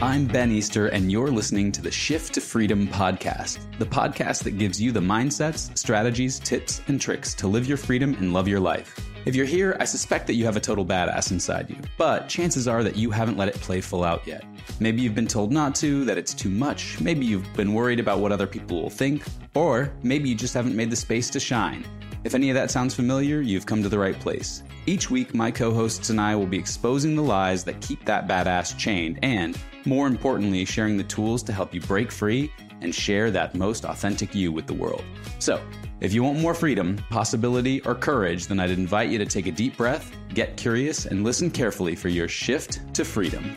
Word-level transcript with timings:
I'm 0.00 0.26
Ben 0.26 0.50
Easter, 0.50 0.88
and 0.88 1.12
you're 1.12 1.30
listening 1.30 1.70
to 1.72 1.82
the 1.82 1.90
Shift 1.90 2.34
to 2.34 2.40
Freedom 2.40 2.88
podcast, 2.88 3.58
the 3.78 3.86
podcast 3.86 4.42
that 4.44 4.58
gives 4.58 4.80
you 4.80 4.90
the 4.92 5.00
mindsets, 5.00 5.76
strategies, 5.76 6.38
tips, 6.38 6.80
and 6.88 7.00
tricks 7.00 7.34
to 7.34 7.46
live 7.46 7.66
your 7.66 7.76
freedom 7.76 8.14
and 8.14 8.32
love 8.32 8.48
your 8.48 8.60
life. 8.60 9.07
If 9.28 9.36
you're 9.36 9.44
here, 9.44 9.76
I 9.78 9.84
suspect 9.84 10.26
that 10.28 10.36
you 10.36 10.46
have 10.46 10.56
a 10.56 10.60
total 10.60 10.86
badass 10.86 11.32
inside 11.32 11.68
you, 11.68 11.76
but 11.98 12.30
chances 12.30 12.66
are 12.66 12.82
that 12.82 12.96
you 12.96 13.10
haven't 13.10 13.36
let 13.36 13.48
it 13.48 13.56
play 13.56 13.82
full 13.82 14.02
out 14.02 14.26
yet. 14.26 14.42
Maybe 14.80 15.02
you've 15.02 15.14
been 15.14 15.26
told 15.26 15.52
not 15.52 15.74
to, 15.74 16.06
that 16.06 16.16
it's 16.16 16.32
too 16.32 16.48
much, 16.48 16.98
maybe 16.98 17.26
you've 17.26 17.52
been 17.52 17.74
worried 17.74 18.00
about 18.00 18.20
what 18.20 18.32
other 18.32 18.46
people 18.46 18.80
will 18.80 18.88
think, 18.88 19.22
or 19.54 19.92
maybe 20.02 20.30
you 20.30 20.34
just 20.34 20.54
haven't 20.54 20.74
made 20.74 20.88
the 20.88 20.96
space 20.96 21.28
to 21.28 21.40
shine. 21.40 21.84
If 22.24 22.34
any 22.34 22.48
of 22.48 22.54
that 22.54 22.70
sounds 22.70 22.94
familiar, 22.94 23.42
you've 23.42 23.66
come 23.66 23.82
to 23.82 23.90
the 23.90 23.98
right 23.98 24.18
place. 24.18 24.62
Each 24.86 25.10
week, 25.10 25.34
my 25.34 25.50
co 25.50 25.74
hosts 25.74 26.08
and 26.08 26.18
I 26.18 26.34
will 26.34 26.46
be 26.46 26.56
exposing 26.56 27.14
the 27.14 27.22
lies 27.22 27.64
that 27.64 27.82
keep 27.82 28.06
that 28.06 28.28
badass 28.28 28.78
chained 28.78 29.18
and, 29.22 29.58
more 29.84 30.06
importantly, 30.06 30.64
sharing 30.64 30.96
the 30.96 31.04
tools 31.04 31.42
to 31.42 31.52
help 31.52 31.74
you 31.74 31.82
break 31.82 32.10
free 32.10 32.50
and 32.80 32.94
share 32.94 33.30
that 33.32 33.54
most 33.54 33.84
authentic 33.84 34.34
you 34.34 34.52
with 34.52 34.66
the 34.66 34.72
world. 34.72 35.04
So, 35.38 35.62
if 36.00 36.14
you 36.14 36.22
want 36.22 36.38
more 36.38 36.54
freedom, 36.54 36.96
possibility, 37.10 37.80
or 37.82 37.94
courage, 37.94 38.46
then 38.46 38.60
I'd 38.60 38.70
invite 38.70 39.10
you 39.10 39.18
to 39.18 39.26
take 39.26 39.46
a 39.46 39.52
deep 39.52 39.76
breath, 39.76 40.14
get 40.32 40.56
curious, 40.56 41.06
and 41.06 41.24
listen 41.24 41.50
carefully 41.50 41.96
for 41.96 42.08
your 42.08 42.28
shift 42.28 42.94
to 42.94 43.04
freedom. 43.04 43.56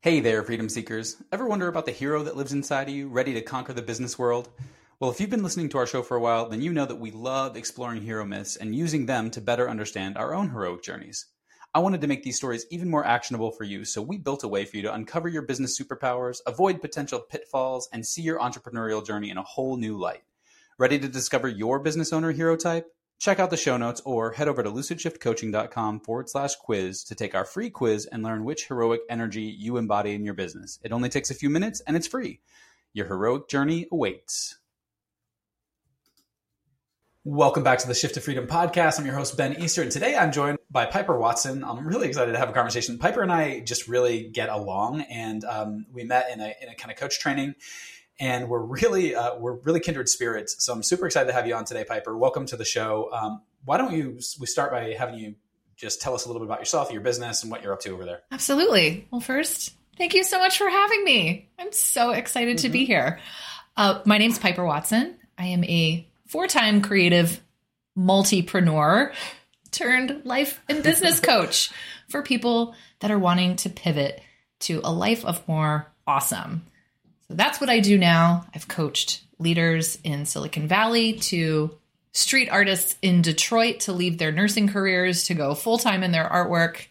Hey 0.00 0.20
there, 0.20 0.42
freedom 0.44 0.68
seekers. 0.68 1.16
Ever 1.32 1.46
wonder 1.46 1.68
about 1.68 1.84
the 1.84 1.92
hero 1.92 2.22
that 2.22 2.36
lives 2.36 2.52
inside 2.52 2.88
of 2.88 2.94
you, 2.94 3.08
ready 3.08 3.34
to 3.34 3.42
conquer 3.42 3.72
the 3.72 3.82
business 3.82 4.18
world? 4.18 4.48
Well, 5.00 5.10
if 5.10 5.20
you've 5.20 5.28
been 5.28 5.42
listening 5.42 5.68
to 5.70 5.78
our 5.78 5.86
show 5.86 6.02
for 6.02 6.16
a 6.16 6.20
while, 6.20 6.48
then 6.48 6.62
you 6.62 6.72
know 6.72 6.86
that 6.86 6.96
we 6.96 7.10
love 7.10 7.56
exploring 7.56 8.02
hero 8.02 8.24
myths 8.24 8.56
and 8.56 8.74
using 8.74 9.06
them 9.06 9.30
to 9.32 9.40
better 9.40 9.68
understand 9.68 10.16
our 10.16 10.34
own 10.34 10.50
heroic 10.50 10.82
journeys. 10.82 11.26
I 11.74 11.80
wanted 11.80 12.00
to 12.00 12.06
make 12.06 12.22
these 12.22 12.36
stories 12.36 12.64
even 12.70 12.88
more 12.88 13.04
actionable 13.04 13.50
for 13.50 13.64
you, 13.64 13.84
so 13.84 14.00
we 14.00 14.16
built 14.16 14.42
a 14.42 14.48
way 14.48 14.64
for 14.64 14.76
you 14.76 14.82
to 14.84 14.94
uncover 14.94 15.28
your 15.28 15.42
business 15.42 15.78
superpowers, 15.78 16.40
avoid 16.46 16.80
potential 16.80 17.20
pitfalls, 17.20 17.90
and 17.92 18.06
see 18.06 18.22
your 18.22 18.38
entrepreneurial 18.38 19.04
journey 19.04 19.28
in 19.28 19.36
a 19.36 19.42
whole 19.42 19.76
new 19.76 19.98
light. 19.98 20.22
Ready 20.78 20.98
to 20.98 21.08
discover 21.08 21.46
your 21.46 21.78
business 21.78 22.12
owner 22.12 22.32
hero 22.32 22.56
type? 22.56 22.86
Check 23.18 23.38
out 23.38 23.50
the 23.50 23.56
show 23.56 23.76
notes 23.76 24.00
or 24.04 24.32
head 24.32 24.48
over 24.48 24.62
to 24.62 24.70
lucidshiftcoaching.com 24.70 26.00
forward 26.00 26.30
slash 26.30 26.54
quiz 26.54 27.04
to 27.04 27.14
take 27.14 27.34
our 27.34 27.44
free 27.44 27.68
quiz 27.68 28.06
and 28.06 28.22
learn 28.22 28.44
which 28.44 28.68
heroic 28.68 29.00
energy 29.10 29.42
you 29.42 29.76
embody 29.76 30.14
in 30.14 30.24
your 30.24 30.34
business. 30.34 30.78
It 30.82 30.92
only 30.92 31.08
takes 31.08 31.30
a 31.30 31.34
few 31.34 31.50
minutes 31.50 31.82
and 31.86 31.96
it's 31.96 32.06
free. 32.06 32.40
Your 32.92 33.06
heroic 33.06 33.48
journey 33.48 33.86
awaits. 33.90 34.58
Welcome 37.24 37.64
back 37.64 37.80
to 37.80 37.88
the 37.88 37.94
Shift 37.94 38.14
to 38.14 38.20
Freedom 38.20 38.46
podcast. 38.46 38.98
I'm 38.98 39.04
your 39.04 39.16
host, 39.16 39.36
Ben 39.36 39.60
Easter, 39.60 39.82
and 39.82 39.90
today 39.90 40.16
I'm 40.16 40.32
joined 40.32 40.57
by 40.70 40.86
Piper 40.86 41.18
Watson. 41.18 41.64
I'm 41.64 41.86
really 41.86 42.08
excited 42.08 42.32
to 42.32 42.38
have 42.38 42.50
a 42.50 42.52
conversation. 42.52 42.98
Piper 42.98 43.22
and 43.22 43.32
I 43.32 43.60
just 43.60 43.88
really 43.88 44.28
get 44.28 44.48
along, 44.48 45.02
and 45.02 45.44
um, 45.44 45.86
we 45.92 46.04
met 46.04 46.30
in 46.30 46.40
a, 46.40 46.54
in 46.60 46.68
a 46.68 46.74
kind 46.74 46.90
of 46.90 46.98
coach 46.98 47.18
training 47.20 47.54
and 48.20 48.48
we're 48.48 48.60
really 48.60 49.14
uh, 49.14 49.36
we're 49.36 49.54
really 49.54 49.80
kindred 49.80 50.08
spirits. 50.08 50.56
So 50.64 50.72
I'm 50.72 50.82
super 50.82 51.06
excited 51.06 51.28
to 51.28 51.32
have 51.32 51.46
you 51.46 51.54
on 51.54 51.64
today, 51.64 51.84
Piper. 51.84 52.16
Welcome 52.16 52.46
to 52.46 52.56
the 52.56 52.64
show. 52.64 53.10
Um, 53.12 53.42
why 53.64 53.78
don't 53.78 53.92
you 53.92 54.18
we 54.40 54.46
start 54.46 54.72
by 54.72 54.94
having 54.98 55.18
you 55.18 55.34
just 55.76 56.00
tell 56.02 56.14
us 56.14 56.24
a 56.24 56.28
little 56.28 56.40
bit 56.40 56.46
about 56.46 56.58
yourself, 56.58 56.90
your 56.90 57.00
business, 57.00 57.42
and 57.42 57.52
what 57.52 57.62
you're 57.62 57.72
up 57.72 57.80
to 57.80 57.90
over 57.90 58.04
there? 58.04 58.22
Absolutely. 58.32 59.06
Well, 59.10 59.20
first, 59.20 59.74
thank 59.96 60.14
you 60.14 60.24
so 60.24 60.38
much 60.38 60.58
for 60.58 60.68
having 60.68 61.04
me. 61.04 61.48
I'm 61.58 61.72
so 61.72 62.10
excited 62.10 62.56
mm-hmm. 62.56 62.66
to 62.66 62.68
be 62.70 62.80
mm-hmm. 62.80 62.92
here. 62.92 63.20
Uh, 63.76 64.00
my 64.04 64.18
name's 64.18 64.38
Piper 64.38 64.64
Watson. 64.64 65.16
I 65.36 65.46
am 65.46 65.62
a 65.64 66.08
four-time 66.26 66.82
creative 66.82 67.40
multipreneur 67.96 69.12
turned 69.70 70.22
life 70.24 70.60
and 70.68 70.82
business 70.82 71.20
coach 71.32 71.70
for 72.08 72.22
people 72.22 72.74
that 73.00 73.10
are 73.10 73.18
wanting 73.18 73.56
to 73.56 73.70
pivot 73.70 74.20
to 74.60 74.80
a 74.84 74.92
life 74.92 75.24
of 75.24 75.46
more 75.46 75.86
awesome. 76.06 76.64
So 77.28 77.34
that's 77.34 77.60
what 77.60 77.70
I 77.70 77.80
do 77.80 77.98
now. 77.98 78.46
I've 78.54 78.68
coached 78.68 79.22
leaders 79.38 79.98
in 80.02 80.26
Silicon 80.26 80.66
Valley 80.66 81.14
to 81.14 81.76
street 82.12 82.48
artists 82.48 82.96
in 83.02 83.22
Detroit 83.22 83.80
to 83.80 83.92
leave 83.92 84.18
their 84.18 84.32
nursing 84.32 84.68
careers 84.68 85.24
to 85.24 85.34
go 85.34 85.54
full 85.54 85.78
time 85.78 86.02
in 86.02 86.10
their 86.10 86.28
artwork. 86.28 86.86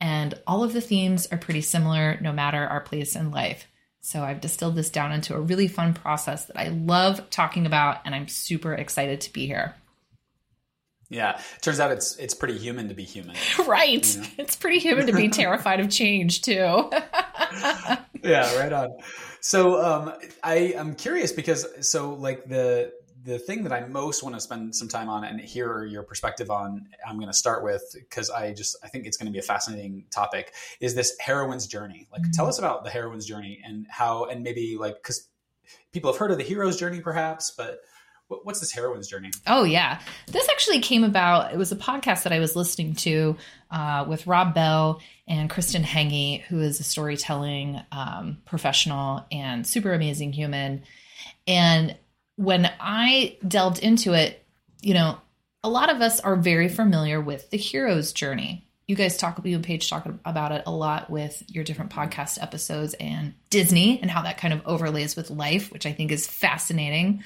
And 0.00 0.34
all 0.46 0.62
of 0.62 0.72
the 0.72 0.80
themes 0.80 1.26
are 1.32 1.38
pretty 1.38 1.62
similar 1.62 2.18
no 2.20 2.32
matter 2.32 2.58
our 2.58 2.80
place 2.80 3.16
in 3.16 3.30
life. 3.30 3.66
So 4.02 4.22
I've 4.22 4.40
distilled 4.40 4.76
this 4.76 4.90
down 4.90 5.12
into 5.12 5.34
a 5.34 5.40
really 5.40 5.68
fun 5.68 5.92
process 5.92 6.46
that 6.46 6.58
I 6.58 6.68
love 6.68 7.28
talking 7.28 7.66
about, 7.66 7.98
and 8.04 8.14
I'm 8.14 8.28
super 8.28 8.72
excited 8.72 9.20
to 9.22 9.32
be 9.32 9.46
here. 9.46 9.74
Yeah, 11.10 11.40
turns 11.60 11.80
out 11.80 11.90
it's 11.90 12.16
it's 12.16 12.34
pretty 12.34 12.56
human 12.56 12.88
to 12.88 12.94
be 12.94 13.02
human. 13.02 13.34
right. 13.66 14.14
You 14.14 14.22
know? 14.22 14.28
It's 14.38 14.54
pretty 14.54 14.78
human 14.78 15.06
to 15.08 15.12
be 15.12 15.28
terrified 15.42 15.80
of 15.80 15.90
change 15.90 16.42
too. 16.42 16.54
yeah, 18.22 18.56
right 18.58 18.72
on. 18.72 18.96
So 19.40 19.82
um, 19.84 20.12
I 20.44 20.72
am 20.76 20.94
curious 20.94 21.32
because 21.32 21.66
so 21.86 22.14
like 22.14 22.48
the 22.48 22.92
the 23.24 23.38
thing 23.38 23.64
that 23.64 23.72
I 23.72 23.86
most 23.86 24.22
want 24.22 24.36
to 24.36 24.40
spend 24.40 24.74
some 24.74 24.86
time 24.86 25.08
on 25.08 25.24
and 25.24 25.40
hear 25.40 25.84
your 25.84 26.04
perspective 26.04 26.48
on, 26.48 26.86
I'm 27.06 27.16
going 27.16 27.28
to 27.28 27.34
start 27.34 27.64
with 27.64 27.82
because 27.92 28.30
I 28.30 28.54
just 28.54 28.76
I 28.84 28.88
think 28.88 29.06
it's 29.06 29.16
going 29.16 29.26
to 29.26 29.32
be 29.32 29.40
a 29.40 29.42
fascinating 29.42 30.04
topic. 30.10 30.54
Is 30.80 30.94
this 30.94 31.16
heroine's 31.20 31.66
journey? 31.66 32.06
Like, 32.12 32.22
mm-hmm. 32.22 32.30
tell 32.30 32.46
us 32.46 32.60
about 32.60 32.84
the 32.84 32.90
heroine's 32.90 33.26
journey 33.26 33.60
and 33.66 33.84
how, 33.90 34.26
and 34.26 34.42
maybe 34.44 34.76
like 34.78 34.94
because 34.94 35.28
people 35.92 36.12
have 36.12 36.18
heard 36.18 36.30
of 36.30 36.38
the 36.38 36.44
hero's 36.44 36.78
journey, 36.78 37.00
perhaps, 37.00 37.50
but 37.50 37.80
what's 38.44 38.60
this 38.60 38.72
heroine's 38.72 39.08
journey? 39.08 39.30
Oh 39.46 39.64
yeah, 39.64 40.00
this 40.28 40.48
actually 40.48 40.80
came 40.80 41.04
about. 41.04 41.52
It 41.52 41.58
was 41.58 41.72
a 41.72 41.76
podcast 41.76 42.22
that 42.24 42.32
I 42.32 42.38
was 42.38 42.56
listening 42.56 42.94
to 42.96 43.36
uh, 43.70 44.04
with 44.08 44.26
Rob 44.26 44.54
Bell 44.54 45.00
and 45.26 45.50
Kristen 45.50 45.82
Henge, 45.82 46.42
who 46.42 46.60
is 46.60 46.80
a 46.80 46.84
storytelling 46.84 47.80
um, 47.92 48.38
professional 48.46 49.24
and 49.30 49.66
super 49.66 49.92
amazing 49.92 50.32
human. 50.32 50.82
And 51.46 51.96
when 52.36 52.70
I 52.80 53.36
delved 53.46 53.80
into 53.80 54.14
it, 54.14 54.44
you 54.80 54.94
know, 54.94 55.18
a 55.62 55.68
lot 55.68 55.90
of 55.90 56.00
us 56.00 56.20
are 56.20 56.36
very 56.36 56.68
familiar 56.68 57.20
with 57.20 57.50
the 57.50 57.58
hero's 57.58 58.12
journey 58.12 58.69
you 58.90 58.96
guys 58.96 59.16
talk, 59.16 59.40
you 59.44 59.54
and 59.54 59.64
Paige 59.64 59.88
talk 59.88 60.04
about 60.24 60.50
it 60.50 60.64
a 60.66 60.72
lot 60.72 61.08
with 61.08 61.44
your 61.46 61.62
different 61.62 61.92
podcast 61.92 62.42
episodes 62.42 62.94
and 62.94 63.34
Disney 63.48 64.00
and 64.02 64.10
how 64.10 64.22
that 64.22 64.36
kind 64.36 64.52
of 64.52 64.66
overlays 64.66 65.14
with 65.14 65.30
life, 65.30 65.72
which 65.72 65.86
I 65.86 65.92
think 65.92 66.10
is 66.10 66.26
fascinating. 66.26 67.22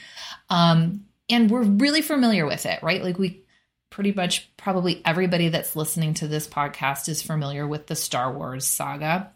Um, 0.50 1.06
and 1.30 1.50
we're 1.50 1.62
really 1.62 2.02
familiar 2.02 2.44
with 2.44 2.66
it, 2.66 2.82
right? 2.82 3.02
Like 3.02 3.18
we 3.18 3.44
pretty 3.88 4.12
much 4.12 4.54
probably 4.58 5.00
everybody 5.06 5.48
that's 5.48 5.74
listening 5.74 6.12
to 6.14 6.28
this 6.28 6.46
podcast 6.46 7.08
is 7.08 7.22
familiar 7.22 7.66
with 7.66 7.86
the 7.86 7.96
Star 7.96 8.30
Wars 8.30 8.66
saga. 8.66 9.32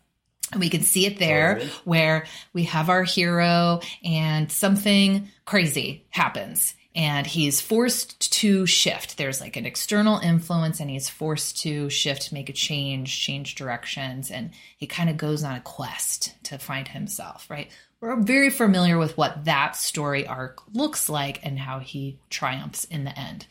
And 0.52 0.60
we 0.60 0.68
can 0.68 0.82
see 0.82 1.06
it 1.06 1.18
there 1.18 1.62
where 1.84 2.26
we 2.52 2.64
have 2.64 2.90
our 2.90 3.04
hero 3.04 3.80
and 4.04 4.52
something 4.52 5.30
crazy 5.46 6.04
happens 6.10 6.74
and 6.98 7.28
he's 7.28 7.60
forced 7.60 8.32
to 8.32 8.66
shift. 8.66 9.16
There's 9.16 9.40
like 9.40 9.56
an 9.56 9.64
external 9.64 10.18
influence, 10.18 10.80
and 10.80 10.90
he's 10.90 11.08
forced 11.08 11.62
to 11.62 11.88
shift, 11.88 12.32
make 12.32 12.48
a 12.48 12.52
change, 12.52 13.20
change 13.20 13.54
directions, 13.54 14.32
and 14.32 14.50
he 14.76 14.88
kind 14.88 15.08
of 15.08 15.16
goes 15.16 15.44
on 15.44 15.54
a 15.54 15.60
quest 15.60 16.34
to 16.42 16.58
find 16.58 16.88
himself, 16.88 17.48
right? 17.48 17.70
We're 18.00 18.20
very 18.20 18.50
familiar 18.50 18.98
with 18.98 19.16
what 19.16 19.44
that 19.44 19.76
story 19.76 20.26
arc 20.26 20.60
looks 20.74 21.08
like 21.08 21.38
and 21.44 21.56
how 21.56 21.78
he 21.78 22.18
triumphs 22.30 22.82
in 22.82 23.04
the 23.04 23.16
end. 23.16 23.46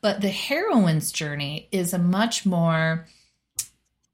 But 0.00 0.20
the 0.20 0.28
heroine's 0.28 1.12
journey 1.12 1.68
is 1.70 1.94
a 1.94 1.98
much 1.98 2.44
more, 2.44 3.06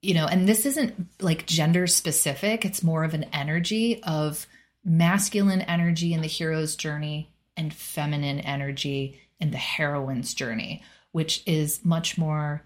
you 0.03 0.12
know, 0.12 0.27
and 0.27 0.47
this 0.47 0.67
isn't 0.67 1.06
like 1.23 1.47
gender 1.47 1.87
specific, 1.87 2.67
it's 2.67 2.82
more 2.82 3.05
of 3.05 3.14
an 3.14 3.25
energy 3.32 4.03
of 4.03 4.47
masculine 4.85 5.62
energy 5.62 6.12
in 6.12 6.20
the 6.20 6.26
hero's 6.26 6.76
journey 6.76 7.31
and 7.56 7.73
feminine 7.73 8.41
energy 8.41 9.21
in 9.41 9.51
the 9.51 9.59
heroine's 9.59 10.35
journey, 10.35 10.83
which 11.12 11.43
is 11.47 11.85
much 11.85 12.19
more 12.19 12.62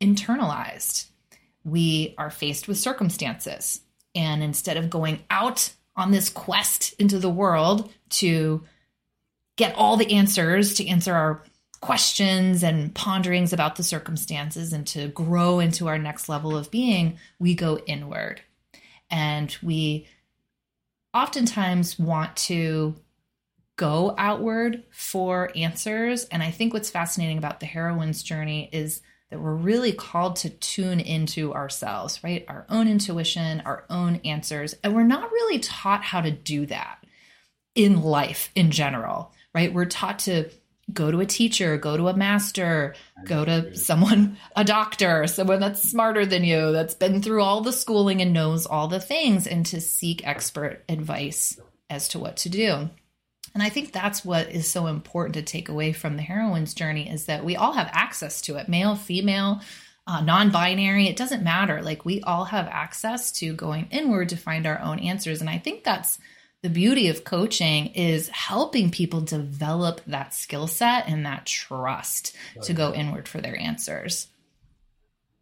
internalized. 0.00 1.06
We 1.64 2.14
are 2.18 2.30
faced 2.30 2.66
with 2.66 2.78
circumstances. 2.78 3.80
And 4.14 4.42
instead 4.42 4.76
of 4.76 4.90
going 4.90 5.20
out 5.30 5.72
on 5.96 6.10
this 6.10 6.28
quest 6.28 6.94
into 6.94 7.18
the 7.18 7.30
world 7.30 7.92
to 8.10 8.64
get 9.56 9.74
all 9.76 9.96
the 9.96 10.12
answers, 10.12 10.74
to 10.74 10.86
answer 10.86 11.14
our 11.14 11.42
questions 11.80 12.62
and 12.62 12.94
ponderings 12.94 13.52
about 13.52 13.76
the 13.76 13.82
circumstances, 13.82 14.72
and 14.72 14.86
to 14.86 15.08
grow 15.08 15.60
into 15.60 15.88
our 15.88 15.98
next 15.98 16.28
level 16.28 16.56
of 16.56 16.70
being, 16.70 17.18
we 17.38 17.54
go 17.54 17.78
inward. 17.86 18.40
And 19.10 19.54
we 19.62 20.06
oftentimes 21.12 21.98
want 21.98 22.36
to 22.36 22.94
go 23.76 24.14
outward 24.18 24.84
for 24.90 25.50
answers. 25.56 26.24
And 26.24 26.42
I 26.42 26.50
think 26.50 26.72
what's 26.72 26.90
fascinating 26.90 27.38
about 27.38 27.60
the 27.60 27.66
heroine's 27.66 28.22
journey 28.22 28.68
is 28.72 29.00
that 29.30 29.40
we're 29.40 29.54
really 29.54 29.92
called 29.92 30.36
to 30.36 30.50
tune 30.50 31.00
into 31.00 31.54
ourselves, 31.54 32.22
right? 32.22 32.44
Our 32.48 32.66
own 32.68 32.86
intuition, 32.86 33.62
our 33.64 33.84
own 33.88 34.16
answers. 34.24 34.74
And 34.84 34.94
we're 34.94 35.04
not 35.04 35.32
really 35.32 35.58
taught 35.58 36.04
how 36.04 36.20
to 36.20 36.30
do 36.30 36.66
that 36.66 36.98
in 37.74 38.02
life 38.02 38.50
in 38.54 38.70
general, 38.70 39.32
right? 39.54 39.72
We're 39.72 39.86
taught 39.86 40.18
to 40.20 40.50
go 40.92 41.10
to 41.10 41.20
a 41.20 41.26
teacher, 41.26 41.78
go 41.78 41.96
to 41.96 42.08
a 42.08 42.16
master, 42.16 42.94
go 43.24 43.44
to 43.44 43.74
someone, 43.76 44.36
a 44.56 44.64
doctor, 44.64 45.26
someone 45.26 45.60
that's 45.60 45.82
smarter 45.82 46.26
than 46.26 46.44
you, 46.44 46.72
that's 46.72 46.94
been 46.94 47.22
through 47.22 47.42
all 47.42 47.62
the 47.62 47.72
schooling 47.72 48.20
and 48.20 48.34
knows 48.34 48.66
all 48.66 48.88
the 48.88 49.00
things, 49.00 49.46
and 49.46 49.64
to 49.66 49.80
seek 49.80 50.26
expert 50.26 50.84
advice 50.88 51.58
as 51.88 52.08
to 52.08 52.18
what 52.18 52.36
to 52.38 52.48
do. 52.48 52.90
And 53.54 53.62
I 53.62 53.68
think 53.68 53.92
that's 53.92 54.24
what 54.24 54.50
is 54.50 54.66
so 54.66 54.86
important 54.86 55.34
to 55.34 55.42
take 55.42 55.68
away 55.68 55.92
from 55.92 56.16
the 56.16 56.22
heroine's 56.22 56.74
journey 56.74 57.08
is 57.08 57.26
that 57.26 57.44
we 57.44 57.56
all 57.56 57.72
have 57.72 57.90
access 57.92 58.40
to 58.42 58.56
it 58.56 58.68
male, 58.68 58.96
female, 58.96 59.60
uh, 60.06 60.20
non 60.20 60.50
binary, 60.50 61.06
it 61.06 61.16
doesn't 61.16 61.44
matter. 61.44 61.82
Like 61.82 62.04
we 62.04 62.20
all 62.22 62.44
have 62.44 62.66
access 62.66 63.30
to 63.32 63.52
going 63.52 63.88
inward 63.90 64.30
to 64.30 64.36
find 64.36 64.66
our 64.66 64.80
own 64.80 64.98
answers. 64.98 65.40
And 65.40 65.50
I 65.50 65.58
think 65.58 65.84
that's 65.84 66.18
the 66.62 66.70
beauty 66.70 67.08
of 67.08 67.24
coaching 67.24 67.88
is 67.88 68.28
helping 68.28 68.90
people 68.90 69.20
develop 69.20 70.00
that 70.06 70.32
skill 70.32 70.68
set 70.68 71.08
and 71.08 71.26
that 71.26 71.44
trust 71.44 72.36
to 72.62 72.72
go 72.72 72.94
inward 72.94 73.28
for 73.28 73.40
their 73.40 73.58
answers. 73.58 74.28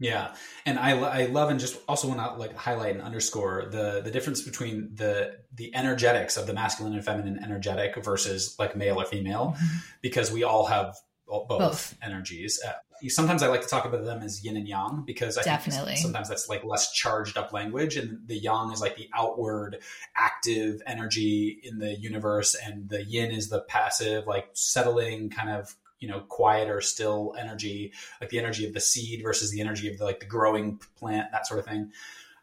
Yeah, 0.01 0.35
and 0.65 0.79
I, 0.79 0.93
I 0.93 1.27
love 1.27 1.51
and 1.51 1.61
just 1.61 1.79
also 1.87 2.09
want 2.09 2.21
to 2.21 2.33
like 2.33 2.57
highlight 2.57 2.95
and 2.95 3.03
underscore 3.03 3.69
the 3.71 4.01
the 4.03 4.11
difference 4.11 4.41
between 4.41 4.95
the 4.95 5.37
the 5.55 5.75
energetics 5.75 6.39
of 6.39 6.47
the 6.47 6.55
masculine 6.55 6.95
and 6.95 7.05
feminine 7.05 7.39
energetic 7.45 8.03
versus 8.03 8.57
like 8.59 8.75
male 8.75 8.99
or 8.99 9.05
female, 9.05 9.55
mm-hmm. 9.57 9.77
because 10.01 10.33
we 10.33 10.43
all 10.43 10.65
have 10.65 10.97
both, 11.29 11.49
both. 11.49 11.99
energies. 12.03 12.61
Uh, 12.67 12.73
sometimes 13.09 13.43
I 13.43 13.49
like 13.49 13.63
to 13.63 13.69
talk 13.69 13.85
about 13.85 14.05
them 14.05 14.23
as 14.23 14.45
yin 14.45 14.57
and 14.57 14.67
yang 14.67 15.05
because 15.07 15.39
I 15.39 15.43
Definitely. 15.43 15.95
think 15.95 15.99
sometimes 15.99 16.29
that's 16.29 16.49
like 16.49 16.65
less 16.65 16.93
charged 16.93 17.37
up 17.37 17.53
language, 17.53 17.97
and 17.97 18.27
the 18.27 18.37
yang 18.37 18.73
is 18.73 18.81
like 18.81 18.97
the 18.97 19.09
outward 19.15 19.83
active 20.17 20.83
energy 20.87 21.61
in 21.63 21.79
the 21.79 21.95
universe, 21.95 22.55
and 22.55 22.89
the 22.89 23.05
yin 23.05 23.31
is 23.31 23.49
the 23.49 23.61
passive, 23.61 24.27
like 24.27 24.49
settling 24.55 25.31
kind 25.31 25.51
of 25.51 25.75
you 26.01 26.09
know 26.09 26.21
quieter 26.29 26.81
still 26.81 27.35
energy 27.39 27.93
like 28.21 28.31
the 28.31 28.39
energy 28.39 28.67
of 28.67 28.73
the 28.73 28.81
seed 28.81 29.23
versus 29.23 29.51
the 29.51 29.61
energy 29.61 29.89
of 29.91 29.99
the 29.99 30.05
like 30.05 30.21
the 30.21 30.27
growing 30.27 30.81
plant 30.99 31.31
that 31.33 31.47
sort 31.47 31.61
of 31.61 31.67
thing. 31.67 31.93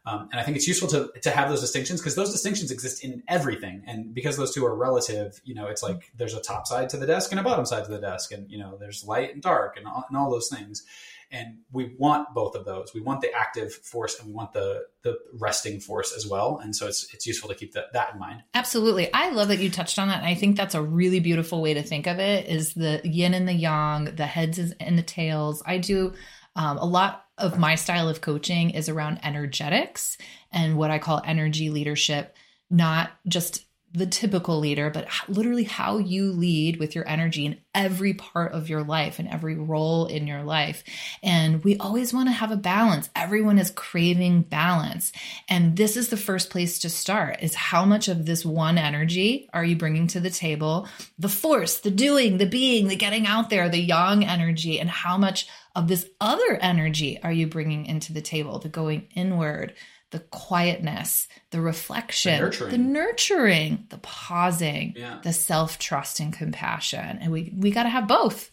Um, 0.06 0.28
and 0.32 0.40
i 0.40 0.44
think 0.44 0.56
it's 0.56 0.66
useful 0.66 0.88
to 0.88 1.10
to 1.20 1.30
have 1.30 1.50
those 1.50 1.60
distinctions 1.60 2.00
because 2.00 2.14
those 2.14 2.32
distinctions 2.32 2.70
exist 2.70 3.04
in 3.04 3.22
everything. 3.28 3.82
And 3.86 4.14
because 4.14 4.36
those 4.36 4.54
two 4.54 4.64
are 4.64 4.74
relative 4.74 5.40
you 5.44 5.54
know 5.54 5.66
it's 5.66 5.82
like 5.82 6.12
there's 6.16 6.34
a 6.34 6.40
top 6.40 6.66
side 6.66 6.88
to 6.90 6.96
the 6.96 7.06
desk 7.06 7.30
and 7.32 7.40
a 7.40 7.44
bottom 7.44 7.66
side 7.66 7.84
to 7.84 7.90
the 7.90 8.00
desk. 8.00 8.32
And 8.32 8.50
you 8.50 8.58
know 8.58 8.76
there's 8.78 9.04
light 9.04 9.34
and 9.34 9.42
dark 9.42 9.76
and 9.76 9.86
all, 9.86 10.04
and 10.08 10.16
all 10.16 10.30
those 10.30 10.48
things 10.48 10.84
and 11.30 11.58
we 11.72 11.94
want 11.98 12.34
both 12.34 12.54
of 12.54 12.64
those. 12.64 12.92
We 12.94 13.00
want 13.00 13.20
the 13.20 13.32
active 13.32 13.72
force 13.72 14.18
and 14.18 14.28
we 14.28 14.34
want 14.34 14.52
the 14.52 14.84
the 15.02 15.18
resting 15.38 15.80
force 15.80 16.14
as 16.16 16.26
well. 16.26 16.58
And 16.62 16.74
so 16.74 16.86
it's 16.86 17.12
it's 17.12 17.26
useful 17.26 17.48
to 17.48 17.54
keep 17.54 17.72
that, 17.74 17.92
that 17.92 18.14
in 18.14 18.18
mind. 18.18 18.42
Absolutely. 18.54 19.12
I 19.12 19.30
love 19.30 19.48
that 19.48 19.58
you 19.58 19.70
touched 19.70 19.98
on 19.98 20.08
that. 20.08 20.22
I 20.22 20.34
think 20.34 20.56
that's 20.56 20.74
a 20.74 20.82
really 20.82 21.20
beautiful 21.20 21.60
way 21.60 21.74
to 21.74 21.82
think 21.82 22.06
of 22.06 22.18
it 22.18 22.46
is 22.46 22.74
the 22.74 23.00
yin 23.04 23.34
and 23.34 23.46
the 23.46 23.54
yang 23.54 24.16
the 24.16 24.26
heads 24.26 24.58
and 24.58 24.98
the 24.98 25.02
tails. 25.02 25.62
I 25.66 25.78
do 25.78 26.14
um, 26.56 26.78
a 26.78 26.84
lot 26.84 27.24
of 27.38 27.58
my 27.58 27.76
style 27.76 28.08
of 28.08 28.20
coaching 28.20 28.70
is 28.70 28.88
around 28.88 29.20
energetics 29.22 30.18
and 30.52 30.76
what 30.76 30.90
i 30.90 30.98
call 30.98 31.22
energy 31.24 31.70
leadership 31.70 32.36
not 32.70 33.10
just 33.26 33.64
the 33.92 34.06
typical 34.06 34.58
leader, 34.58 34.90
but 34.90 35.08
literally 35.28 35.64
how 35.64 35.98
you 35.98 36.30
lead 36.32 36.78
with 36.78 36.94
your 36.94 37.08
energy 37.08 37.46
in 37.46 37.58
every 37.74 38.12
part 38.12 38.52
of 38.52 38.68
your 38.68 38.82
life 38.82 39.18
and 39.18 39.28
every 39.28 39.56
role 39.56 40.06
in 40.06 40.26
your 40.26 40.42
life. 40.42 40.84
And 41.22 41.64
we 41.64 41.76
always 41.78 42.12
want 42.12 42.28
to 42.28 42.32
have 42.32 42.50
a 42.50 42.56
balance. 42.56 43.08
Everyone 43.16 43.58
is 43.58 43.70
craving 43.70 44.42
balance. 44.42 45.12
And 45.48 45.76
this 45.76 45.96
is 45.96 46.08
the 46.08 46.16
first 46.16 46.50
place 46.50 46.80
to 46.80 46.90
start 46.90 47.38
is 47.40 47.54
how 47.54 47.84
much 47.84 48.08
of 48.08 48.26
this 48.26 48.44
one 48.44 48.76
energy 48.76 49.48
are 49.54 49.64
you 49.64 49.76
bringing 49.76 50.06
to 50.08 50.20
the 50.20 50.30
table? 50.30 50.86
The 51.18 51.28
force, 51.28 51.78
the 51.78 51.90
doing, 51.90 52.38
the 52.38 52.46
being, 52.46 52.88
the 52.88 52.96
getting 52.96 53.26
out 53.26 53.48
there, 53.48 53.68
the 53.68 53.78
yang 53.78 54.24
energy, 54.24 54.78
and 54.78 54.90
how 54.90 55.16
much 55.16 55.48
of 55.74 55.88
this 55.88 56.08
other 56.20 56.58
energy 56.60 57.20
are 57.22 57.32
you 57.32 57.46
bringing 57.46 57.86
into 57.86 58.12
the 58.12 58.20
table, 58.20 58.58
the 58.58 58.68
going 58.68 59.08
inward, 59.14 59.74
the 60.10 60.20
quietness, 60.20 61.28
the 61.50 61.60
reflection, 61.60 62.40
the 62.40 62.46
nurturing, 62.46 62.70
the, 62.70 62.78
nurturing, 62.78 63.86
the 63.90 63.98
pausing, 63.98 64.94
yeah. 64.96 65.20
the 65.22 65.32
self 65.32 65.78
trust 65.78 66.20
and 66.20 66.32
compassion. 66.32 67.18
And 67.20 67.30
we, 67.30 67.52
we 67.56 67.70
got 67.70 67.82
to 67.82 67.88
have 67.88 68.08
both. 68.08 68.50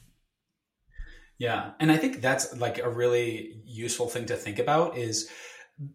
Yeah. 1.37 1.71
And 1.79 1.91
I 1.91 1.97
think 1.97 2.21
that's 2.21 2.55
like 2.57 2.79
a 2.79 2.89
really 2.89 3.61
useful 3.65 4.07
thing 4.07 4.27
to 4.27 4.35
think 4.35 4.59
about 4.59 4.97
is 4.97 5.29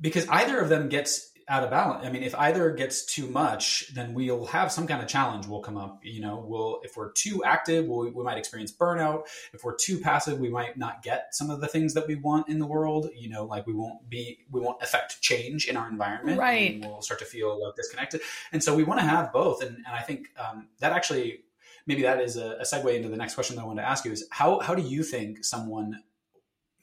because 0.00 0.28
either 0.28 0.60
of 0.60 0.68
them 0.68 0.88
gets 0.88 1.29
out 1.50 1.64
of 1.64 1.70
balance. 1.70 2.06
I 2.06 2.10
mean, 2.10 2.22
if 2.22 2.32
either 2.36 2.70
gets 2.70 3.04
too 3.04 3.26
much, 3.26 3.92
then 3.92 4.14
we'll 4.14 4.46
have 4.46 4.70
some 4.70 4.86
kind 4.86 5.02
of 5.02 5.08
challenge 5.08 5.48
will 5.48 5.60
come 5.60 5.76
up. 5.76 5.98
You 6.04 6.20
know, 6.20 6.44
we'll 6.46 6.80
if 6.84 6.96
we're 6.96 7.10
too 7.10 7.42
active, 7.44 7.86
we'll, 7.86 8.08
we 8.08 8.22
might 8.22 8.38
experience 8.38 8.72
burnout. 8.72 9.24
If 9.52 9.64
we're 9.64 9.74
too 9.74 9.98
passive, 9.98 10.38
we 10.38 10.48
might 10.48 10.78
not 10.78 11.02
get 11.02 11.34
some 11.34 11.50
of 11.50 11.60
the 11.60 11.66
things 11.66 11.92
that 11.94 12.06
we 12.06 12.14
want 12.14 12.48
in 12.48 12.60
the 12.60 12.66
world. 12.66 13.10
You 13.16 13.30
know, 13.30 13.44
like 13.46 13.66
we 13.66 13.74
won't 13.74 14.08
be, 14.08 14.38
we 14.52 14.60
won't 14.60 14.80
affect 14.80 15.20
change 15.20 15.66
in 15.66 15.76
our 15.76 15.88
environment. 15.88 16.38
Right. 16.38 16.80
we'll 16.80 17.02
start 17.02 17.18
to 17.18 17.26
feel 17.26 17.60
like 17.60 17.74
disconnected. 17.74 18.20
And 18.52 18.62
so 18.62 18.76
we 18.76 18.84
want 18.84 19.00
to 19.00 19.06
have 19.06 19.32
both. 19.32 19.60
And, 19.60 19.76
and 19.76 19.88
I 19.88 20.02
think 20.02 20.28
um, 20.38 20.68
that 20.78 20.92
actually, 20.92 21.40
maybe 21.84 22.02
that 22.02 22.20
is 22.20 22.36
a, 22.36 22.58
a 22.60 22.62
segue 22.62 22.94
into 22.94 23.08
the 23.08 23.16
next 23.16 23.34
question 23.34 23.56
that 23.56 23.62
I 23.62 23.64
wanted 23.64 23.82
to 23.82 23.88
ask 23.88 24.04
you 24.04 24.12
is 24.12 24.24
how, 24.30 24.60
how 24.60 24.76
do 24.76 24.82
you 24.82 25.02
think 25.02 25.44
someone 25.44 26.04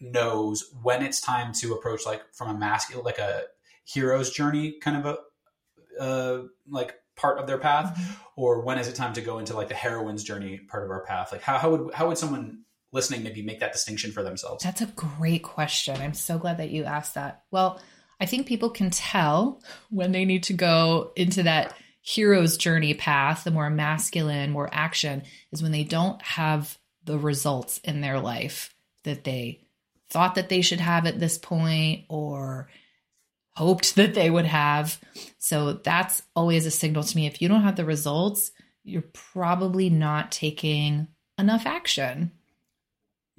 knows 0.01 0.73
when 0.83 1.03
it's 1.03 1.21
time 1.21 1.53
to 1.53 1.73
approach 1.73 2.05
like 2.05 2.21
from 2.33 2.49
a 2.49 2.59
masculine, 2.59 3.05
like 3.05 3.19
a 3.19 3.43
hero's 3.87 4.31
journey 4.31 4.77
kind 4.81 4.97
of 4.97 5.17
a 5.97 6.01
uh, 6.01 6.43
like 6.69 6.95
part 7.15 7.39
of 7.39 7.47
their 7.47 7.57
path? 7.57 7.97
Mm-hmm. 7.97 8.13
or 8.35 8.61
when 8.61 8.77
is 8.77 8.87
it 8.87 8.95
time 8.95 9.13
to 9.13 9.21
go 9.21 9.39
into 9.39 9.55
like 9.55 9.69
the 9.69 9.75
heroine's 9.75 10.23
journey 10.23 10.59
part 10.59 10.83
of 10.83 10.91
our 10.91 11.03
path? 11.05 11.31
Like 11.31 11.41
how, 11.41 11.57
how 11.57 11.71
would 11.71 11.93
how 11.93 12.07
would 12.07 12.17
someone 12.17 12.63
listening 12.91 13.23
maybe 13.23 13.41
make 13.41 13.59
that 13.59 13.73
distinction 13.73 14.11
for 14.11 14.23
themselves? 14.23 14.63
That's 14.63 14.81
a 14.81 14.87
great 14.87 15.43
question. 15.43 15.99
I'm 15.99 16.13
so 16.13 16.37
glad 16.37 16.57
that 16.57 16.69
you 16.69 16.83
asked 16.83 17.15
that. 17.15 17.43
Well 17.51 17.79
i 18.19 18.25
think 18.25 18.47
people 18.47 18.69
can 18.69 18.89
tell 18.89 19.61
when 19.89 20.11
they 20.11 20.25
need 20.25 20.43
to 20.43 20.53
go 20.53 21.11
into 21.15 21.43
that 21.43 21.75
hero's 22.01 22.57
journey 22.57 22.93
path 22.93 23.43
the 23.43 23.51
more 23.51 23.69
masculine 23.69 24.51
more 24.51 24.69
action 24.71 25.23
is 25.51 25.61
when 25.61 25.71
they 25.71 25.83
don't 25.83 26.21
have 26.21 26.77
the 27.03 27.17
results 27.17 27.79
in 27.83 28.01
their 28.01 28.19
life 28.19 28.73
that 29.03 29.23
they 29.23 29.61
thought 30.09 30.35
that 30.35 30.49
they 30.49 30.61
should 30.61 30.79
have 30.79 31.05
at 31.05 31.19
this 31.19 31.37
point 31.37 32.05
or 32.09 32.69
hoped 33.57 33.95
that 33.95 34.13
they 34.13 34.29
would 34.29 34.45
have. 34.45 34.99
So 35.39 35.73
that's 35.73 36.21
always 36.35 36.67
a 36.67 36.71
signal 36.71 37.01
to 37.01 37.15
me. 37.17 37.25
If 37.25 37.41
you 37.41 37.47
don't 37.47 37.63
have 37.63 37.75
the 37.75 37.85
results, 37.85 38.51
you're 38.83 39.09
probably 39.33 39.89
not 39.89 40.31
taking 40.31 41.07
enough 41.39 41.65
action. 41.65 42.31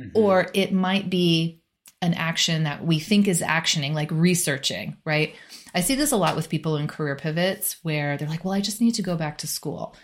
Mm-hmm. 0.01 0.19
Or 0.19 0.49
it 0.55 0.73
might 0.73 1.09
be 1.09 1.63
an 2.03 2.15
action 2.15 2.65
that 2.65 2.85
we 2.85 2.99
think 2.99 3.29
is 3.29 3.43
actioning, 3.43 3.95
like 3.95 4.11
researching, 4.11 4.97
right? 5.07 5.37
I 5.73 5.83
see 5.83 5.95
this 5.95 6.11
a 6.11 6.17
lot 6.17 6.35
with 6.35 6.49
people 6.49 6.77
in 6.77 6.89
career 6.89 7.15
pivots 7.15 7.77
where 7.83 8.17
they're 8.17 8.29
like, 8.29 8.45
well, 8.45 8.55
I 8.55 8.61
just 8.61 8.81
need 8.81 8.95
to 8.95 9.03
go 9.03 9.17
back 9.17 9.39
to 9.39 9.47
school. 9.47 9.95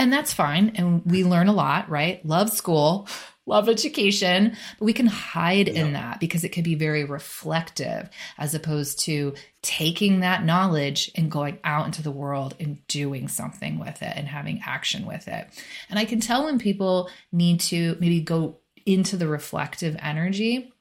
And 0.00 0.12
that's 0.12 0.32
fine. 0.32 0.72
And 0.74 1.02
we 1.06 1.22
learn 1.22 1.46
a 1.46 1.52
lot, 1.52 1.88
right? 1.88 2.24
Love 2.26 2.50
school 2.50 3.06
love 3.50 3.68
education, 3.68 4.56
but 4.78 4.84
we 4.84 4.94
can 4.94 5.06
hide 5.06 5.68
yeah. 5.68 5.84
in 5.84 5.92
that 5.92 6.20
because 6.20 6.44
it 6.44 6.52
can 6.52 6.62
be 6.62 6.74
very 6.74 7.04
reflective 7.04 8.08
as 8.38 8.54
opposed 8.54 9.00
to 9.00 9.34
taking 9.60 10.20
that 10.20 10.44
knowledge 10.44 11.10
and 11.16 11.30
going 11.30 11.58
out 11.64 11.84
into 11.84 12.02
the 12.02 12.10
world 12.10 12.54
and 12.58 12.86
doing 12.86 13.28
something 13.28 13.78
with 13.78 14.00
it 14.00 14.12
and 14.16 14.26
having 14.26 14.62
action 14.64 15.04
with 15.04 15.28
it. 15.28 15.46
And 15.90 15.98
I 15.98 16.06
can 16.06 16.20
tell 16.20 16.46
when 16.46 16.58
people 16.58 17.10
need 17.30 17.60
to 17.60 17.96
maybe 18.00 18.20
go 18.20 18.56
into 18.86 19.18
the 19.18 19.28
reflective 19.28 19.96
energy 20.00 20.72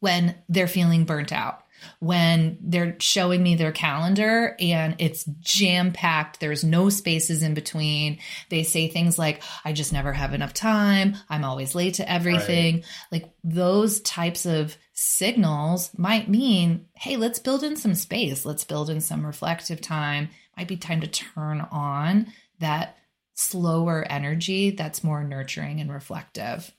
when 0.00 0.34
they're 0.48 0.66
feeling 0.66 1.04
burnt 1.04 1.32
out 1.32 1.64
when 1.98 2.58
they're 2.60 2.96
showing 3.00 3.42
me 3.42 3.54
their 3.54 3.72
calendar 3.72 4.56
and 4.60 4.96
it's 4.98 5.24
jam 5.40 5.92
packed. 5.92 6.40
There's 6.40 6.64
no 6.64 6.88
spaces 6.88 7.42
in 7.42 7.54
between. 7.54 8.18
They 8.48 8.62
say 8.62 8.88
things 8.88 9.18
like, 9.18 9.42
I 9.64 9.72
just 9.72 9.92
never 9.92 10.12
have 10.12 10.34
enough 10.34 10.54
time. 10.54 11.16
I'm 11.28 11.44
always 11.44 11.74
late 11.74 11.94
to 11.94 12.10
everything. 12.10 12.76
Right. 12.76 12.84
Like 13.12 13.32
those 13.44 14.00
types 14.00 14.46
of 14.46 14.76
signals 14.92 15.90
might 15.96 16.28
mean, 16.28 16.86
hey, 16.94 17.16
let's 17.16 17.38
build 17.38 17.62
in 17.62 17.76
some 17.76 17.94
space. 17.94 18.44
Let's 18.44 18.64
build 18.64 18.90
in 18.90 19.00
some 19.00 19.24
reflective 19.24 19.80
time. 19.80 20.28
Might 20.56 20.68
be 20.68 20.76
time 20.76 21.00
to 21.00 21.06
turn 21.06 21.60
on 21.70 22.26
that 22.58 22.96
slower 23.34 24.04
energy 24.10 24.70
that's 24.70 25.02
more 25.02 25.24
nurturing 25.24 25.80
and 25.80 25.90
reflective. 25.90 26.70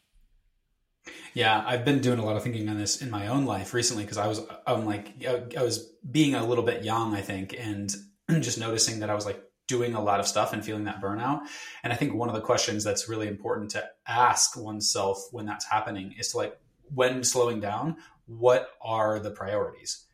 Yeah, 1.34 1.64
I've 1.66 1.86
been 1.86 2.02
doing 2.02 2.20
a 2.20 2.26
lot 2.26 2.36
of 2.36 2.44
thinking 2.44 2.68
on 2.70 2.78
this 2.78 3.02
in 3.02 3.10
my 3.10 3.28
own 3.28 3.46
life 3.46 3.74
recently 3.74 4.04
because 4.04 4.18
I 4.18 4.28
was, 4.28 4.42
I'm 4.68 4.86
like, 4.86 5.26
I 5.26 5.64
was 5.64 5.80
being 6.10 6.36
a 6.36 6.46
little 6.46 6.64
bit 6.64 6.84
yang, 6.84 7.14
I 7.14 7.22
think, 7.22 7.56
and 7.58 7.94
just 8.42 8.60
noticing 8.60 9.00
that 9.00 9.10
I 9.10 9.16
was 9.16 9.26
like 9.26 9.42
doing 9.68 9.94
a 9.94 10.04
lot 10.04 10.20
of 10.20 10.28
stuff 10.28 10.52
and 10.52 10.66
feeling 10.66 10.84
that 10.84 11.02
burnout. 11.02 11.42
And 11.84 11.94
I 11.94 11.96
think 11.96 12.14
one 12.14 12.28
of 12.28 12.36
the 12.36 12.42
questions 12.42 12.84
that's 12.84 13.08
really 13.08 13.28
important 13.28 13.72
to 13.72 13.88
ask 14.06 14.58
oneself 14.58 15.30
when 15.32 15.46
that's 15.46 15.66
happening 15.66 16.14
is 16.20 16.30
to 16.30 16.38
like, 16.38 16.60
when 16.94 17.24
slowing 17.24 17.62
down, 17.62 17.96
what 18.26 18.70
are 18.82 19.20
the 19.20 19.32
priorities? 19.32 20.06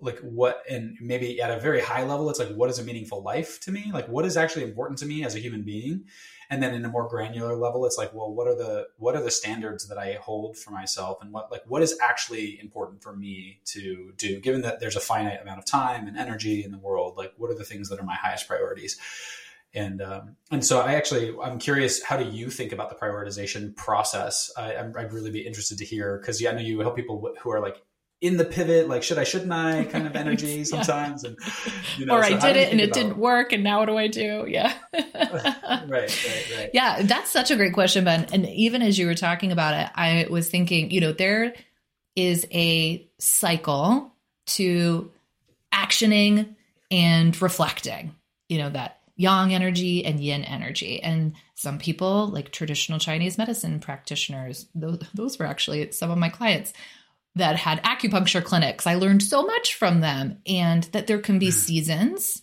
Like 0.00 0.18
what, 0.20 0.62
and 0.68 0.96
maybe 1.00 1.40
at 1.40 1.50
a 1.50 1.60
very 1.60 1.80
high 1.80 2.04
level, 2.04 2.30
it's 2.30 2.38
like, 2.38 2.54
what 2.54 2.70
is 2.70 2.78
a 2.78 2.84
meaningful 2.84 3.22
life 3.22 3.60
to 3.60 3.70
me? 3.70 3.90
Like 3.92 4.08
what 4.08 4.24
is 4.24 4.38
actually 4.38 4.64
important 4.64 4.98
to 5.00 5.06
me 5.06 5.22
as 5.22 5.34
a 5.34 5.40
human 5.40 5.62
being? 5.62 6.04
And 6.50 6.62
then 6.62 6.74
in 6.74 6.84
a 6.84 6.88
more 6.88 7.08
granular 7.08 7.56
level, 7.56 7.86
it's 7.86 7.98
like, 7.98 8.12
well, 8.12 8.32
what 8.32 8.46
are 8.46 8.54
the, 8.54 8.88
what 8.98 9.16
are 9.16 9.22
the 9.22 9.30
standards 9.30 9.88
that 9.88 9.98
I 9.98 10.18
hold 10.20 10.56
for 10.56 10.70
myself 10.70 11.18
and 11.22 11.32
what, 11.32 11.50
like, 11.50 11.62
what 11.66 11.82
is 11.82 11.98
actually 12.02 12.58
important 12.60 13.02
for 13.02 13.14
me 13.14 13.60
to 13.66 14.12
do, 14.16 14.40
given 14.40 14.62
that 14.62 14.80
there's 14.80 14.96
a 14.96 15.00
finite 15.00 15.40
amount 15.40 15.58
of 15.58 15.66
time 15.66 16.06
and 16.06 16.16
energy 16.16 16.64
in 16.64 16.72
the 16.72 16.78
world? 16.78 17.16
Like, 17.16 17.32
what 17.36 17.50
are 17.50 17.58
the 17.58 17.64
things 17.64 17.88
that 17.88 17.98
are 17.98 18.04
my 18.04 18.16
highest 18.16 18.48
priorities? 18.48 18.98
and 19.74 20.00
um, 20.00 20.36
and 20.50 20.64
so 20.64 20.80
I 20.80 20.94
actually 20.94 21.34
I'm 21.42 21.58
curious 21.58 22.02
how 22.02 22.16
do 22.16 22.24
you 22.24 22.48
think 22.48 22.72
about 22.72 22.90
the 22.90 22.96
prioritization 22.96 23.74
process? 23.74 24.50
I, 24.56 24.80
would 24.82 25.12
really 25.12 25.30
be 25.30 25.40
interested 25.40 25.78
to 25.78 25.84
hear 25.84 26.18
because 26.18 26.40
yeah, 26.40 26.50
I 26.50 26.54
know 26.54 26.60
you 26.60 26.80
help 26.80 26.96
people 26.96 27.34
who 27.42 27.50
are 27.50 27.60
like 27.60 27.82
in 28.20 28.36
the 28.36 28.44
pivot, 28.44 28.88
like 28.88 29.02
should 29.02 29.18
I, 29.18 29.24
shouldn't 29.24 29.52
I, 29.52 29.84
kind 29.90 30.06
of 30.06 30.14
energy 30.14 30.58
yeah. 30.58 30.62
sometimes, 30.62 31.24
and 31.24 31.36
you 31.98 32.06
know, 32.06 32.14
or 32.14 32.22
so 32.22 32.36
I 32.36 32.40
did 32.40 32.56
it 32.56 32.70
and 32.70 32.80
it 32.80 32.84
about... 32.84 32.94
didn't 32.94 33.18
work, 33.18 33.52
and 33.52 33.64
now 33.64 33.80
what 33.80 33.86
do 33.86 33.98
I 33.98 34.06
do? 34.06 34.46
Yeah, 34.48 34.72
right, 35.94 36.26
right, 36.26 36.58
right. 36.58 36.70
Yeah, 36.74 37.02
that's 37.02 37.30
such 37.30 37.50
a 37.50 37.56
great 37.56 37.72
question, 37.72 38.04
Ben. 38.04 38.26
And 38.32 38.46
even 38.48 38.82
as 38.82 38.98
you 38.98 39.06
were 39.06 39.14
talking 39.14 39.52
about 39.52 39.74
it, 39.74 39.90
I 39.94 40.26
was 40.30 40.48
thinking, 40.48 40.90
you 40.90 41.00
know, 41.00 41.12
there 41.12 41.54
is 42.16 42.46
a 42.52 43.08
cycle 43.18 44.12
to 44.46 45.10
actioning 45.72 46.54
and 46.90 47.40
reflecting. 47.40 48.14
You 48.48 48.58
know 48.58 48.70
that 48.70 49.00
yang 49.16 49.54
energy 49.54 50.04
and 50.04 50.20
yin 50.20 50.44
energy. 50.44 51.02
And 51.02 51.34
some 51.54 51.78
people, 51.78 52.28
like 52.28 52.50
traditional 52.50 52.98
Chinese 52.98 53.38
medicine 53.38 53.80
practitioners, 53.80 54.66
those, 54.74 55.00
those 55.14 55.38
were 55.38 55.46
actually 55.46 55.92
some 55.92 56.10
of 56.10 56.18
my 56.18 56.28
clients 56.28 56.72
that 57.36 57.56
had 57.56 57.82
acupuncture 57.82 58.44
clinics. 58.44 58.86
I 58.86 58.94
learned 58.94 59.22
so 59.22 59.42
much 59.42 59.74
from 59.74 60.00
them, 60.00 60.38
and 60.46 60.84
that 60.92 61.06
there 61.06 61.18
can 61.18 61.38
be 61.38 61.48
mm. 61.48 61.52
seasons 61.52 62.42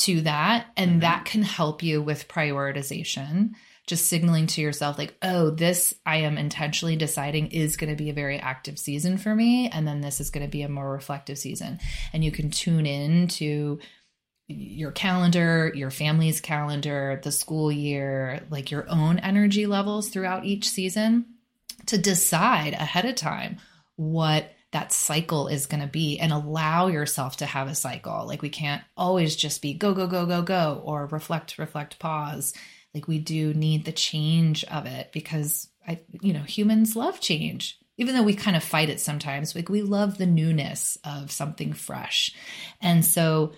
to 0.00 0.22
that, 0.22 0.66
and 0.76 0.90
mm-hmm. 0.90 1.00
that 1.00 1.24
can 1.24 1.42
help 1.42 1.82
you 1.82 2.02
with 2.02 2.28
prioritization. 2.28 3.52
Just 3.86 4.06
signaling 4.06 4.46
to 4.48 4.60
yourself, 4.60 4.98
like, 4.98 5.16
oh, 5.20 5.50
this 5.50 5.92
I 6.06 6.18
am 6.18 6.38
intentionally 6.38 6.94
deciding 6.94 7.48
is 7.48 7.76
going 7.76 7.90
to 7.90 7.96
be 7.96 8.10
a 8.10 8.14
very 8.14 8.38
active 8.38 8.78
season 8.78 9.18
for 9.18 9.34
me. 9.34 9.68
And 9.68 9.88
then 9.88 10.00
this 10.00 10.20
is 10.20 10.30
going 10.30 10.46
to 10.46 10.50
be 10.50 10.62
a 10.62 10.68
more 10.68 10.92
reflective 10.92 11.38
season. 11.38 11.80
And 12.12 12.22
you 12.22 12.30
can 12.30 12.50
tune 12.50 12.86
in 12.86 13.26
to 13.28 13.80
your 14.46 14.92
calendar, 14.92 15.72
your 15.74 15.90
family's 15.90 16.40
calendar, 16.40 17.20
the 17.24 17.32
school 17.32 17.72
year, 17.72 18.46
like 18.50 18.70
your 18.70 18.88
own 18.88 19.18
energy 19.18 19.66
levels 19.66 20.08
throughout 20.08 20.44
each 20.44 20.68
season 20.68 21.26
to 21.86 21.98
decide 21.98 22.74
ahead 22.74 23.06
of 23.06 23.16
time 23.16 23.58
what 23.96 24.52
that 24.72 24.92
cycle 24.92 25.48
is 25.48 25.66
going 25.66 25.80
to 25.80 25.88
be 25.88 26.18
and 26.18 26.32
allow 26.32 26.86
yourself 26.86 27.38
to 27.38 27.46
have 27.46 27.68
a 27.68 27.74
cycle. 27.74 28.26
Like 28.26 28.42
we 28.42 28.50
can't 28.50 28.82
always 28.96 29.34
just 29.34 29.62
be 29.62 29.74
go, 29.74 29.94
go, 29.94 30.06
go, 30.06 30.26
go, 30.26 30.42
go, 30.42 30.80
or 30.84 31.06
reflect, 31.06 31.58
reflect, 31.58 31.98
pause. 31.98 32.52
Like 32.94 33.08
we 33.08 33.18
do 33.18 33.52
need 33.52 33.84
the 33.84 33.92
change 33.92 34.64
of 34.64 34.86
it 34.86 35.10
because 35.12 35.68
I, 35.86 36.00
you 36.20 36.32
know, 36.32 36.42
humans 36.42 36.94
love 36.94 37.20
change. 37.20 37.78
Even 37.96 38.14
though 38.14 38.22
we 38.22 38.34
kind 38.34 38.56
of 38.56 38.64
fight 38.64 38.88
it 38.88 39.00
sometimes, 39.00 39.54
like 39.54 39.68
we 39.68 39.82
love 39.82 40.16
the 40.16 40.26
newness 40.26 40.96
of 41.04 41.30
something 41.30 41.72
fresh. 41.72 42.34
And 42.80 43.04
so 43.04 43.52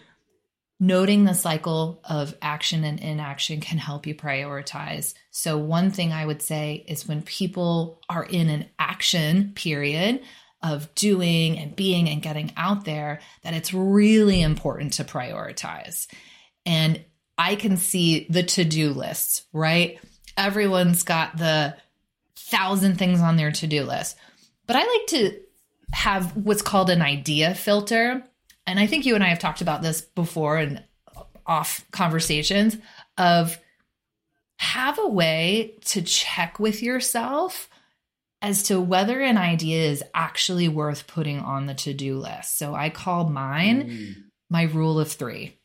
noting 0.81 1.25
the 1.25 1.35
cycle 1.35 2.01
of 2.03 2.35
action 2.43 2.83
and 2.83 2.99
inaction 2.99 3.61
can 3.61 3.79
help 3.79 4.05
you 4.05 4.17
prioritize. 4.17 5.15
So, 5.31 5.57
one 5.57 5.93
thing 5.93 6.13
I 6.13 6.27
would 6.27 6.43
say 6.43 6.85
is 6.89 7.07
when 7.07 7.23
people 7.23 8.01
are 8.09 8.25
in 8.25 8.49
an 8.49 8.69
action 8.81 9.53
period 9.55 10.23
of 10.63 10.95
doing 10.95 11.59
and 11.59 11.75
being 11.75 12.09
and 12.09 12.23
getting 12.23 12.53
out 12.57 12.85
there, 12.85 13.21
that 13.43 13.55
it's 13.55 13.75
really 13.75 14.41
important 14.43 14.95
to 14.95 15.05
prioritize. 15.05 16.07
And 16.65 17.05
I 17.37 17.57
can 17.57 17.77
see 17.77 18.27
the 18.31 18.43
to 18.43 18.65
do 18.65 18.91
lists, 18.91 19.45
right? 19.53 19.99
Everyone's 20.37 21.03
got 21.03 21.37
the 21.37 21.77
thousand 22.37 22.99
things 22.99 23.21
on 23.21 23.37
their 23.37 23.51
to 23.53 23.67
do 23.67 23.85
list. 23.85 24.17
But 24.67 24.77
I 24.77 24.81
like 24.81 25.07
to 25.09 25.41
have 25.93 26.37
what's 26.37 26.63
called 26.63 26.91
an 26.91 27.03
idea 27.03 27.55
filter 27.55 28.25
and 28.67 28.79
I 28.79 28.87
think 28.87 29.07
you 29.07 29.15
and 29.15 29.25
I 29.25 29.29
have 29.29 29.39
talked 29.39 29.61
about 29.61 29.83
this 29.83 30.01
before 30.01 30.59
in 30.59 30.83
off 31.47 31.85
conversations 31.91 32.77
of 33.19 33.59
have 34.57 34.99
a 34.99 35.09
way 35.09 35.77
to 35.87 36.03
check 36.03 36.61
with 36.61 36.83
yourself 36.83 37.69
as 38.43 38.65
to 38.65 38.81
whether 38.81 39.21
an 39.21 39.39
idea 39.39 39.89
is 39.89 40.03
actually 40.13 40.69
worth 40.69 41.07
putting 41.07 41.39
on 41.39 41.67
the 41.67 41.75
to-do 41.75 42.19
list. 42.19 42.59
So 42.59 42.75
I 42.75 42.91
call 42.91 43.29
mine 43.29 43.89
mm. 43.89 44.15
my 44.51 44.65
rule 44.65 44.99
of 44.99 45.11
3. 45.11 45.57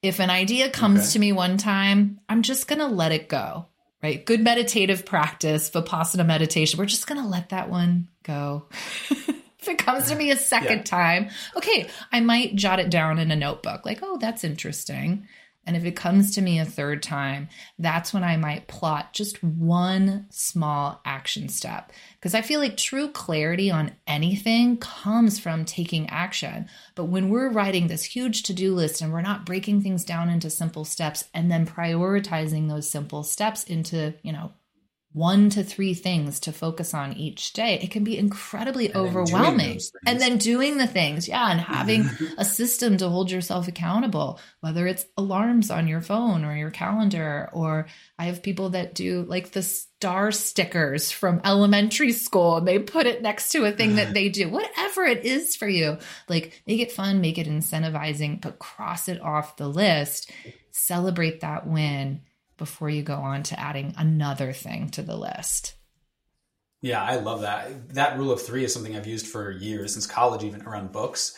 If 0.00 0.20
an 0.20 0.30
idea 0.30 0.70
comes 0.70 1.00
okay. 1.00 1.10
to 1.10 1.18
me 1.18 1.32
one 1.32 1.58
time, 1.58 2.20
I'm 2.28 2.42
just 2.42 2.68
going 2.68 2.78
to 2.78 2.86
let 2.86 3.12
it 3.12 3.28
go. 3.28 3.66
Right? 4.02 4.24
Good 4.24 4.42
meditative 4.42 5.04
practice, 5.04 5.68
Vipassana 5.68 6.24
meditation. 6.24 6.78
We're 6.78 6.86
just 6.86 7.06
going 7.06 7.20
to 7.20 7.28
let 7.28 7.50
that 7.50 7.68
one 7.68 8.08
go. 8.22 8.68
if 9.10 9.68
it 9.68 9.76
comes 9.76 10.08
to 10.08 10.16
me 10.16 10.30
a 10.30 10.36
second 10.36 10.78
yeah. 10.78 10.84
time, 10.84 11.28
okay, 11.54 11.90
I 12.10 12.20
might 12.20 12.54
jot 12.54 12.78
it 12.78 12.88
down 12.88 13.18
in 13.18 13.30
a 13.30 13.36
notebook 13.36 13.84
like, 13.84 13.98
oh, 14.02 14.16
that's 14.16 14.42
interesting. 14.44 15.28
And 15.70 15.76
if 15.76 15.84
it 15.84 15.94
comes 15.94 16.34
to 16.34 16.42
me 16.42 16.58
a 16.58 16.64
third 16.64 17.00
time, 17.00 17.48
that's 17.78 18.12
when 18.12 18.24
I 18.24 18.36
might 18.36 18.66
plot 18.66 19.12
just 19.12 19.40
one 19.40 20.26
small 20.28 21.00
action 21.04 21.48
step. 21.48 21.92
Because 22.18 22.34
I 22.34 22.42
feel 22.42 22.58
like 22.58 22.76
true 22.76 23.08
clarity 23.08 23.70
on 23.70 23.92
anything 24.04 24.78
comes 24.78 25.38
from 25.38 25.64
taking 25.64 26.08
action. 26.08 26.68
But 26.96 27.04
when 27.04 27.28
we're 27.28 27.52
writing 27.52 27.86
this 27.86 28.02
huge 28.02 28.42
to 28.42 28.52
do 28.52 28.74
list 28.74 29.00
and 29.00 29.12
we're 29.12 29.20
not 29.20 29.46
breaking 29.46 29.82
things 29.82 30.04
down 30.04 30.28
into 30.28 30.50
simple 30.50 30.84
steps 30.84 31.26
and 31.32 31.52
then 31.52 31.66
prioritizing 31.66 32.68
those 32.68 32.90
simple 32.90 33.22
steps 33.22 33.62
into, 33.62 34.14
you 34.24 34.32
know, 34.32 34.50
one 35.12 35.50
to 35.50 35.64
three 35.64 35.92
things 35.92 36.38
to 36.38 36.52
focus 36.52 36.94
on 36.94 37.14
each 37.14 37.52
day, 37.52 37.80
it 37.82 37.90
can 37.90 38.04
be 38.04 38.16
incredibly 38.16 38.86
and 38.86 38.96
overwhelming. 38.96 39.80
And 40.06 40.20
then 40.20 40.38
doing 40.38 40.78
the 40.78 40.86
things, 40.86 41.26
yeah, 41.26 41.50
and 41.50 41.60
having 41.60 42.08
a 42.38 42.44
system 42.44 42.96
to 42.98 43.08
hold 43.08 43.30
yourself 43.30 43.66
accountable, 43.66 44.38
whether 44.60 44.86
it's 44.86 45.06
alarms 45.16 45.70
on 45.70 45.88
your 45.88 46.00
phone 46.00 46.44
or 46.44 46.56
your 46.56 46.70
calendar, 46.70 47.50
or 47.52 47.88
I 48.18 48.26
have 48.26 48.42
people 48.42 48.70
that 48.70 48.94
do 48.94 49.22
like 49.22 49.50
the 49.50 49.62
star 49.62 50.30
stickers 50.30 51.10
from 51.10 51.40
elementary 51.44 52.12
school 52.12 52.58
and 52.58 52.68
they 52.68 52.78
put 52.78 53.06
it 53.06 53.20
next 53.20 53.50
to 53.50 53.64
a 53.64 53.72
thing 53.72 53.96
that 53.96 54.14
they 54.14 54.28
do, 54.28 54.48
whatever 54.48 55.04
it 55.04 55.24
is 55.24 55.56
for 55.56 55.68
you. 55.68 55.98
Like 56.28 56.62
make 56.68 56.80
it 56.80 56.92
fun, 56.92 57.20
make 57.20 57.36
it 57.36 57.48
incentivizing, 57.48 58.40
but 58.40 58.60
cross 58.60 59.08
it 59.08 59.20
off 59.20 59.56
the 59.56 59.68
list, 59.68 60.30
celebrate 60.70 61.40
that 61.40 61.66
win 61.66 62.20
before 62.60 62.90
you 62.90 63.02
go 63.02 63.14
on 63.14 63.42
to 63.42 63.58
adding 63.58 63.94
another 63.96 64.52
thing 64.52 64.90
to 64.90 65.02
the 65.02 65.16
list. 65.16 65.74
Yeah, 66.82 67.02
I 67.02 67.16
love 67.16 67.40
that. 67.40 67.94
That 67.94 68.18
rule 68.18 68.30
of 68.30 68.42
three 68.42 68.64
is 68.64 68.72
something 68.72 68.94
I've 68.94 69.06
used 69.06 69.26
for 69.26 69.50
years 69.50 69.94
since 69.94 70.06
college, 70.06 70.44
even 70.44 70.62
around 70.62 70.92
books. 70.92 71.36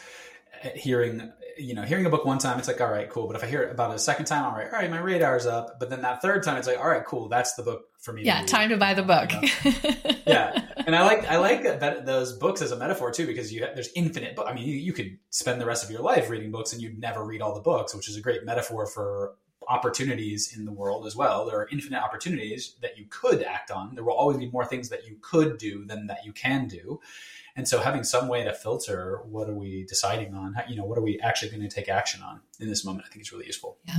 Hearing, 0.75 1.33
you 1.57 1.75
know, 1.75 1.83
hearing 1.83 2.07
a 2.07 2.11
book 2.11 2.25
one 2.25 2.39
time, 2.39 2.59
it's 2.59 2.67
like, 2.67 2.81
all 2.81 2.91
right, 2.91 3.09
cool. 3.09 3.29
But 3.29 3.37
if 3.37 3.45
I 3.45 3.47
hear 3.47 3.63
it 3.63 3.71
about 3.71 3.93
it 3.93 3.97
a 3.97 4.01
second 4.01 4.27
time, 4.27 4.45
I'm 4.45 4.53
like, 4.53 4.73
all 4.73 4.79
right, 4.81 4.91
my 4.91 4.99
radar's 4.99 5.47
up. 5.47 5.79
But 5.79 5.91
then 5.91 6.03
that 6.03 6.23
third 6.23 6.43
time, 6.43 6.57
it's 6.57 6.67
like, 6.67 6.79
all 6.79 6.89
right, 6.89 7.05
cool. 7.05 7.29
That's 7.29 7.55
the 7.55 7.63
book 7.63 7.83
for 8.01 8.13
me. 8.13 8.25
Yeah, 8.25 8.41
to 8.41 8.47
time 8.47 8.71
to 8.71 8.77
buy 8.77 8.95
the 8.95 9.03
book. 9.05 9.31
yeah, 10.27 10.67
and 10.87 10.95
I 10.97 11.05
like 11.05 11.25
I 11.25 11.39
like 11.39 11.63
that, 11.63 12.05
those 12.05 12.37
books 12.37 12.63
as 12.63 12.73
a 12.73 12.77
metaphor 12.77 13.13
too, 13.13 13.27
because 13.27 13.53
you 13.53 13.61
there's 13.61 13.91
infinite. 13.95 14.35
But 14.35 14.49
I 14.49 14.55
mean, 14.55 14.69
you, 14.69 14.75
you 14.75 14.93
could 14.93 15.19
spend 15.31 15.61
the 15.61 15.67
rest 15.67 15.85
of 15.85 15.91
your 15.91 16.03
life 16.03 16.31
reading 16.31 16.51
books 16.51 16.73
and 16.73 16.83
you'd 16.83 16.99
never 16.99 17.25
read 17.25 17.43
all 17.43 17.55
the 17.55 17.61
books, 17.61 17.95
which 17.95 18.09
is 18.09 18.17
a 18.17 18.21
great 18.21 18.45
metaphor 18.45 18.87
for 18.87 19.35
opportunities 19.69 20.57
in 20.57 20.65
the 20.65 20.73
world 20.73 21.07
as 21.07 21.17
well. 21.17 21.47
There 21.47 21.59
are 21.59 21.69
infinite 21.71 22.03
opportunities 22.03 22.75
that 22.83 22.99
you 22.99 23.07
could 23.09 23.43
act 23.43 23.71
on. 23.71 23.95
There 23.95 24.05
will 24.05 24.15
always 24.15 24.37
be 24.37 24.51
more 24.51 24.65
things 24.65 24.89
that 24.91 25.07
you 25.07 25.17
could 25.21 25.59
do 25.59 25.85
than 25.85 26.07
that 26.07 26.25
you 26.25 26.33
can 26.33 26.69
do. 26.69 27.01
And 27.55 27.69
so 27.69 27.81
having 27.81 28.03
some 28.03 28.29
way 28.29 28.45
to 28.45 28.53
filter 28.55 29.21
what 29.25 29.49
are 29.49 29.55
we 29.55 29.85
deciding 29.85 30.35
on, 30.35 30.57
you 30.69 30.77
know, 30.77 30.85
what 30.85 30.99
are 30.99 31.03
we 31.03 31.21
actually 31.21 31.51
going 31.51 31.69
to 31.69 31.75
take 31.75 31.89
action 31.89 32.23
on 32.23 32.41
in 32.61 32.69
this 32.69 32.85
moment, 32.85 33.05
I 33.07 33.13
think 33.13 33.23
is 33.23 33.33
really 33.33 33.47
useful. 33.47 33.77
Yeah. 33.85 33.99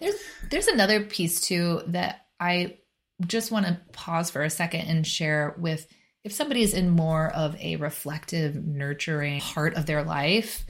There's 0.00 0.16
there's 0.50 0.66
another 0.66 1.04
piece 1.04 1.40
too 1.40 1.82
that 1.88 2.26
I 2.40 2.78
just 3.26 3.52
want 3.52 3.66
to 3.66 3.80
pause 3.92 4.30
for 4.30 4.42
a 4.42 4.50
second 4.50 4.82
and 4.82 5.06
share 5.06 5.54
with 5.58 5.86
if 6.24 6.32
somebody 6.32 6.62
is 6.62 6.74
in 6.74 6.90
more 6.90 7.28
of 7.28 7.56
a 7.60 7.76
reflective, 7.76 8.54
nurturing 8.56 9.40
part 9.40 9.74
of 9.74 9.86
their 9.86 10.02
life, 10.02 10.66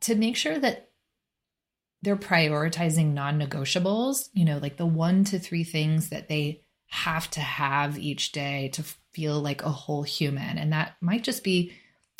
to 0.00 0.14
make 0.14 0.36
sure 0.36 0.58
that 0.58 0.87
they're 2.02 2.16
prioritizing 2.16 3.12
non-negotiables, 3.12 4.28
you 4.32 4.44
know, 4.44 4.58
like 4.58 4.76
the 4.76 4.86
one 4.86 5.24
to 5.24 5.38
three 5.38 5.64
things 5.64 6.10
that 6.10 6.28
they 6.28 6.62
have 6.86 7.30
to 7.30 7.40
have 7.40 7.98
each 7.98 8.32
day 8.32 8.70
to 8.72 8.84
feel 9.12 9.40
like 9.40 9.62
a 9.62 9.70
whole 9.70 10.02
human. 10.02 10.58
And 10.58 10.72
that 10.72 10.96
might 11.00 11.24
just 11.24 11.44
be 11.44 11.72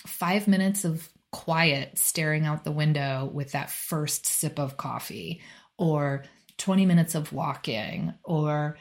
5 0.06 0.48
minutes 0.48 0.84
of 0.84 1.08
quiet 1.30 1.98
staring 1.98 2.46
out 2.46 2.64
the 2.64 2.72
window 2.72 3.30
with 3.32 3.52
that 3.52 3.70
first 3.70 4.26
sip 4.26 4.58
of 4.58 4.76
coffee 4.76 5.40
or 5.76 6.24
20 6.56 6.86
minutes 6.86 7.14
of 7.14 7.32
walking 7.32 8.14
or 8.24 8.76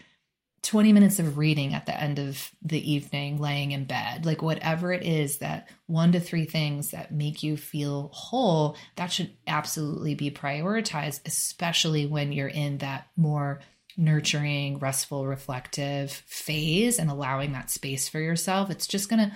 20 0.67 0.91
minutes 0.91 1.17
of 1.17 1.37
reading 1.37 1.73
at 1.73 1.85
the 1.85 1.97
end 1.97 2.19
of 2.19 2.51
the 2.61 2.91
evening, 2.91 3.39
laying 3.39 3.71
in 3.71 3.85
bed, 3.85 4.25
like 4.25 4.41
whatever 4.41 4.91
it 4.91 5.01
is 5.01 5.37
that 5.37 5.69
one 5.85 6.11
to 6.11 6.19
three 6.19 6.43
things 6.43 6.91
that 6.91 7.09
make 7.09 7.41
you 7.41 7.55
feel 7.55 8.09
whole, 8.13 8.75
that 8.97 9.09
should 9.09 9.31
absolutely 9.47 10.13
be 10.13 10.29
prioritized, 10.29 11.21
especially 11.25 12.05
when 12.05 12.33
you're 12.33 12.49
in 12.49 12.79
that 12.79 13.07
more 13.15 13.61
nurturing, 13.95 14.77
restful, 14.79 15.25
reflective 15.25 16.11
phase 16.11 16.99
and 16.99 17.09
allowing 17.09 17.53
that 17.53 17.71
space 17.71 18.09
for 18.09 18.19
yourself. 18.19 18.69
It's 18.69 18.87
just 18.87 19.09
going 19.09 19.29
to 19.29 19.35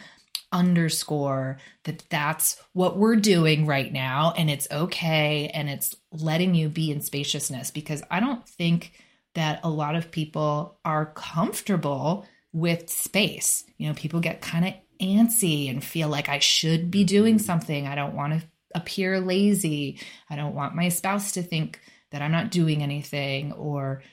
underscore 0.51 1.59
that 1.85 2.03
that's 2.09 2.61
what 2.73 2.97
we're 2.97 3.15
doing 3.15 3.65
right 3.65 3.93
now 3.93 4.33
and 4.35 4.49
it's 4.49 4.67
okay 4.69 5.49
and 5.53 5.69
it's 5.69 5.95
letting 6.11 6.53
you 6.53 6.67
be 6.67 6.91
in 6.91 6.99
spaciousness 6.99 7.71
because 7.71 8.03
I 8.11 8.19
don't 8.19 8.45
think 8.45 8.91
that 9.33 9.61
a 9.63 9.69
lot 9.69 9.95
of 9.95 10.11
people 10.11 10.77
are 10.83 11.05
comfortable 11.05 12.25
with 12.53 12.89
space. 12.89 13.63
You 13.77 13.87
know, 13.87 13.93
people 13.93 14.19
get 14.19 14.41
kind 14.41 14.67
of 14.67 14.73
antsy 14.99 15.69
and 15.69 15.83
feel 15.83 16.09
like 16.09 16.29
I 16.29 16.39
should 16.39 16.91
be 16.91 17.03
doing 17.03 17.35
mm-hmm. 17.35 17.45
something. 17.45 17.87
I 17.87 17.95
don't 17.95 18.15
want 18.15 18.33
to 18.33 18.47
appear 18.75 19.19
lazy. 19.19 19.99
I 20.29 20.35
don't 20.35 20.55
want 20.55 20.75
my 20.75 20.89
spouse 20.89 21.33
to 21.33 21.43
think 21.43 21.79
that 22.11 22.21
I'm 22.21 22.31
not 22.31 22.51
doing 22.51 22.83
anything 22.83 23.53
or 23.53 24.03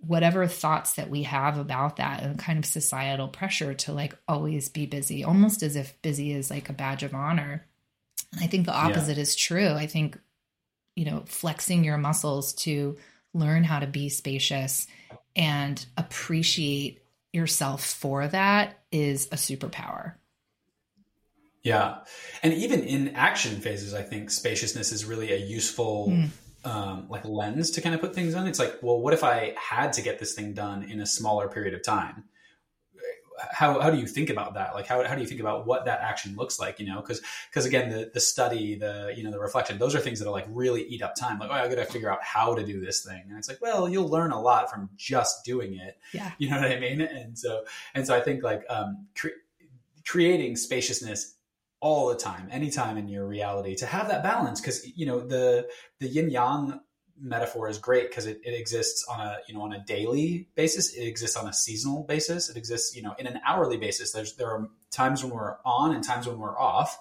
whatever 0.00 0.46
thoughts 0.46 0.94
that 0.94 1.08
we 1.08 1.22
have 1.22 1.58
about 1.58 1.96
that 1.96 2.22
and 2.22 2.38
kind 2.38 2.58
of 2.58 2.66
societal 2.66 3.28
pressure 3.28 3.74
to 3.74 3.92
like 3.92 4.16
always 4.28 4.68
be 4.68 4.86
busy, 4.86 5.24
almost 5.24 5.62
as 5.62 5.76
if 5.76 6.00
busy 6.02 6.32
is 6.32 6.50
like 6.50 6.68
a 6.68 6.74
badge 6.74 7.02
of 7.02 7.14
honor. 7.14 7.66
And 8.32 8.44
I 8.44 8.46
think 8.46 8.66
the 8.66 8.74
opposite 8.74 9.16
yeah. 9.16 9.22
is 9.22 9.36
true. 9.36 9.70
I 9.70 9.86
think, 9.86 10.18
you 10.94 11.06
know, 11.06 11.22
flexing 11.26 11.84
your 11.84 11.96
muscles 11.96 12.52
to 12.54 12.96
learn 13.34 13.64
how 13.64 13.80
to 13.80 13.86
be 13.86 14.08
spacious 14.08 14.86
and 15.36 15.84
appreciate 15.96 17.02
yourself 17.32 17.84
for 17.84 18.26
that 18.28 18.78
is 18.92 19.26
a 19.26 19.36
superpower. 19.36 20.14
Yeah. 21.62 21.98
And 22.42 22.52
even 22.52 22.82
in 22.84 23.08
action 23.16 23.60
phases, 23.60 23.94
I 23.94 24.02
think 24.02 24.30
spaciousness 24.30 24.92
is 24.92 25.04
really 25.04 25.32
a 25.32 25.36
useful 25.36 26.08
mm. 26.10 26.28
um, 26.64 27.06
like 27.08 27.24
lens 27.24 27.72
to 27.72 27.80
kind 27.80 27.94
of 27.94 28.00
put 28.00 28.14
things 28.14 28.34
on. 28.34 28.46
It's 28.46 28.58
like, 28.58 28.78
well, 28.82 29.00
what 29.00 29.14
if 29.14 29.24
I 29.24 29.54
had 29.58 29.94
to 29.94 30.02
get 30.02 30.18
this 30.18 30.34
thing 30.34 30.52
done 30.52 30.84
in 30.84 31.00
a 31.00 31.06
smaller 31.06 31.48
period 31.48 31.74
of 31.74 31.82
time? 31.82 32.24
How, 33.38 33.80
how 33.80 33.90
do 33.90 33.98
you 33.98 34.06
think 34.06 34.30
about 34.30 34.54
that? 34.54 34.74
Like, 34.74 34.86
how, 34.86 35.02
how 35.04 35.14
do 35.14 35.20
you 35.20 35.26
think 35.26 35.40
about 35.40 35.66
what 35.66 35.84
that 35.86 36.00
action 36.00 36.36
looks 36.36 36.58
like? 36.58 36.78
You 36.78 36.86
know, 36.86 37.00
because 37.00 37.20
because 37.50 37.66
again, 37.66 37.90
the 37.90 38.10
the 38.12 38.20
study, 38.20 38.74
the 38.76 39.12
you 39.16 39.22
know, 39.22 39.30
the 39.30 39.38
reflection, 39.38 39.78
those 39.78 39.94
are 39.94 40.00
things 40.00 40.18
that 40.20 40.28
are 40.28 40.32
like 40.32 40.46
really 40.48 40.82
eat 40.84 41.02
up 41.02 41.14
time. 41.14 41.38
Like, 41.38 41.50
oh, 41.50 41.54
I 41.54 41.68
got 41.68 41.76
to 41.76 41.84
figure 41.84 42.10
out 42.12 42.22
how 42.22 42.54
to 42.54 42.64
do 42.64 42.80
this 42.80 43.04
thing, 43.04 43.22
and 43.28 43.38
it's 43.38 43.48
like, 43.48 43.60
well, 43.60 43.88
you'll 43.88 44.08
learn 44.08 44.30
a 44.30 44.40
lot 44.40 44.70
from 44.70 44.90
just 44.96 45.44
doing 45.44 45.74
it. 45.74 45.98
Yeah, 46.12 46.30
you 46.38 46.50
know 46.50 46.60
what 46.60 46.70
I 46.70 46.78
mean. 46.78 47.00
And 47.00 47.38
so 47.38 47.64
and 47.94 48.06
so, 48.06 48.14
I 48.14 48.20
think 48.20 48.42
like 48.42 48.64
um, 48.68 49.06
cre- 49.16 49.40
creating 50.06 50.56
spaciousness 50.56 51.34
all 51.80 52.08
the 52.08 52.16
time, 52.16 52.48
anytime 52.50 52.96
in 52.96 53.08
your 53.08 53.26
reality, 53.26 53.74
to 53.76 53.86
have 53.86 54.08
that 54.08 54.22
balance, 54.22 54.60
because 54.60 54.96
you 54.96 55.06
know 55.06 55.20
the 55.20 55.68
the 55.98 56.08
yin 56.08 56.30
yang 56.30 56.80
metaphor 57.20 57.68
is 57.68 57.78
great 57.78 58.08
because 58.08 58.26
it, 58.26 58.40
it 58.44 58.52
exists 58.52 59.04
on 59.08 59.20
a 59.20 59.38
you 59.46 59.54
know 59.54 59.62
on 59.62 59.72
a 59.72 59.84
daily 59.84 60.48
basis 60.56 60.94
it 60.94 61.06
exists 61.06 61.36
on 61.36 61.46
a 61.48 61.52
seasonal 61.52 62.02
basis 62.02 62.50
it 62.50 62.56
exists 62.56 62.96
you 62.96 63.02
know 63.02 63.14
in 63.18 63.26
an 63.26 63.40
hourly 63.46 63.76
basis 63.76 64.12
there's 64.12 64.34
there 64.34 64.50
are 64.50 64.68
times 64.90 65.22
when 65.22 65.32
we're 65.32 65.56
on 65.64 65.94
and 65.94 66.02
times 66.02 66.26
when 66.26 66.38
we're 66.38 66.58
off 66.58 66.98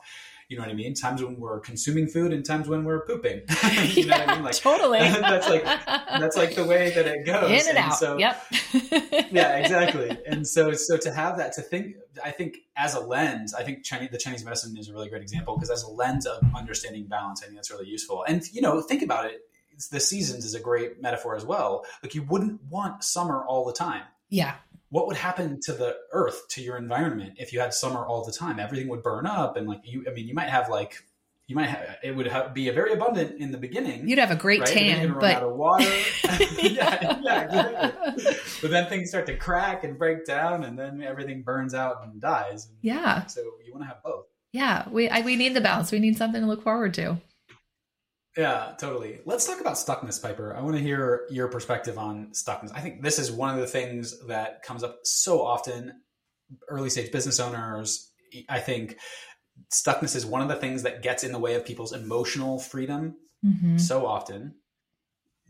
you 0.49 0.57
know 0.57 0.65
what 0.65 0.71
I 0.71 0.75
mean? 0.75 0.93
Times 0.93 1.23
when 1.23 1.39
we're 1.39 1.59
consuming 1.61 2.07
food 2.07 2.31
and 2.31 2.45
times 2.45 2.67
when 2.67 2.83
we're 2.83 3.05
pooping. 3.05 3.41
you 3.85 4.05
know 4.05 4.17
what 4.17 4.29
I 4.29 4.33
mean? 4.35 4.43
Like 4.43 4.55
totally. 4.55 4.99
that's 4.99 5.49
like 5.49 5.63
that's 5.63 6.37
like 6.37 6.53
the 6.53 6.65
way 6.65 6.91
that 6.91 7.07
it 7.07 7.25
goes. 7.25 7.49
In 7.49 7.69
and, 7.69 7.69
and 7.69 7.77
out. 7.77 7.95
So, 7.95 8.17
yep. 8.17 8.39
yeah, 9.31 9.57
exactly. 9.57 10.15
And 10.27 10.47
so 10.47 10.73
so 10.73 10.97
to 10.97 11.11
have 11.11 11.37
that 11.37 11.53
to 11.53 11.61
think, 11.61 11.95
I 12.23 12.29
think 12.29 12.57
as 12.75 12.93
a 12.93 12.99
lens, 12.99 13.53
I 13.53 13.63
think 13.63 13.83
Chinese, 13.83 14.09
the 14.11 14.17
Chinese 14.17 14.43
medicine 14.43 14.77
is 14.77 14.89
a 14.89 14.93
really 14.93 15.09
great 15.09 15.23
example 15.23 15.55
because 15.55 15.71
as 15.71 15.81
a 15.83 15.89
lens 15.89 16.27
of 16.27 16.43
understanding 16.55 17.05
balance, 17.05 17.41
I 17.41 17.45
think 17.45 17.55
that's 17.55 17.71
really 17.71 17.87
useful. 17.87 18.23
And 18.27 18.43
you 18.51 18.61
know, 18.61 18.81
think 18.81 19.01
about 19.01 19.25
it 19.25 19.41
the 19.91 19.99
seasons 19.99 20.45
is 20.45 20.55
a 20.55 20.59
great 20.59 21.01
metaphor 21.01 21.35
as 21.35 21.45
well. 21.45 21.85
Like 22.01 22.15
you 22.15 22.23
wouldn't 22.23 22.63
want 22.69 23.03
summer 23.03 23.43
all 23.45 23.65
the 23.65 23.73
time. 23.73 24.03
Yeah. 24.29 24.55
What 24.89 25.07
would 25.07 25.17
happen 25.17 25.59
to 25.63 25.73
the 25.73 25.95
earth, 26.11 26.47
to 26.49 26.61
your 26.61 26.77
environment, 26.77 27.33
if 27.37 27.51
you 27.51 27.59
had 27.59 27.73
summer 27.73 28.05
all 28.05 28.23
the 28.23 28.31
time? 28.31 28.59
Everything 28.59 28.89
would 28.89 29.01
burn 29.01 29.25
up, 29.25 29.57
and 29.57 29.67
like 29.67 29.81
you, 29.83 30.05
I 30.07 30.11
mean, 30.11 30.27
you 30.27 30.35
might 30.35 30.49
have 30.49 30.69
like 30.69 31.03
you 31.47 31.55
might 31.55 31.69
have 31.69 31.97
it 32.03 32.15
would 32.15 32.27
have, 32.27 32.53
be 32.53 32.69
a 32.69 32.73
very 32.73 32.93
abundant 32.93 33.39
in 33.39 33.51
the 33.51 33.57
beginning. 33.57 34.07
You'd 34.07 34.19
have 34.19 34.31
a 34.31 34.35
great 34.35 34.61
right? 34.61 34.69
tan, 34.69 35.15
but 35.19 35.35
out 35.35 35.43
of 35.43 35.55
water. 35.55 35.83
yeah, 36.23 37.17
yeah, 37.21 37.43
exactly. 37.43 38.35
but 38.61 38.71
then 38.71 38.87
things 38.87 39.09
start 39.09 39.25
to 39.25 39.35
crack 39.35 39.83
and 39.83 39.97
break 39.97 40.25
down, 40.25 40.63
and 40.63 40.77
then 40.77 41.01
everything 41.01 41.41
burns 41.41 41.73
out 41.73 42.03
and 42.03 42.21
dies. 42.21 42.69
Yeah. 42.81 43.25
So 43.25 43.41
you 43.65 43.73
want 43.73 43.83
to 43.83 43.87
have 43.87 44.03
both. 44.03 44.25
Yeah, 44.51 44.87
we 44.89 45.09
I, 45.09 45.21
we 45.21 45.35
need 45.35 45.55
the 45.55 45.61
balance. 45.61 45.91
We 45.91 45.99
need 45.99 46.17
something 46.17 46.41
to 46.41 46.47
look 46.47 46.63
forward 46.63 46.93
to. 46.95 47.17
Yeah, 48.35 48.73
totally. 48.79 49.19
Let's 49.25 49.45
talk 49.45 49.61
about 49.61 49.75
stuckness, 49.75 50.21
Piper. 50.21 50.55
I 50.55 50.61
want 50.61 50.75
to 50.75 50.81
hear 50.81 51.27
your 51.29 51.49
perspective 51.49 51.99
on 51.99 52.31
stuckness. 52.31 52.71
I 52.73 52.79
think 52.79 53.03
this 53.03 53.19
is 53.19 53.31
one 53.31 53.53
of 53.53 53.59
the 53.59 53.67
things 53.67 54.25
that 54.27 54.63
comes 54.63 54.83
up 54.83 54.99
so 55.03 55.43
often. 55.43 55.93
Early 56.67 56.89
stage 56.89 57.11
business 57.11 57.39
owners, 57.39 58.11
I 58.49 58.59
think 58.59 58.97
stuckness 59.71 60.15
is 60.15 60.25
one 60.25 60.41
of 60.41 60.47
the 60.47 60.55
things 60.55 60.83
that 60.83 61.03
gets 61.03 61.23
in 61.23 61.31
the 61.31 61.39
way 61.39 61.55
of 61.55 61.65
people's 61.65 61.93
emotional 61.93 62.59
freedom 62.59 63.15
mm-hmm. 63.45 63.77
so 63.77 64.05
often 64.05 64.55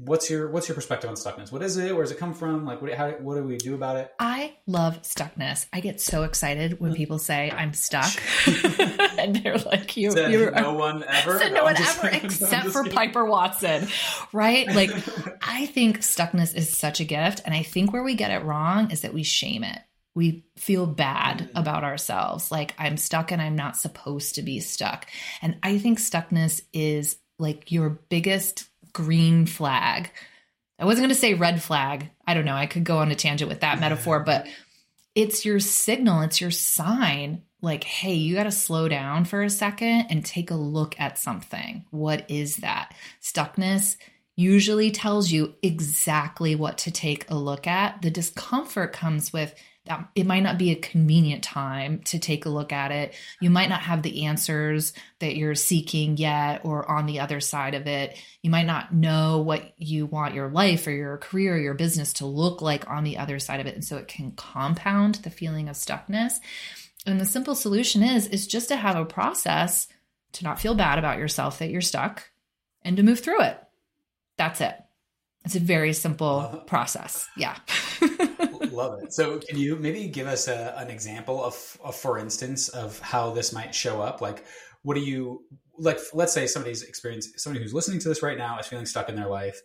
what's 0.06 0.30
your 0.30 0.50
what's 0.50 0.68
your 0.68 0.76
perspective 0.76 1.10
on 1.10 1.16
stuckness? 1.16 1.52
What 1.52 1.62
is 1.62 1.78
it? 1.78 1.94
Where 1.94 2.04
does 2.04 2.12
it 2.12 2.18
come 2.18 2.34
from? 2.34 2.66
Like 2.66 2.82
what, 2.82 2.94
how, 2.94 3.12
what 3.12 3.36
do 3.36 3.44
we 3.44 3.58
do 3.58 3.76
about 3.76 3.98
it? 3.98 4.12
I 4.20 4.56
love 4.68 5.02
stuckness. 5.04 5.66
I 5.72 5.80
get 5.80 6.02
so 6.02 6.24
excited 6.24 6.80
when 6.80 6.94
people 6.94 7.20
say 7.20 7.52
i'm 7.52 7.74
stuck. 7.74 8.12
And 9.18 9.38
they're 9.38 9.58
like 9.58 9.96
you 9.96 10.12
said 10.12 10.32
you're 10.32 10.52
no 10.52 10.74
one 10.74 11.04
ever? 11.08 11.40
Said 11.40 11.54
no, 11.54 11.60
no 11.60 11.64
one 11.66 11.78
ever 11.78 12.08
except 12.14 12.70
for 12.70 12.84
kidding. 12.84 12.98
piper 12.98 13.26
watson. 13.26 13.88
Right? 14.32 14.68
Like 14.68 14.92
i 15.42 15.66
think 15.68 16.00
stuckness 16.00 16.56
is 16.56 16.76
such 16.76 17.00
a 17.00 17.06
gift 17.06 17.42
and 17.46 17.54
i 17.54 17.64
think 17.64 17.94
where 17.94 18.04
we 18.04 18.16
get 18.16 18.32
it 18.32 18.44
wrong 18.44 18.92
is 18.92 19.02
that 19.02 19.14
we 19.14 19.24
shame 19.24 19.64
it. 19.64 19.80
We 20.16 20.46
feel 20.58 20.86
bad 20.86 21.40
mm-hmm. 21.40 21.58
about 21.58 21.84
ourselves. 21.84 22.52
Like 22.52 22.74
i'm 22.78 22.98
stuck 22.98 23.32
and 23.32 23.42
i'm 23.42 23.56
not 23.56 23.78
supposed 23.78 24.36
to 24.36 24.42
be 24.42 24.60
stuck. 24.60 25.08
And 25.42 25.58
i 25.64 25.78
think 25.78 26.00
stuckness 26.00 26.62
is 26.74 27.18
like 27.40 27.72
your 27.72 27.90
biggest 27.90 28.70
green 28.94 29.46
flag. 29.46 30.12
I 30.80 30.86
wasn't 30.86 31.04
going 31.04 31.16
to 31.16 31.20
say 31.20 31.34
red 31.34 31.62
flag. 31.62 32.10
I 32.26 32.34
don't 32.34 32.46
know. 32.46 32.56
I 32.56 32.66
could 32.66 32.84
go 32.84 32.98
on 32.98 33.12
a 33.12 33.16
tangent 33.16 33.50
with 33.50 33.62
that 33.62 33.80
metaphor, 33.80 34.22
but 34.22 34.48
it's 35.16 35.46
your 35.46 35.60
signal, 35.60 36.22
it's 36.22 36.42
your 36.42 36.52
sign 36.52 37.44
like, 37.62 37.86
hey, 37.86 38.16
you 38.16 38.36
got 38.36 38.44
to 38.44 38.52
slow 38.52 38.90
down 38.90 39.24
for 39.24 39.42
a 39.42 39.50
second 39.50 40.08
and 40.10 40.26
take 40.26 40.52
a 40.52 40.56
look 40.56 41.00
at 41.00 41.18
something. 41.18 41.86
What 41.92 42.30
is 42.30 42.58
that? 42.58 42.94
Stuckness 43.22 43.96
usually 44.36 44.92
tells 44.92 45.32
you 45.32 45.56
exactly 45.64 46.56
what 46.56 46.80
to 46.80 46.92
take 46.92 47.30
a 47.30 47.36
look 47.36 47.66
at. 47.66 48.02
The 48.02 48.12
discomfort 48.12 48.92
comes 48.92 49.32
with 49.32 49.56
that 49.86 50.08
it 50.16 50.26
might 50.26 50.44
not 50.44 50.58
be 50.58 50.72
a 50.72 50.76
convenient 50.76 51.44
time 51.44 52.02
to 52.04 52.18
take 52.18 52.46
a 52.46 52.50
look 52.50 52.72
at 52.72 52.92
it. 52.92 53.14
You 53.42 53.50
might 53.50 53.68
not 53.68 53.82
have 53.82 54.02
the 54.02 54.26
answers 54.26 54.94
that 55.20 55.36
you're 55.36 55.56
seeking 55.56 56.16
yet 56.16 56.62
or 56.64 56.90
on 56.90 57.06
the 57.06 57.20
other 57.20 57.42
side 57.42 57.74
of 57.74 57.86
it. 57.86 58.18
You 58.42 58.50
might 58.50 58.66
not 58.66 58.94
know 58.94 59.40
what 59.42 59.74
you 59.78 60.06
want 60.06 60.36
your 60.36 60.50
life 60.50 60.88
or 60.88 60.92
your 60.92 61.18
career 61.18 61.56
or 61.56 61.60
your 61.60 61.74
business 61.74 62.14
to 62.14 62.26
look 62.26 62.62
like 62.62 62.90
on 62.90 63.04
the 63.04 63.18
other 63.18 63.40
side 63.40 63.60
of 63.60 63.66
it. 63.66 63.76
And 63.76 63.84
so 63.84 63.98
it 63.98 64.08
can 64.08 64.32
compound 64.32 65.16
the 65.16 65.30
feeling 65.30 65.68
of 65.68 65.76
stuckness. 65.76 66.36
And 67.06 67.20
the 67.20 67.26
simple 67.26 67.56
solution 67.56 68.04
is 68.04 68.28
is 68.28 68.48
just 68.48 68.70
to 68.70 68.78
have 68.78 68.96
a 68.96 69.04
process 69.04 69.88
to 70.34 70.46
not 70.46 70.62
feel 70.62 70.76
bad 70.76 70.98
about 70.98 71.20
yourself 71.20 71.60
that 71.60 71.70
you're 71.70 71.82
stuck 71.82 72.30
and 72.84 72.96
to 72.96 73.04
move 73.04 73.20
through 73.20 73.42
it. 73.42 73.60
That's 74.38 74.62
it. 74.62 74.76
It's 75.46 75.56
a 75.56 75.60
very 75.60 75.94
simple 75.94 76.40
uh-huh. 76.40 76.58
process. 76.60 77.28
Yeah. 77.36 77.58
Love 78.74 79.04
it. 79.04 79.14
So, 79.14 79.40
can 79.40 79.58
you 79.58 79.76
maybe 79.76 80.08
give 80.08 80.28
us 80.28 80.48
a, 80.48 80.76
an 80.78 80.90
example 80.90 81.44
of, 81.44 81.78
of, 81.84 81.96
for 81.96 82.18
instance, 82.18 82.70
of 82.70 83.00
how 83.00 83.32
this 83.32 83.54
might 83.54 83.74
show 83.76 84.02
up? 84.02 84.20
Like, 84.20 84.46
what 84.82 84.96
do 84.96 85.02
you 85.02 85.44
like? 85.78 86.00
Let's 86.14 86.34
say 86.34 86.48
somebody's 86.48 86.84
experience, 86.84 87.30
somebody 87.38 87.64
who's 87.64 87.74
listening 87.74 88.00
to 88.00 88.10
this 88.10 88.24
right 88.24 88.38
now 88.38 88.58
is 88.60 88.66
feeling 88.66 88.86
stuck 88.86 89.10
in 89.10 89.16
their 89.16 89.28
life, 89.28 89.62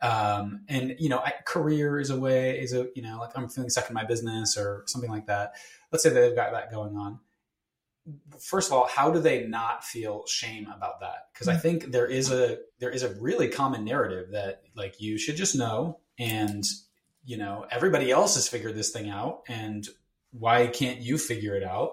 um, 0.00 0.62
and 0.68 0.96
you 0.98 1.08
know, 1.08 1.18
I, 1.18 1.34
career 1.44 1.98
is 2.00 2.10
a 2.10 2.18
way 2.18 2.58
is 2.60 2.72
a 2.72 2.88
you 2.94 3.02
know, 3.02 3.18
like 3.18 3.30
I'm 3.36 3.48
feeling 3.48 3.70
stuck 3.70 3.88
in 3.88 3.94
my 3.94 4.04
business 4.04 4.56
or 4.56 4.84
something 4.86 5.10
like 5.10 5.26
that. 5.26 5.54
Let's 5.92 6.02
say 6.02 6.10
they've 6.10 6.36
got 6.36 6.52
that 6.52 6.70
going 6.70 6.96
on. 6.96 7.20
First 8.40 8.70
of 8.70 8.76
all, 8.76 8.86
how 8.86 9.10
do 9.10 9.20
they 9.20 9.46
not 9.46 9.84
feel 9.84 10.24
shame 10.26 10.66
about 10.74 11.00
that? 11.00 11.28
Because 11.32 11.48
I 11.48 11.54
mm. 11.54 11.60
think 11.60 11.92
there 11.92 12.06
is 12.06 12.32
a 12.32 12.58
there 12.78 12.90
is 12.90 13.02
a 13.02 13.14
really 13.14 13.48
common 13.48 13.84
narrative 13.84 14.30
that 14.32 14.62
like 14.74 15.00
you 15.00 15.18
should 15.18 15.36
just 15.36 15.56
know 15.56 15.98
and 16.18 16.64
you 17.24 17.36
know, 17.36 17.66
everybody 17.70 18.10
else 18.10 18.34
has 18.34 18.48
figured 18.48 18.74
this 18.74 18.90
thing 18.90 19.08
out 19.08 19.42
and 19.48 19.86
why 20.32 20.66
can't 20.66 21.00
you 21.00 21.18
figure 21.18 21.56
it 21.56 21.62
out? 21.62 21.92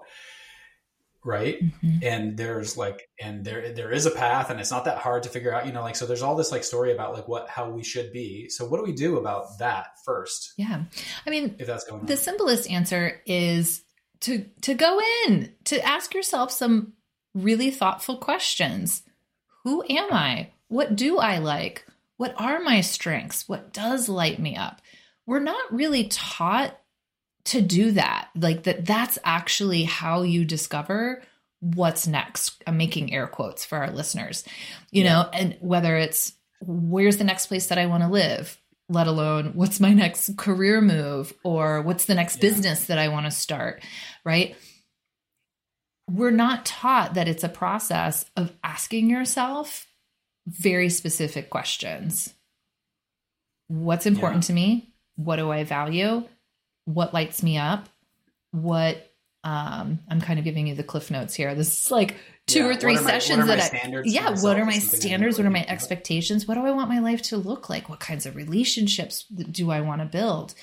right? 1.26 1.60
Mm-hmm. 1.60 1.98
and 2.02 2.36
there's 2.36 2.76
like 2.76 3.08
and 3.20 3.44
there 3.44 3.72
there 3.72 3.90
is 3.90 4.06
a 4.06 4.12
path 4.12 4.48
and 4.48 4.60
it's 4.60 4.70
not 4.70 4.84
that 4.84 4.98
hard 4.98 5.24
to 5.24 5.28
figure 5.28 5.52
out 5.52 5.66
you 5.66 5.72
know 5.72 5.82
like 5.82 5.96
so 5.96 6.06
there's 6.06 6.22
all 6.22 6.36
this 6.36 6.52
like 6.52 6.62
story 6.62 6.92
about 6.92 7.14
like 7.14 7.26
what 7.26 7.48
how 7.48 7.68
we 7.68 7.82
should 7.82 8.12
be. 8.12 8.48
So 8.48 8.64
what 8.64 8.78
do 8.78 8.84
we 8.84 8.92
do 8.92 9.18
about 9.18 9.58
that 9.58 9.88
first? 10.04 10.54
Yeah. 10.56 10.84
I 11.26 11.30
mean 11.30 11.56
if 11.58 11.66
that's 11.66 11.84
going 11.84 12.02
on. 12.02 12.06
the 12.06 12.16
simplest 12.16 12.70
answer 12.70 13.20
is 13.26 13.82
to 14.20 14.46
to 14.62 14.74
go 14.74 15.00
in 15.26 15.52
to 15.64 15.84
ask 15.84 16.14
yourself 16.14 16.52
some 16.52 16.92
really 17.34 17.72
thoughtful 17.72 18.18
questions. 18.18 19.02
Who 19.64 19.82
am 19.82 20.12
i? 20.12 20.50
What 20.68 20.94
do 20.94 21.18
i 21.18 21.38
like? 21.38 21.84
What 22.18 22.34
are 22.40 22.60
my 22.60 22.80
strengths? 22.80 23.48
What 23.48 23.72
does 23.72 24.08
light 24.08 24.38
me 24.38 24.56
up 24.56 24.80
we're 25.26 25.40
not 25.40 25.74
really 25.74 26.04
taught 26.04 26.78
to 27.46 27.60
do 27.60 27.92
that. 27.92 28.28
Like 28.34 28.64
that 28.64 28.86
that's 28.86 29.18
actually 29.24 29.84
how 29.84 30.22
you 30.22 30.44
discover 30.44 31.22
what's 31.60 32.06
next. 32.06 32.62
I'm 32.66 32.76
making 32.76 33.12
air 33.12 33.26
quotes 33.26 33.64
for 33.64 33.78
our 33.78 33.90
listeners. 33.90 34.44
You 34.90 35.04
yeah. 35.04 35.12
know, 35.12 35.28
and 35.32 35.56
whether 35.60 35.96
it's 35.96 36.32
where's 36.60 37.16
the 37.16 37.24
next 37.24 37.46
place 37.46 37.68
that 37.68 37.78
I 37.78 37.86
want 37.86 38.02
to 38.02 38.08
live, 38.08 38.60
let 38.88 39.06
alone 39.06 39.52
what's 39.54 39.80
my 39.80 39.92
next 39.92 40.36
career 40.36 40.80
move 40.80 41.32
or 41.44 41.82
what's 41.82 42.04
the 42.04 42.14
next 42.14 42.36
yeah. 42.36 42.42
business 42.42 42.84
that 42.86 42.98
I 42.98 43.08
want 43.08 43.26
to 43.26 43.30
start, 43.30 43.82
right? 44.24 44.56
We're 46.08 46.30
not 46.30 46.64
taught 46.64 47.14
that 47.14 47.26
it's 47.26 47.42
a 47.42 47.48
process 47.48 48.24
of 48.36 48.52
asking 48.62 49.10
yourself 49.10 49.88
very 50.46 50.88
specific 50.88 51.50
questions. 51.50 52.32
What's 53.66 54.06
important 54.06 54.44
yeah. 54.44 54.46
to 54.46 54.52
me? 54.52 54.94
What 55.16 55.36
do 55.36 55.50
I 55.50 55.64
value? 55.64 56.24
what 56.86 57.12
lights 57.12 57.42
me 57.42 57.58
up, 57.58 57.88
what 58.52 59.12
um, 59.44 60.00
I'm 60.08 60.20
kind 60.20 60.38
of 60.38 60.44
giving 60.44 60.66
you 60.66 60.74
the 60.74 60.82
cliff 60.82 61.10
notes 61.10 61.34
here. 61.34 61.54
This 61.54 61.84
is 61.84 61.90
like 61.90 62.16
two 62.46 62.60
yeah, 62.60 62.66
or 62.66 62.74
three 62.74 62.96
sessions 62.96 63.46
my, 63.46 63.56
that 63.56 63.74
I, 63.74 64.02
yeah, 64.04 64.34
what 64.40 64.58
are 64.58 64.64
my 64.64 64.78
standards? 64.78 65.36
What 65.36 65.46
are 65.46 65.50
my 65.50 65.66
expectations? 65.68 66.48
What 66.48 66.54
do 66.54 66.64
I 66.64 66.70
want 66.70 66.88
my 66.88 67.00
life 67.00 67.22
to 67.22 67.36
look 67.36 67.68
like? 67.68 67.88
What 67.88 68.00
kinds 68.00 68.24
of 68.24 68.34
relationships 68.34 69.24
do 69.24 69.70
I 69.70 69.82
want 69.82 70.00
to 70.00 70.06
build? 70.06 70.54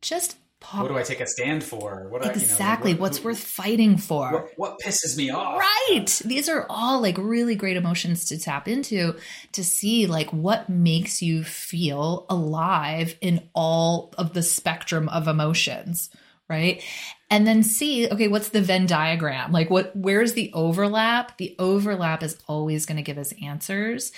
Just 0.00 0.36
pause. 0.60 0.82
What 0.82 0.88
do 0.88 0.98
I 0.98 1.02
take 1.02 1.20
a 1.20 1.26
stand 1.26 1.62
for? 1.62 2.06
What 2.08 2.24
exactly? 2.24 2.90
You 2.90 2.96
know, 2.96 3.00
what, 3.00 3.10
What's 3.10 3.18
who, 3.18 3.28
worth 3.28 3.40
fighting 3.40 3.96
for? 3.96 4.32
What, 4.32 4.48
what, 4.56 4.80
pisses 4.84 5.16
me 5.16 5.30
off? 5.30 5.58
Right. 5.58 6.20
These 6.24 6.48
are 6.48 6.66
all 6.68 7.00
like 7.00 7.16
really 7.18 7.54
great 7.54 7.76
emotions 7.76 8.26
to 8.26 8.38
tap 8.38 8.68
into 8.68 9.16
to 9.52 9.64
see 9.64 10.06
like 10.06 10.32
what 10.32 10.68
makes 10.68 11.22
you 11.22 11.44
feel 11.44 12.26
alive 12.28 13.16
in 13.20 13.48
all 13.54 14.12
of 14.18 14.34
the 14.34 14.42
spectrum 14.42 15.08
of 15.08 15.28
emotions. 15.28 16.10
Right. 16.48 16.82
And 17.30 17.46
then 17.46 17.62
see, 17.62 18.08
okay, 18.08 18.28
what's 18.28 18.48
the 18.48 18.62
Venn 18.62 18.86
diagram? 18.86 19.52
Like 19.52 19.68
what, 19.68 19.94
where's 19.94 20.32
the 20.32 20.50
overlap? 20.54 21.36
The 21.36 21.54
overlap 21.58 22.22
is 22.22 22.38
always 22.46 22.86
going 22.86 22.96
to 22.96 23.02
give 23.02 23.18
us 23.18 23.34
answers. 23.42 24.12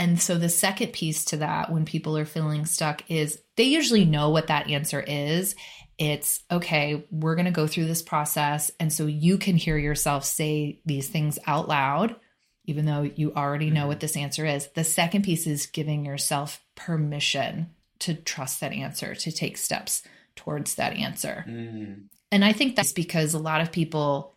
And 0.00 0.18
so 0.18 0.38
the 0.38 0.48
second 0.48 0.94
piece 0.94 1.26
to 1.26 1.36
that, 1.36 1.70
when 1.70 1.84
people 1.84 2.16
are 2.16 2.24
feeling 2.24 2.64
stuck, 2.64 3.02
is 3.10 3.38
they 3.56 3.64
usually 3.64 4.06
know 4.06 4.30
what 4.30 4.46
that 4.46 4.70
answer 4.70 4.98
is. 4.98 5.54
It's 5.98 6.40
okay, 6.50 7.06
we're 7.10 7.34
going 7.34 7.44
to 7.44 7.50
go 7.50 7.66
through 7.66 7.84
this 7.84 8.00
process. 8.00 8.70
And 8.80 8.90
so 8.90 9.04
you 9.04 9.36
can 9.36 9.58
hear 9.58 9.76
yourself 9.76 10.24
say 10.24 10.80
these 10.86 11.08
things 11.08 11.38
out 11.46 11.68
loud, 11.68 12.16
even 12.64 12.86
though 12.86 13.02
you 13.02 13.34
already 13.34 13.68
know 13.68 13.88
what 13.88 14.00
this 14.00 14.16
answer 14.16 14.46
is. 14.46 14.68
The 14.68 14.84
second 14.84 15.22
piece 15.22 15.46
is 15.46 15.66
giving 15.66 16.06
yourself 16.06 16.64
permission 16.76 17.68
to 17.98 18.14
trust 18.14 18.60
that 18.60 18.72
answer, 18.72 19.14
to 19.14 19.30
take 19.30 19.58
steps 19.58 20.02
towards 20.34 20.76
that 20.76 20.94
answer. 20.94 21.44
Mm. 21.46 22.04
And 22.32 22.42
I 22.42 22.54
think 22.54 22.74
that's 22.74 22.94
because 22.94 23.34
a 23.34 23.38
lot 23.38 23.60
of 23.60 23.70
people, 23.70 24.34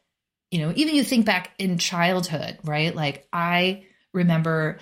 you 0.52 0.60
know, 0.60 0.74
even 0.76 0.94
you 0.94 1.06
think 1.06 1.26
back 1.26 1.52
in 1.58 1.78
childhood, 1.78 2.58
right? 2.66 2.94
Like 2.94 3.26
I 3.32 3.86
remember 4.12 4.80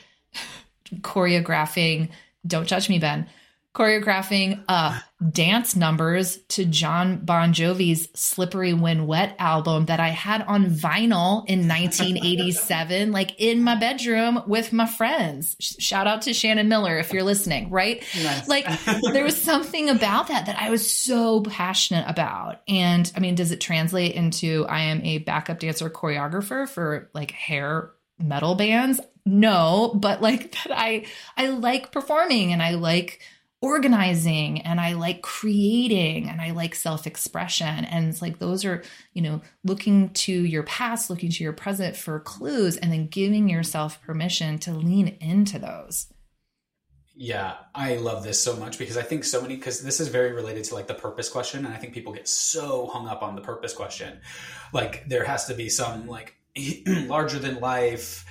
choreographing, 1.00 2.10
don't 2.46 2.68
judge 2.68 2.90
me, 2.90 3.00
Ben, 3.00 3.28
choreographing 3.74 4.62
uh, 4.68 5.00
dance 5.30 5.78
numbers 5.78 6.38
to 6.50 6.66
Jon 6.66 7.18
Bon 7.24 7.54
Jovi's 7.54 8.10
Slippery 8.14 8.74
When 8.74 9.08
Wet 9.08 9.36
album 9.40 9.86
that 9.86 10.02
I 10.02 10.10
had 10.10 10.42
on 10.42 10.66
vinyl 10.66 11.48
in 11.48 11.68
1987, 11.70 13.12
like 13.14 13.40
in 13.40 13.64
my 13.64 13.76
bedroom 13.76 14.44
with 14.46 14.74
my 14.74 14.86
friends. 14.86 15.56
Shout 15.60 16.06
out 16.06 16.24
to 16.24 16.34
Shannon 16.34 16.68
Miller 16.68 16.98
if 16.98 17.14
you're 17.14 17.24
listening, 17.24 17.70
right? 17.70 18.04
Nice. 18.22 18.48
Like 18.48 18.66
there 19.14 19.24
was 19.24 19.42
something 19.42 19.90
about 19.90 20.28
that 20.28 20.48
that 20.48 20.60
I 20.60 20.70
was 20.70 20.90
so 20.92 21.42
passionate 21.42 22.06
about. 22.10 22.62
And 22.68 23.10
I 23.16 23.20
mean, 23.22 23.36
does 23.36 23.52
it 23.52 23.62
translate 23.62 24.16
into 24.16 24.66
I 24.68 24.82
am 24.82 25.02
a 25.06 25.20
backup 25.20 25.60
dancer 25.60 25.90
choreographer 25.90 26.68
for 26.68 27.10
like 27.14 27.32
hair 27.32 27.92
metal 28.24 28.56
bands? 28.56 29.00
No, 29.26 29.94
but 29.96 30.22
like 30.22 30.52
that 30.64 30.72
I 30.72 31.06
I 31.38 31.50
like 31.50 31.92
performing 31.92 32.54
and 32.54 32.62
I 32.62 32.76
like 32.76 33.22
organizing 33.62 34.62
and 34.62 34.82
I 34.82 34.94
like 34.94 35.22
creating 35.22 36.28
and 36.28 36.42
I 36.42 36.52
like 36.52 36.74
self 36.74 37.06
expression. 37.06 37.86
And 37.86 38.10
it's 38.10 38.22
like 38.22 38.40
those 38.40 38.66
are, 38.66 38.84
you 39.14 39.22
know, 39.22 39.42
looking 39.64 40.10
to 40.10 40.34
your 40.34 40.64
past, 40.64 41.10
looking 41.10 41.30
to 41.30 41.44
your 41.44 41.54
present 41.54 41.96
for 41.96 42.20
clues, 42.20 42.78
and 42.78 42.92
then 42.92 43.08
giving 43.08 43.48
yourself 43.48 44.02
permission 44.02 44.58
to 44.60 44.74
lean 44.74 45.18
into 45.22 45.60
those. 45.60 46.08
Yeah, 47.14 47.56
I 47.76 47.98
love 47.98 48.24
this 48.24 48.44
so 48.44 48.56
much 48.56 48.80
because 48.80 48.98
I 48.98 49.04
think 49.04 49.26
so 49.26 49.42
many, 49.42 49.56
because 49.56 49.84
this 49.84 50.00
is 50.00 50.08
very 50.08 50.32
related 50.32 50.64
to 50.66 50.74
like 50.74 50.88
the 50.88 50.96
purpose 50.96 51.30
question. 51.30 51.66
And 51.66 51.74
I 51.74 51.78
think 51.78 51.94
people 51.94 52.14
get 52.14 52.28
so 52.28 52.88
hung 52.88 53.08
up 53.08 53.22
on 53.22 53.36
the 53.36 53.42
purpose 53.42 53.74
question. 53.74 54.22
Like 54.74 55.08
there 55.08 55.24
has 55.24 55.46
to 55.46 55.54
be 55.54 55.70
some 55.70 56.08
like 56.08 56.36
larger 57.08 57.40
than 57.40 57.60
life 57.60 58.26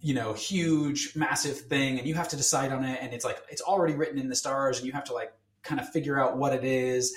you 0.00 0.14
know 0.14 0.34
huge 0.34 1.16
massive 1.16 1.58
thing 1.58 1.98
and 1.98 2.06
you 2.06 2.14
have 2.14 2.28
to 2.28 2.36
decide 2.36 2.72
on 2.72 2.84
it 2.84 2.98
and 3.00 3.12
it's 3.12 3.24
like 3.24 3.38
it's 3.50 3.62
already 3.62 3.94
written 3.94 4.18
in 4.18 4.28
the 4.28 4.36
stars 4.36 4.78
and 4.78 4.86
you 4.86 4.92
have 4.92 5.04
to 5.04 5.14
like 5.14 5.32
kind 5.62 5.80
of 5.80 5.88
figure 5.88 6.20
out 6.20 6.36
what 6.36 6.52
it 6.52 6.62
is 6.62 7.14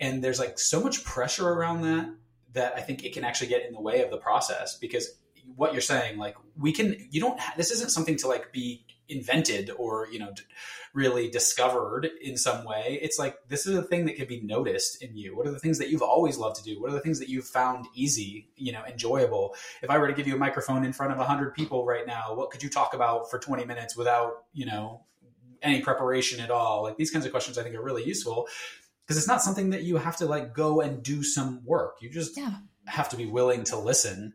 and 0.00 0.24
there's 0.24 0.38
like 0.38 0.58
so 0.58 0.80
much 0.80 1.04
pressure 1.04 1.48
around 1.48 1.82
that 1.82 2.08
that 2.52 2.74
i 2.76 2.80
think 2.80 3.04
it 3.04 3.12
can 3.12 3.24
actually 3.24 3.46
get 3.46 3.66
in 3.66 3.72
the 3.72 3.80
way 3.80 4.02
of 4.02 4.10
the 4.10 4.16
process 4.16 4.78
because 4.78 5.18
what 5.54 5.72
you're 5.72 5.82
saying 5.82 6.16
like 6.16 6.34
we 6.56 6.72
can 6.72 6.96
you 7.10 7.20
don't 7.20 7.38
ha- 7.38 7.52
this 7.56 7.70
isn't 7.70 7.90
something 7.90 8.16
to 8.16 8.26
like 8.26 8.50
be 8.52 8.84
invented 9.10 9.70
or 9.76 10.08
you 10.10 10.18
know 10.18 10.32
really 10.92 11.30
discovered 11.30 12.08
in 12.20 12.36
some 12.36 12.64
way 12.64 12.98
it's 13.00 13.18
like 13.18 13.36
this 13.48 13.66
is 13.66 13.76
a 13.76 13.82
thing 13.82 14.06
that 14.06 14.16
can 14.16 14.26
be 14.26 14.40
noticed 14.40 15.02
in 15.02 15.16
you. 15.16 15.36
What 15.36 15.46
are 15.46 15.52
the 15.52 15.58
things 15.58 15.78
that 15.78 15.88
you've 15.88 16.02
always 16.02 16.36
loved 16.36 16.56
to 16.56 16.62
do? 16.62 16.80
What 16.80 16.90
are 16.90 16.94
the 16.94 17.00
things 17.00 17.18
that 17.20 17.28
you've 17.28 17.46
found 17.46 17.86
easy 17.94 18.48
you 18.56 18.72
know 18.72 18.82
enjoyable? 18.84 19.54
If 19.82 19.90
i 19.90 19.98
were 19.98 20.08
to 20.08 20.14
give 20.14 20.26
you 20.26 20.34
a 20.34 20.38
microphone 20.38 20.84
in 20.84 20.92
front 20.92 21.12
of 21.12 21.18
100 21.18 21.54
people 21.54 21.84
right 21.84 22.06
now 22.06 22.34
what 22.34 22.50
could 22.50 22.62
you 22.62 22.70
talk 22.70 22.94
about 22.94 23.30
for 23.30 23.38
20 23.38 23.64
minutes 23.64 23.96
without 23.96 24.44
you 24.52 24.66
know 24.66 25.04
any 25.62 25.80
preparation 25.80 26.40
at 26.40 26.50
all? 26.50 26.82
Like 26.82 26.96
these 26.96 27.10
kinds 27.10 27.24
of 27.26 27.32
questions 27.32 27.58
i 27.58 27.62
think 27.62 27.74
are 27.74 27.82
really 27.82 28.04
useful 28.04 28.48
because 29.10 29.18
it's 29.18 29.26
not 29.26 29.42
something 29.42 29.70
that 29.70 29.82
you 29.82 29.96
have 29.96 30.16
to 30.18 30.26
like 30.26 30.54
go 30.54 30.80
and 30.80 31.02
do 31.02 31.24
some 31.24 31.64
work. 31.64 31.96
You 32.00 32.10
just 32.10 32.36
yeah. 32.36 32.54
have 32.86 33.08
to 33.08 33.16
be 33.16 33.26
willing 33.26 33.64
to 33.64 33.76
listen 33.76 34.34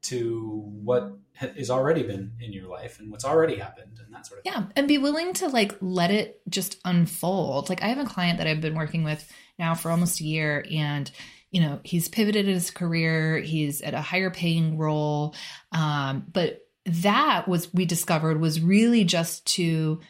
to 0.00 0.62
what 0.82 1.12
has 1.34 1.70
already 1.70 2.02
been 2.02 2.32
in 2.40 2.52
your 2.52 2.68
life 2.68 3.00
and 3.00 3.10
what's 3.10 3.24
already 3.24 3.56
happened 3.56 3.98
and 4.04 4.14
that 4.14 4.26
sort 4.26 4.40
of 4.40 4.46
yeah 4.46 4.64
and 4.76 4.88
be 4.88 4.98
willing 4.98 5.32
to 5.32 5.48
like 5.48 5.74
let 5.80 6.10
it 6.10 6.40
just 6.48 6.78
unfold. 6.84 7.68
Like 7.68 7.82
i 7.82 7.88
have 7.88 7.98
a 7.98 8.04
client 8.04 8.38
that 8.38 8.46
i've 8.46 8.60
been 8.60 8.76
working 8.76 9.04
with 9.04 9.30
now 9.58 9.74
for 9.74 9.90
almost 9.90 10.20
a 10.20 10.24
year 10.24 10.64
and 10.70 11.10
you 11.50 11.60
know 11.60 11.80
he's 11.82 12.08
pivoted 12.08 12.46
his 12.46 12.70
career. 12.70 13.38
He's 13.38 13.80
at 13.80 13.94
a 13.94 14.00
higher 14.00 14.30
paying 14.30 14.78
role. 14.78 15.34
Um, 15.72 16.26
but 16.32 16.60
that 16.86 17.48
was 17.48 17.72
we 17.72 17.84
discovered 17.84 18.40
was 18.40 18.60
really 18.60 19.04
just 19.04 19.46
to 19.46 20.00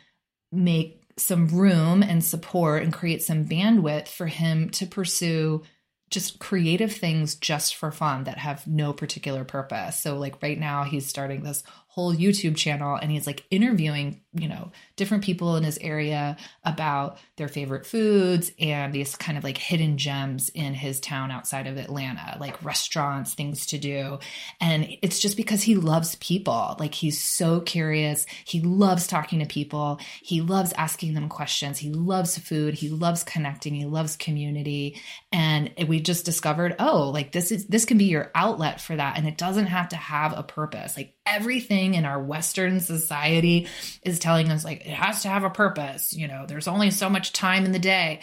make 0.53 1.03
some 1.17 1.49
room 1.49 2.03
and 2.03 2.25
support 2.25 2.83
and 2.83 2.93
create 2.93 3.23
some 3.23 3.45
bandwidth 3.45 4.09
for 4.09 4.27
him 4.27 4.71
to 4.71 4.87
pursue 4.87 5.63
just 6.11 6.39
creative 6.39 6.93
things 6.93 7.35
just 7.35 7.75
for 7.75 7.91
fun 7.91 8.25
that 8.25 8.39
have 8.39 8.67
no 8.67 8.93
particular 8.93 9.45
purpose. 9.45 9.99
So 9.99 10.17
like 10.17 10.43
right 10.43 10.59
now 10.59 10.85
he's 10.85 11.07
starting 11.07 11.43
this 11.43 11.63
whole 11.91 12.15
YouTube 12.15 12.55
channel 12.55 12.97
and 12.97 13.11
he's 13.11 13.27
like 13.27 13.45
interviewing, 13.51 14.21
you 14.35 14.47
know, 14.47 14.71
different 14.97 15.25
people 15.25 15.57
in 15.57 15.65
his 15.65 15.79
area 15.79 16.37
about 16.63 17.19
their 17.37 17.49
favorite 17.49 17.87
foods 17.87 18.53
and 18.61 18.93
these 18.93 19.17
kind 19.17 19.39
of 19.39 19.43
like 19.43 19.57
hidden 19.57 19.97
gems 19.97 20.51
in 20.51 20.75
his 20.75 21.01
town 21.01 21.31
outside 21.31 21.67
of 21.67 21.79
Atlanta, 21.79 22.37
like 22.39 22.63
restaurants, 22.63 23.33
things 23.33 23.65
to 23.67 23.79
do. 23.79 24.19
And 24.61 24.87
it's 25.01 25.19
just 25.19 25.37
because 25.37 25.63
he 25.63 25.77
loves 25.77 26.15
people. 26.17 26.77
Like 26.79 26.93
he's 26.93 27.21
so 27.21 27.61
curious. 27.61 28.27
He 28.45 28.61
loves 28.61 29.07
talking 29.07 29.39
to 29.39 29.47
people. 29.47 29.99
He 30.23 30.43
loves 30.43 30.75
asking 30.75 31.15
them 31.15 31.31
questions. 31.31 31.79
He 31.79 31.91
loves 31.91 32.37
food. 32.37 32.75
He 32.75 32.91
loves 32.91 33.25
connecting. 33.25 33.75
He 33.75 33.87
loves 33.87 34.15
community. 34.15 35.01
And 35.33 35.73
we 35.89 36.01
just 36.01 36.27
discovered, 36.27 36.77
oh, 36.79 37.09
like 37.09 37.33
this 37.33 37.51
is 37.51 37.67
this 37.67 37.87
can 37.87 37.97
be 37.97 38.05
your 38.05 38.31
outlet 38.35 38.79
for 38.79 38.95
that. 38.95 39.17
And 39.17 39.27
it 39.27 39.39
doesn't 39.39 39.67
have 39.67 39.89
to 39.89 39.97
have 39.97 40.37
a 40.37 40.43
purpose. 40.43 40.95
Like 40.95 41.15
everything 41.27 41.78
in 41.79 42.05
our 42.05 42.23
Western 42.23 42.81
society 42.81 43.69
is 44.03 44.19
telling 44.19 44.51
us 44.51 44.65
like 44.65 44.81
it 44.81 44.93
has 44.93 45.23
to 45.23 45.29
have 45.29 45.45
a 45.45 45.51
purpose. 45.51 46.13
You 46.13 46.29
know, 46.29 46.45
there's 46.47 46.69
only 46.69 46.91
so 46.91 47.09
much 47.09 47.33
time 47.33 47.65
in 47.65 47.73
the 47.73 47.79
day. 47.79 48.21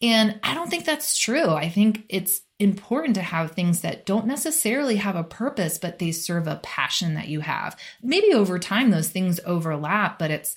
And 0.00 0.38
I 0.42 0.54
don't 0.54 0.70
think 0.70 0.84
that's 0.84 1.18
true. 1.18 1.50
I 1.50 1.68
think 1.68 2.04
it's 2.08 2.40
important 2.60 3.16
to 3.16 3.22
have 3.22 3.52
things 3.52 3.80
that 3.80 4.06
don't 4.06 4.26
necessarily 4.26 4.96
have 4.96 5.16
a 5.16 5.24
purpose, 5.24 5.78
but 5.78 5.98
they 5.98 6.12
serve 6.12 6.46
a 6.46 6.60
passion 6.62 7.14
that 7.14 7.28
you 7.28 7.40
have. 7.40 7.76
Maybe 8.02 8.32
over 8.32 8.58
time, 8.58 8.90
those 8.90 9.08
things 9.08 9.40
overlap, 9.44 10.18
but 10.18 10.30
it's 10.30 10.54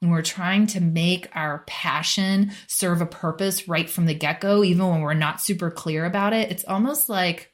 when 0.00 0.10
we're 0.10 0.22
trying 0.22 0.66
to 0.68 0.80
make 0.80 1.28
our 1.34 1.64
passion 1.66 2.52
serve 2.66 3.00
a 3.00 3.06
purpose 3.06 3.68
right 3.68 3.88
from 3.88 4.06
the 4.06 4.14
get 4.14 4.40
go, 4.40 4.62
even 4.62 4.86
when 4.86 5.00
we're 5.00 5.14
not 5.14 5.40
super 5.40 5.70
clear 5.70 6.04
about 6.04 6.32
it, 6.32 6.50
it's 6.50 6.64
almost 6.64 7.08
like 7.08 7.53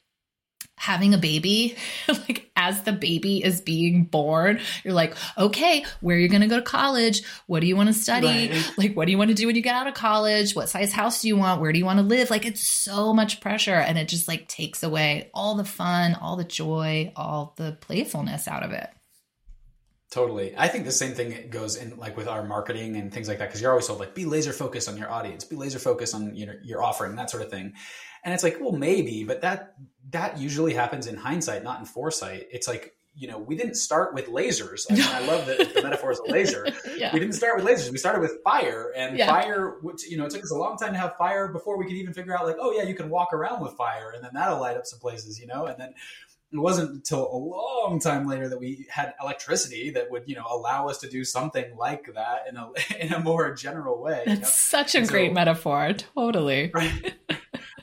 having 0.77 1.13
a 1.13 1.19
baby, 1.19 1.77
like 2.09 2.51
as 2.57 2.83
the 2.83 2.93
baby 2.93 3.45
is 3.45 3.61
being 3.61 4.05
born, 4.05 4.61
you're 4.83 4.95
like, 4.95 5.15
okay, 5.37 5.85
where 6.01 6.17
are 6.17 6.19
you 6.19 6.29
going 6.29 6.41
to 6.41 6.47
go 6.47 6.57
to 6.57 6.63
college? 6.63 7.23
What 7.47 7.61
do 7.61 7.67
you 7.67 7.77
want 7.77 7.89
to 7.89 7.93
study? 7.93 8.51
Right. 8.51 8.73
Like, 8.79 8.97
what 8.97 9.05
do 9.05 9.13
you 9.13 9.19
want 9.19 9.29
to 9.29 9.35
do 9.35 9.47
when 9.47 9.57
you 9.57 9.63
get 9.63 9.75
out 9.75 9.87
of 9.87 9.95
college? 9.95 10.55
What 10.55 10.69
size 10.69 10.93
house 10.93 11.23
do 11.23 11.29
you 11.29 11.37
want? 11.37 11.61
Where 11.61 11.73
do 11.73 11.79
you 11.79 11.85
want 11.85 11.99
to 11.99 12.05
live? 12.05 12.31
Like, 12.31 12.47
it's 12.47 12.67
so 12.67 13.13
much 13.13 13.41
pressure 13.41 13.75
and 13.75 13.99
it 13.99 14.09
just 14.09 14.27
like 14.27 14.49
takes 14.49 14.83
away 14.83 15.31
all 15.35 15.55
the 15.55 15.65
fun, 15.65 16.15
all 16.15 16.37
the 16.37 16.45
joy, 16.45 17.13
all 17.15 17.55
the 17.57 17.77
playfulness 17.81 18.49
out 18.49 18.63
of 18.63 18.73
it. 18.73 18.89
Totally. 20.11 20.55
I 20.57 20.67
think 20.67 20.87
the 20.87 20.93
same 20.93 21.13
thing 21.13 21.51
goes 21.51 21.77
in 21.77 21.97
like 21.97 22.17
with 22.17 22.27
our 22.27 22.43
marketing 22.43 22.97
and 22.97 23.13
things 23.13 23.29
like 23.29 23.39
that. 23.39 23.51
Cause 23.51 23.63
you're 23.63 23.71
always 23.71 23.87
told 23.87 24.01
like, 24.01 24.15
be 24.15 24.25
laser 24.25 24.53
focused 24.53 24.89
on 24.89 24.97
your 24.97 25.09
audience, 25.09 25.45
be 25.45 25.55
laser 25.55 25.79
focused 25.79 26.17
on 26.17 26.35
your, 26.35 26.57
your 26.65 26.83
offering, 26.83 27.15
that 27.15 27.31
sort 27.31 27.45
of 27.45 27.51
thing. 27.51 27.75
And 28.25 28.35
it's 28.35 28.43
like, 28.43 28.59
well, 28.61 28.73
maybe, 28.73 29.25
but 29.25 29.41
that 29.43 29.75
that 30.11 30.39
usually 30.39 30.75
happens 30.75 31.07
in 31.07 31.17
hindsight, 31.17 31.63
not 31.63 31.79
in 31.81 31.87
foresight. 31.87 32.49
It's 32.51 32.69
like 32.69 32.95
you 33.15 33.29
know, 33.29 33.39
we 33.39 33.57
didn't 33.57 33.75
start 33.75 34.15
with 34.15 34.29
lasers. 34.29 34.87
I, 34.91 34.95
mean, 34.95 35.05
I 35.05 35.21
love 35.27 35.45
the, 35.45 35.71
the 35.75 35.83
metaphor 35.83 36.13
as 36.13 36.21
a 36.21 36.31
laser. 36.31 36.67
yeah. 36.97 37.13
We 37.13 37.19
didn't 37.21 37.35
start 37.35 37.57
with 37.57 37.67
lasers. 37.67 37.91
We 37.91 37.99
started 37.99 38.21
with 38.21 38.39
fire, 38.45 38.93
and 38.97 39.19
yeah. 39.19 39.27
fire. 39.27 39.79
Which, 39.83 40.09
you 40.09 40.17
know, 40.17 40.27
it 40.27 40.31
took 40.31 40.43
us 40.43 40.51
a 40.51 40.57
long 40.57 40.77
time 40.79 40.93
to 40.93 40.99
have 40.99 41.17
fire 41.17 41.49
before 41.49 41.77
we 41.77 41.85
could 41.85 41.97
even 41.97 42.15
figure 42.15 42.37
out, 42.37 42.47
like, 42.47 42.57
oh 42.59 42.73
yeah, 42.73 42.85
you 42.85 42.95
can 42.95 43.11
walk 43.11 43.33
around 43.33 43.63
with 43.63 43.75
fire, 43.75 44.13
and 44.15 44.25
then 44.25 44.31
that'll 44.33 44.61
light 44.61 44.77
up 44.77 44.87
some 44.87 45.01
places, 45.01 45.41
you 45.41 45.47
know. 45.47 45.67
And 45.67 45.79
then 45.79 45.93
it 46.53 46.59
wasn't 46.59 46.91
until 46.91 47.31
a 47.33 47.37
long 47.37 48.01
time 48.01 48.27
later 48.27 48.49
that 48.49 48.59
we 48.59 48.87
had 48.89 49.15
electricity 49.21 49.91
that 49.91 50.11
would, 50.11 50.25
you 50.27 50.37
know, 50.37 50.47
allow 50.49 50.89
us 50.89 50.99
to 50.99 51.09
do 51.09 51.25
something 51.25 51.77
like 51.77 52.13
that 52.15 52.47
in 52.49 52.57
a 52.57 52.71
in 53.01 53.13
a 53.13 53.21
more 53.21 53.55
general 53.55 54.01
way. 54.01 54.23
That's 54.25 54.39
you 54.39 54.43
know? 54.43 54.49
such 54.49 54.95
a 54.95 55.05
great 55.05 55.33
metaphor. 55.33 55.93
Totally. 56.15 56.71
Right 56.73 57.15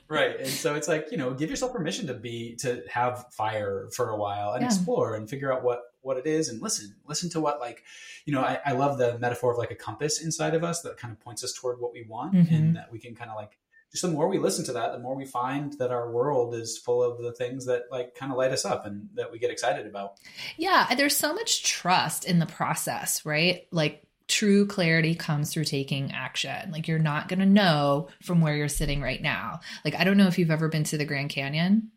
right 0.09 0.39
and 0.39 0.47
so 0.47 0.75
it's 0.75 0.87
like 0.87 1.07
you 1.11 1.17
know 1.17 1.33
give 1.33 1.49
yourself 1.49 1.73
permission 1.73 2.07
to 2.07 2.13
be 2.13 2.55
to 2.55 2.81
have 2.89 3.25
fire 3.31 3.87
for 3.93 4.09
a 4.09 4.17
while 4.17 4.53
and 4.53 4.61
yeah. 4.61 4.67
explore 4.67 5.15
and 5.15 5.29
figure 5.29 5.51
out 5.51 5.63
what 5.63 5.81
what 6.01 6.17
it 6.17 6.25
is 6.25 6.49
and 6.49 6.61
listen 6.61 6.95
listen 7.07 7.29
to 7.29 7.39
what 7.39 7.59
like 7.59 7.83
you 8.25 8.33
know 8.33 8.41
I, 8.41 8.59
I, 8.65 8.71
love 8.71 8.97
the 8.97 9.19
metaphor 9.19 9.51
of 9.51 9.57
like 9.57 9.71
a 9.71 9.75
compass 9.75 10.21
inside 10.21 10.55
of 10.55 10.63
us 10.63 10.81
that 10.81 10.97
kind 10.97 11.11
of 11.11 11.19
points 11.19 11.43
us 11.43 11.53
toward 11.53 11.81
what 11.81 11.91
we 11.91 12.05
want 12.07 12.33
mm-hmm. 12.33 12.53
and 12.53 12.75
that 12.77 12.91
we 12.91 12.99
can 12.99 13.13
kind 13.13 13.29
of 13.29 13.35
like 13.35 13.57
just 13.91 14.03
the 14.03 14.09
more 14.09 14.27
we 14.27 14.37
listen 14.37 14.63
to 14.65 14.73
that 14.73 14.93
the 14.93 14.99
more 14.99 15.15
we 15.15 15.25
find 15.25 15.73
that 15.79 15.91
our 15.91 16.09
world 16.09 16.55
is 16.55 16.77
full 16.77 17.03
of 17.03 17.21
the 17.21 17.33
things 17.33 17.65
that 17.65 17.83
like 17.91 18.15
kind 18.15 18.31
of 18.31 18.37
light 18.37 18.51
us 18.51 18.63
up 18.63 18.85
and 18.85 19.09
that 19.15 19.31
we 19.31 19.39
get 19.39 19.51
excited 19.51 19.85
about 19.85 20.13
yeah 20.57 20.93
there's 20.95 21.15
so 21.15 21.33
much 21.33 21.63
trust 21.63 22.23
in 22.23 22.39
the 22.39 22.45
process 22.45 23.25
right 23.25 23.67
like 23.71 24.06
true 24.27 24.65
clarity 24.65 25.15
comes 25.15 25.53
through 25.53 25.65
taking 25.65 26.11
action. 26.11 26.71
Like 26.71 26.87
you're 26.87 26.99
not 26.99 27.27
going 27.27 27.39
to 27.39 27.45
know 27.45 28.09
from 28.23 28.41
where 28.41 28.55
you're 28.55 28.67
sitting 28.67 29.01
right 29.01 29.21
now. 29.21 29.61
Like 29.85 29.95
I 29.95 30.03
don't 30.03 30.17
know 30.17 30.27
if 30.27 30.37
you've 30.37 30.51
ever 30.51 30.67
been 30.67 30.83
to 30.85 30.97
the 30.97 31.05
Grand 31.05 31.29
Canyon. 31.29 31.91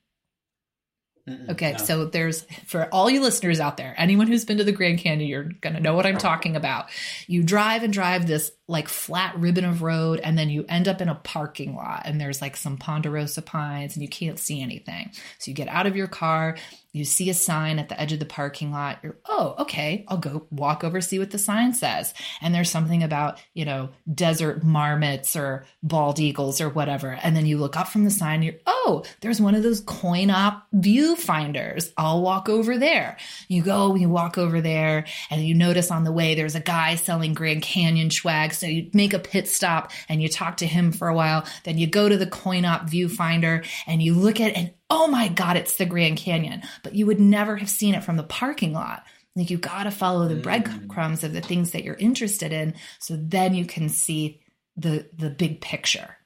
Mm-mm, 1.28 1.50
okay, 1.50 1.72
no. 1.72 1.78
so 1.78 2.04
there's 2.06 2.46
for 2.66 2.86
all 2.86 3.10
you 3.10 3.20
listeners 3.20 3.60
out 3.60 3.76
there, 3.76 3.94
anyone 3.98 4.26
who's 4.26 4.44
been 4.44 4.58
to 4.58 4.64
the 4.64 4.72
Grand 4.72 4.98
Canyon, 4.98 5.28
you're 5.28 5.44
going 5.44 5.74
to 5.74 5.80
know 5.80 5.94
what 5.94 6.06
I'm 6.06 6.18
talking 6.18 6.56
about. 6.56 6.86
You 7.26 7.42
drive 7.42 7.82
and 7.82 7.92
drive 7.92 8.26
this 8.26 8.50
like 8.70 8.88
flat 8.88 9.36
ribbon 9.36 9.64
of 9.64 9.82
road 9.82 10.20
and 10.20 10.38
then 10.38 10.48
you 10.48 10.64
end 10.68 10.86
up 10.86 11.00
in 11.00 11.08
a 11.08 11.14
parking 11.14 11.74
lot 11.74 12.02
and 12.04 12.20
there's 12.20 12.40
like 12.40 12.56
some 12.56 12.76
ponderosa 12.76 13.42
pines 13.42 13.96
and 13.96 14.02
you 14.02 14.08
can't 14.08 14.38
see 14.38 14.62
anything. 14.62 15.10
So 15.38 15.50
you 15.50 15.56
get 15.56 15.66
out 15.66 15.86
of 15.86 15.96
your 15.96 16.06
car, 16.06 16.56
you 16.92 17.04
see 17.04 17.30
a 17.30 17.34
sign 17.34 17.78
at 17.78 17.88
the 17.88 18.00
edge 18.00 18.12
of 18.12 18.18
the 18.18 18.26
parking 18.26 18.72
lot. 18.72 18.98
You're, 19.02 19.16
oh, 19.28 19.54
okay, 19.60 20.04
I'll 20.08 20.18
go 20.18 20.46
walk 20.50 20.82
over, 20.82 21.00
see 21.00 21.18
what 21.18 21.30
the 21.30 21.38
sign 21.38 21.72
says. 21.72 22.14
And 22.42 22.54
there's 22.54 22.70
something 22.70 23.02
about, 23.02 23.40
you 23.54 23.64
know, 23.64 23.90
desert 24.12 24.64
marmots 24.64 25.36
or 25.36 25.64
bald 25.82 26.18
eagles 26.18 26.60
or 26.60 26.68
whatever. 26.68 27.18
And 27.22 27.36
then 27.36 27.46
you 27.46 27.58
look 27.58 27.76
up 27.76 27.88
from 27.88 28.04
the 28.04 28.10
sign, 28.10 28.42
you're, 28.42 28.54
oh, 28.66 29.04
there's 29.20 29.40
one 29.40 29.54
of 29.54 29.62
those 29.62 29.80
coin 29.80 30.30
op 30.30 30.66
viewfinders. 30.74 31.92
I'll 31.96 32.22
walk 32.22 32.48
over 32.48 32.78
there. 32.78 33.16
You 33.48 33.62
go, 33.62 33.94
you 33.94 34.08
walk 34.08 34.36
over 34.36 34.60
there, 34.60 35.06
and 35.30 35.46
you 35.46 35.54
notice 35.54 35.90
on 35.90 36.04
the 36.04 36.12
way 36.12 36.34
there's 36.34 36.56
a 36.56 36.60
guy 36.60 36.96
selling 36.96 37.34
Grand 37.34 37.62
Canyon 37.62 38.10
swag. 38.10 38.52
So 38.60 38.66
you 38.66 38.90
make 38.92 39.14
a 39.14 39.18
pit 39.18 39.48
stop 39.48 39.90
and 40.08 40.22
you 40.22 40.28
talk 40.28 40.58
to 40.58 40.66
him 40.66 40.92
for 40.92 41.08
a 41.08 41.14
while. 41.14 41.44
Then 41.64 41.78
you 41.78 41.86
go 41.86 42.08
to 42.08 42.16
the 42.16 42.26
coin 42.26 42.64
op 42.64 42.82
viewfinder 42.82 43.66
and 43.86 44.02
you 44.02 44.14
look 44.14 44.40
at 44.40 44.50
it 44.50 44.56
and 44.56 44.72
oh 44.90 45.06
my 45.06 45.28
God, 45.28 45.56
it's 45.56 45.76
the 45.76 45.86
Grand 45.86 46.18
Canyon. 46.18 46.62
But 46.82 46.94
you 46.94 47.06
would 47.06 47.20
never 47.20 47.56
have 47.56 47.70
seen 47.70 47.94
it 47.94 48.04
from 48.04 48.16
the 48.16 48.22
parking 48.22 48.72
lot. 48.72 49.04
Like 49.36 49.50
you 49.50 49.58
got 49.58 49.84
to 49.84 49.90
follow 49.90 50.28
the 50.28 50.34
mm. 50.34 50.42
breadcrumbs 50.42 51.24
of 51.24 51.32
the 51.32 51.40
things 51.40 51.70
that 51.72 51.84
you're 51.84 51.94
interested 51.94 52.52
in. 52.52 52.74
So 52.98 53.16
then 53.16 53.54
you 53.54 53.64
can 53.64 53.88
see 53.88 54.40
the, 54.76 55.08
the 55.16 55.30
big 55.30 55.60
picture. 55.60 56.16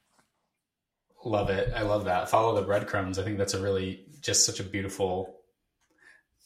Love 1.25 1.51
it. 1.51 1.73
I 1.75 1.83
love 1.83 2.05
that. 2.07 2.29
Follow 2.29 2.55
the 2.55 2.67
breadcrumbs. 2.67 3.19
I 3.19 3.25
think 3.25 3.39
that's 3.39 3.55
a 3.55 3.63
really 3.63 4.05
just 4.21 4.45
such 4.45 4.61
a 4.61 4.65
beautiful 4.65 5.41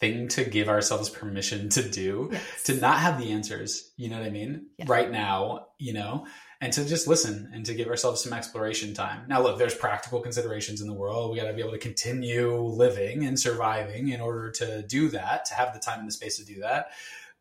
thing 0.01 0.29
to 0.29 0.45
give 0.45 0.69
ourselves 0.69 1.11
permission 1.11 1.69
to 1.71 1.83
do, 1.89 2.29
yes. 2.33 2.63
to 2.65 2.75
not 2.75 2.99
have 2.99 3.19
the 3.19 3.33
answers. 3.33 3.91
You 3.97 4.09
know 4.09 4.19
what 4.19 4.27
I 4.27 4.31
mean? 4.31 4.67
Yes. 4.79 4.89
Right 4.89 5.11
now, 5.11 5.67
you 5.79 5.93
know, 5.93 6.27
and 6.61 6.73
to 6.73 6.85
just 6.85 7.07
listen 7.07 7.51
and 7.53 7.65
to 7.67 7.75
give 7.75 7.89
ourselves 7.89 8.23
some 8.23 8.33
exploration 8.33 8.95
time. 8.95 9.25
Now, 9.29 9.43
look, 9.43 9.59
there's 9.59 9.75
practical 9.75 10.21
considerations 10.21 10.81
in 10.81 10.89
the 10.89 10.95
world. 10.95 11.31
We 11.31 11.39
got 11.39 11.47
to 11.47 11.53
be 11.53 11.61
able 11.61 11.73
to 11.73 11.79
continue 11.79 12.57
living 12.61 13.25
and 13.25 13.39
surviving 13.39 14.09
in 14.09 14.21
order 14.21 14.51
to 14.53 14.83
do 14.83 15.09
that, 15.11 15.45
to 15.47 15.55
have 15.55 15.73
the 15.73 15.81
time 15.81 16.01
and 16.01 16.09
the 16.09 16.13
space 16.13 16.39
to 16.39 16.45
do 16.45 16.61
that. 16.61 16.91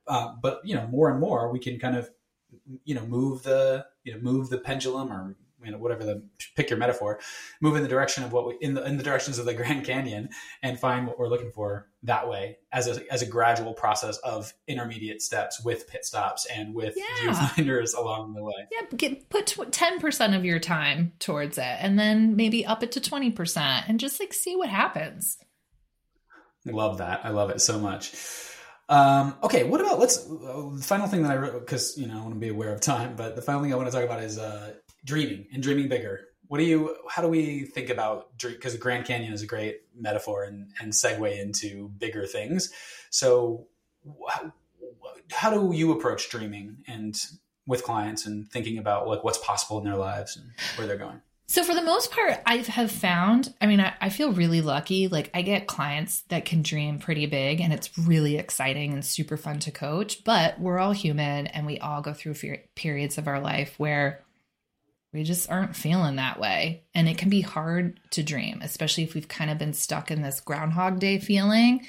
Uh, 0.08 0.34
but 0.42 0.62
you 0.64 0.76
know, 0.76 0.88
more 0.88 1.10
and 1.10 1.20
more, 1.20 1.52
we 1.52 1.60
can 1.60 1.80
kind 1.80 1.96
of, 1.96 2.10
you 2.86 2.96
know, 2.96 3.06
move 3.06 3.44
the, 3.44 3.86
you 4.04 4.14
know, 4.14 4.20
move 4.20 4.50
the 4.50 4.58
pendulum 4.58 5.12
or 5.12 5.36
you 5.68 5.74
know 5.74 5.78
whatever 5.78 6.04
the 6.04 6.24
pick 6.56 6.70
your 6.70 6.80
metaphor 6.80 7.20
move 7.62 7.76
in 7.76 7.84
the 7.84 7.90
direction 7.90 8.24
of 8.24 8.32
what 8.32 8.48
we 8.48 8.58
in 8.62 8.74
the 8.74 8.84
in 8.86 8.98
the 8.98 9.04
directions 9.04 9.38
of 9.38 9.46
the 9.46 9.54
grand 9.62 9.86
canyon 9.86 10.30
and 10.64 10.80
find 10.80 11.06
what 11.06 11.20
we're 11.20 11.28
looking 11.28 11.52
for 11.52 11.88
that 12.04 12.28
way 12.28 12.58
as 12.72 12.88
a 12.88 13.14
as 13.14 13.22
a 13.22 13.26
gradual 13.26 13.74
process 13.74 14.18
of 14.20 14.54
intermediate 14.68 15.22
steps 15.22 15.64
with 15.64 15.88
pit 15.88 16.06
stops 16.06 16.48
and 16.48 16.74
with 16.74 16.96
yeah. 16.98 17.06
viewfinders 17.22 17.96
along 17.98 18.34
the 18.34 18.44
way. 18.44 18.54
Yeah 18.72 18.88
get 18.96 19.30
put 19.30 19.46
10% 19.46 20.36
of 20.36 20.46
your 20.46 20.60
time 20.60 21.14
towards 21.20 21.58
it 21.58 21.78
and 21.80 22.00
then 22.00 22.36
maybe 22.36 22.66
up 22.66 22.84
it 22.84 22.92
to 22.94 23.02
20% 23.02 23.84
and 23.88 24.00
just 24.00 24.20
like 24.20 24.34
see 24.34 24.56
what 24.56 24.70
happens. 24.70 25.38
I 26.68 26.72
love 26.72 27.00
that. 27.00 27.22
I 27.24 27.30
love 27.30 27.50
it 27.50 27.62
so 27.62 27.80
much. 27.80 28.14
Um, 28.90 29.36
okay, 29.44 29.64
what 29.64 29.82
about 29.82 30.00
let's 30.00 30.18
uh, 30.18 30.70
the 30.74 30.84
final 30.84 31.08
thing 31.08 31.24
that 31.24 31.32
I 31.32 31.36
wrote 31.36 31.60
because 31.60 31.98
you 31.98 32.08
know 32.08 32.18
I 32.18 32.22
want 32.22 32.34
to 32.36 32.40
be 32.40 32.48
aware 32.48 32.74
of 32.74 32.80
time, 32.80 33.16
but 33.18 33.36
the 33.36 33.42
final 33.42 33.62
thing 33.62 33.74
I 33.74 33.76
want 33.76 33.90
to 33.90 33.96
talk 33.96 34.06
about 34.06 34.24
is 34.24 34.38
uh, 34.38 34.74
dreaming 35.08 35.48
and 35.54 35.64
dreaming 35.64 35.88
bigger. 35.88 36.26
What 36.48 36.60
do 36.60 36.66
you? 36.66 36.96
How 37.10 37.22
do 37.22 37.28
we 37.28 37.62
think 37.62 37.90
about 37.90 38.38
dream? 38.38 38.56
because 38.56 38.76
Grand 38.76 39.06
Canyon 39.06 39.34
is 39.34 39.42
a 39.42 39.48
great 39.48 39.82
metaphor 39.96 40.44
and, 40.44 40.70
and 40.80 40.92
segue 40.92 41.40
into 41.40 41.90
bigger 41.98 42.26
things. 42.26 42.72
So, 43.10 43.68
how, 44.30 44.54
how 45.32 45.50
do 45.50 45.76
you 45.76 45.92
approach 45.94 46.30
dreaming 46.30 46.84
and 46.88 47.20
with 47.66 47.84
clients 47.84 48.26
and 48.26 48.50
thinking 48.50 48.78
about 48.78 49.08
like 49.08 49.24
what's 49.24 49.40
possible 49.40 49.78
in 49.80 49.86
their 49.86 49.98
lives 49.98 50.38
and 50.38 50.52
where 50.78 50.88
they're 50.88 50.98
going? 50.98 51.22
So 51.50 51.64
for 51.64 51.74
the 51.74 51.82
most 51.82 52.12
part, 52.12 52.42
I 52.46 52.58
have 52.58 52.92
found, 52.92 53.54
I 53.62 53.68
mean, 53.68 53.80
I, 53.80 53.94
I, 54.02 54.10
feel 54.10 54.34
really 54.34 54.60
lucky. 54.60 55.08
Like 55.08 55.32
I 55.34 55.42
get 55.44 55.66
clients 55.66 56.24
that 56.24 56.44
can 56.44 56.62
dream 56.62 57.00
pretty 57.00 57.26
big 57.26 57.62
and 57.62 57.72
it's 57.72 57.98
really 57.98 58.36
exciting 58.36 58.92
and 58.92 59.04
super 59.04 59.38
fun 59.38 59.60
to 59.60 59.72
coach, 59.72 60.26
but 60.26 60.60
we're 60.60 60.78
all 60.78 60.92
human 60.92 61.48
and 61.48 61.66
we 61.66 61.80
all 61.80 62.02
go 62.02 62.14
through 62.14 62.36
periods 62.76 63.18
of 63.18 63.30
our 63.30 63.40
life 63.40 63.76
where 63.78 64.26
we 65.14 65.24
just 65.24 65.50
aren't 65.50 65.76
feeling 65.76 66.18
that 66.18 66.40
way. 66.40 66.84
And 66.94 67.08
it 67.08 67.18
can 67.18 67.30
be 67.30 67.42
hard 67.42 68.00
to 68.12 68.24
dream, 68.24 68.62
especially 68.62 69.04
if 69.04 69.14
we've 69.14 69.28
kind 69.28 69.50
of 69.50 69.58
been 69.58 69.74
stuck 69.74 70.12
in 70.12 70.22
this 70.22 70.40
Groundhog 70.40 71.00
Day 71.00 71.20
feeling 71.20 71.86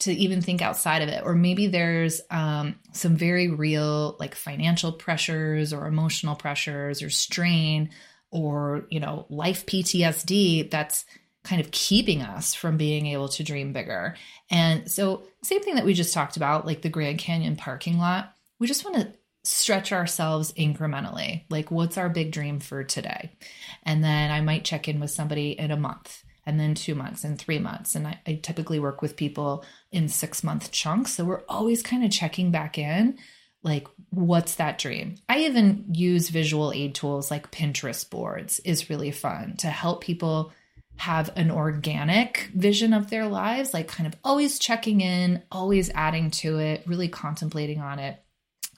to 0.00 0.12
even 0.12 0.40
think 0.40 0.62
outside 0.62 1.02
of 1.02 1.08
it. 1.08 1.22
Or 1.24 1.34
maybe 1.34 1.66
there's 1.66 2.20
um, 2.30 2.76
some 2.92 3.16
very 3.16 3.48
real, 3.48 4.16
like 4.20 4.34
financial 4.34 4.92
pressures 4.92 5.72
or 5.72 5.86
emotional 5.86 6.36
pressures 6.36 7.02
or 7.02 7.10
strain 7.10 7.90
or, 8.30 8.86
you 8.90 9.00
know, 9.00 9.26
life 9.28 9.66
PTSD 9.66 10.70
that's 10.70 11.04
kind 11.44 11.60
of 11.60 11.70
keeping 11.70 12.22
us 12.22 12.54
from 12.54 12.76
being 12.76 13.06
able 13.06 13.28
to 13.28 13.42
dream 13.42 13.72
bigger. 13.72 14.14
And 14.50 14.90
so, 14.90 15.22
same 15.42 15.62
thing 15.62 15.76
that 15.76 15.84
we 15.84 15.94
just 15.94 16.12
talked 16.12 16.36
about, 16.36 16.66
like 16.66 16.82
the 16.82 16.90
Grand 16.90 17.18
Canyon 17.18 17.56
parking 17.56 17.98
lot, 17.98 18.34
we 18.58 18.66
just 18.66 18.84
want 18.84 18.96
to 18.96 19.12
stretch 19.48 19.92
ourselves 19.92 20.52
incrementally. 20.52 21.44
Like, 21.48 21.70
what's 21.70 21.98
our 21.98 22.08
big 22.08 22.32
dream 22.32 22.60
for 22.60 22.84
today? 22.84 23.32
And 23.82 24.04
then 24.04 24.30
I 24.30 24.40
might 24.40 24.64
check 24.64 24.88
in 24.88 25.00
with 25.00 25.10
somebody 25.10 25.52
in 25.52 25.70
a 25.70 25.76
month, 25.76 26.22
and 26.44 26.60
then 26.60 26.74
two 26.74 26.94
months, 26.94 27.24
and 27.24 27.38
three 27.38 27.58
months. 27.58 27.94
And 27.94 28.06
I, 28.06 28.20
I 28.26 28.40
typically 28.42 28.78
work 28.78 29.02
with 29.02 29.16
people 29.16 29.64
in 29.90 30.08
six 30.08 30.44
month 30.44 30.70
chunks. 30.70 31.14
So 31.14 31.24
we're 31.24 31.44
always 31.48 31.82
kind 31.82 32.04
of 32.04 32.10
checking 32.10 32.50
back 32.50 32.78
in. 32.78 33.18
Like, 33.62 33.88
what's 34.10 34.56
that 34.56 34.78
dream? 34.78 35.16
I 35.28 35.40
even 35.40 35.86
use 35.92 36.28
visual 36.28 36.72
aid 36.72 36.94
tools 36.94 37.30
like 37.30 37.50
Pinterest 37.50 38.08
boards, 38.08 38.60
is 38.60 38.90
really 38.90 39.10
fun 39.10 39.56
to 39.58 39.68
help 39.68 40.02
people 40.02 40.52
have 40.96 41.30
an 41.36 41.50
organic 41.50 42.50
vision 42.54 42.92
of 42.92 43.08
their 43.08 43.26
lives, 43.26 43.72
like 43.72 43.88
kind 43.88 44.06
of 44.06 44.14
always 44.24 44.58
checking 44.58 45.00
in, 45.00 45.42
always 45.50 45.90
adding 45.94 46.30
to 46.30 46.58
it, 46.58 46.82
really 46.86 47.08
contemplating 47.08 47.80
on 47.80 47.98
it. 47.98 48.20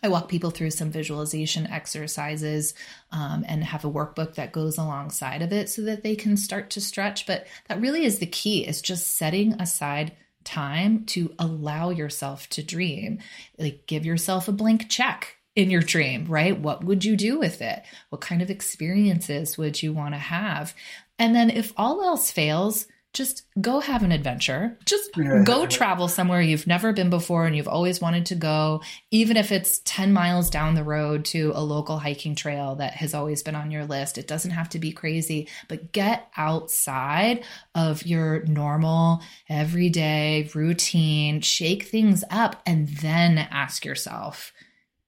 I 0.03 0.09
walk 0.09 0.29
people 0.29 0.51
through 0.51 0.71
some 0.71 0.91
visualization 0.91 1.67
exercises 1.67 2.75
um, 3.13 3.45
and 3.47 3.63
have 3.65 3.85
a 3.85 3.91
workbook 3.91 4.35
that 4.35 4.53
goes 4.53 4.79
alongside 4.79 5.43
of 5.43 5.53
it 5.53 5.69
so 5.69 5.83
that 5.83 6.03
they 6.03 6.17
can 6.17 6.37
start 6.37 6.71
to 6.71 6.81
stretch. 6.81 7.27
But 7.27 7.47
that 7.69 7.81
really 7.81 8.05
is 8.05 8.19
the 8.19 8.27
key 8.27 8.67
is 8.67 8.81
just 8.83 9.17
setting 9.17 9.55
aside 9.55 10.13
time 10.45 11.05
to 11.07 11.35
allow 11.39 11.91
yourself 11.91 12.49
to 12.51 12.63
dream. 12.63 13.19
Like 13.59 13.87
give 13.87 14.07
yourself 14.07 14.49
a 14.49 14.53
blank 14.53 14.89
check 14.89 15.37
in 15.57 15.71
your 15.71 15.83
dream, 15.83 16.27
right? 16.27 16.59
What 16.59 16.85
would 16.85 17.05
you 17.05 17.17
do 17.17 17.39
with 17.39 17.61
it? 17.61 17.83
What 18.09 18.21
kind 18.21 18.41
of 18.41 18.51
experiences 18.51 19.59
would 19.59 19.83
you 19.83 19.93
want 19.93 20.15
to 20.15 20.19
have? 20.19 20.75
And 21.19 21.35
then 21.35 21.51
if 21.51 21.73
all 21.77 22.03
else 22.03 22.31
fails, 22.31 22.87
just 23.13 23.43
go 23.61 23.81
have 23.81 24.05
an 24.05 24.13
adventure. 24.13 24.79
Just 24.85 25.11
go 25.45 25.67
travel 25.67 26.07
somewhere 26.07 26.41
you've 26.41 26.69
never 26.69 26.93
been 26.93 27.11
before 27.11 27.45
and 27.45 27.57
you've 27.57 27.67
always 27.67 28.01
wanted 28.01 28.27
to 28.27 28.37
go, 28.37 28.83
even 29.11 29.37
if 29.37 29.51
it's 29.51 29.81
10 29.85 30.13
miles 30.13 30.49
down 30.49 30.77
the 30.77 30.85
road 30.85 31.25
to 31.27 31.51
a 31.57 31.63
local 31.63 31.99
hiking 31.99 32.37
trail 32.37 32.77
that 32.77 32.95
has 32.95 33.13
always 33.13 33.43
been 33.43 33.57
on 33.57 33.73
your 33.73 33.85
list. 33.85 34.17
It 34.17 34.29
doesn't 34.29 34.53
have 34.53 34.69
to 34.71 34.79
be 34.79 34.93
crazy, 34.93 35.49
but 35.69 35.91
get 35.91 36.31
outside 36.37 37.45
of 37.75 38.07
your 38.07 38.45
normal, 38.45 39.23
everyday 39.49 40.49
routine, 40.55 41.41
shake 41.41 41.85
things 41.85 42.23
up, 42.31 42.63
and 42.65 42.89
then 42.89 43.39
ask 43.39 43.85
yourself, 43.85 44.53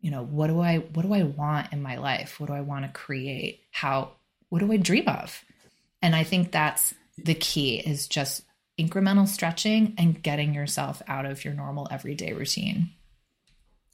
you 0.01 0.11
know, 0.11 0.25
what 0.25 0.49
do 0.49 0.61
I 0.61 0.79
what 0.79 1.03
do 1.03 1.15
I 1.15 1.23
want 1.23 1.73
in 1.73 1.81
my 1.81 1.99
life? 1.99 2.41
What 2.41 2.49
do 2.49 2.53
I 2.53 2.63
want 2.63 2.85
to 2.85 2.91
create? 2.91 3.61
How 3.71 4.11
what 4.49 4.59
do 4.59 4.73
I 4.73 4.77
dream 4.77 5.07
of? 5.07 5.45
And 6.03 6.17
I 6.17 6.25
think 6.25 6.51
that's 6.51 6.95
the 7.19 7.35
key 7.35 7.77
is 7.77 8.09
just 8.09 8.43
incremental 8.79 9.29
stretching 9.29 9.95
and 9.99 10.23
getting 10.23 10.55
yourself 10.55 11.03
out 11.07 11.27
of 11.27 11.45
your 11.45 11.55
normal 11.55 11.89
everyday 11.91 12.33
routine. 12.33 12.91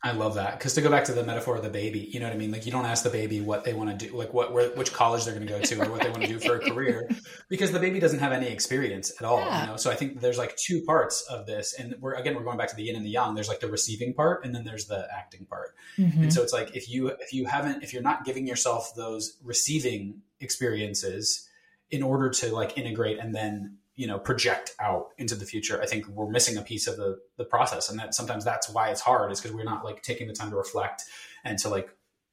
I 0.01 0.13
love 0.13 0.37
that 0.37 0.57
because 0.57 0.75
to 0.75 0.81
go 0.81 0.91
back 0.91 1.05
to 1.05 1.13
the 1.13 1.25
metaphor 1.25 1.57
of 1.57 1.65
the 1.65 1.71
baby, 1.71 1.99
you 1.99 2.21
know 2.21 2.27
what 2.27 2.35
I 2.35 2.39
mean. 2.39 2.53
Like 2.53 2.67
you 2.67 2.71
don't 2.71 2.87
ask 2.87 3.03
the 3.03 3.11
baby 3.11 3.41
what 3.41 3.65
they 3.65 3.75
want 3.75 3.99
to 3.99 4.07
do, 4.07 4.17
like 4.17 4.33
what 4.33 4.53
where, 4.53 4.71
which 4.71 4.93
college 4.93 5.25
they're 5.25 5.35
going 5.35 5.45
to 5.45 5.53
go 5.53 5.61
to, 5.61 5.83
or 5.83 5.91
what 5.91 6.03
they 6.03 6.11
want 6.11 6.23
to 6.23 6.29
do 6.29 6.39
for 6.39 6.55
a 6.55 6.61
career, 6.71 7.11
because 7.49 7.73
the 7.73 7.81
baby 7.81 7.99
doesn't 7.99 8.21
have 8.21 8.31
any 8.31 8.47
experience 8.47 9.13
at 9.19 9.27
all. 9.27 9.41
Yeah. 9.41 9.63
You 9.63 9.67
know, 9.71 9.77
so 9.77 9.91
I 9.91 9.97
think 9.97 10.21
there's 10.21 10.39
like 10.39 10.57
two 10.57 10.83
parts 10.83 11.23
of 11.23 11.47
this, 11.47 11.75
and 11.75 11.97
we're 11.99 12.15
again 12.15 12.37
we're 12.37 12.45
going 12.45 12.59
back 12.59 12.69
to 12.69 12.77
the 12.77 12.85
yin 12.85 12.95
and 12.95 13.05
the 13.05 13.11
yang. 13.11 13.35
There's 13.35 13.49
like 13.49 13.59
the 13.59 13.69
receiving 13.69 14.15
part, 14.15 14.45
and 14.45 14.55
then 14.55 14.63
there's 14.63 14.87
the 14.87 15.09
acting 15.13 15.47
part. 15.47 15.75
Mm-hmm. 15.99 16.23
And 16.23 16.33
so 16.33 16.45
it's 16.45 16.53
like 16.53 16.77
if 16.77 16.89
you 16.89 17.09
if 17.09 17.33
you 17.33 17.47
haven't 17.47 17.83
if 17.83 17.93
you're 17.93 18.03
not 18.03 18.25
giving 18.25 18.47
yourself 18.47 18.95
those 18.95 19.37
receiving 19.43 20.23
experiences 20.39 21.48
in 21.91 22.03
order 22.03 22.29
to 22.31 22.53
like 22.55 22.77
integrate 22.77 23.19
and 23.19 23.35
then 23.35 23.77
you 23.97 24.07
know 24.07 24.19
project 24.19 24.75
out 24.81 25.09
into 25.19 25.35
the 25.35 25.45
future 25.45 25.81
i 25.83 25.87
think 25.87 26.07
we're 26.09 26.31
missing 26.31 26.57
a 26.57 26.63
piece 26.63 26.87
of 26.87 26.97
the 26.97 27.19
the 27.39 27.45
process. 27.45 27.89
And 27.89 27.99
that 27.99 28.15
sometimes 28.15 28.45
that's 28.45 28.69
why 28.69 28.91
it's 28.91 29.01
hard 29.01 29.33
is 29.33 29.41
because 29.41 29.55
we're 29.55 29.65
not 29.65 29.85
like 29.85 30.03
taking 30.03 30.29
the 30.29 30.35
time 30.35 30.51
to 30.51 30.57
reflect 30.57 31.05
and 31.45 31.59
to 31.61 31.71
like 31.71 31.89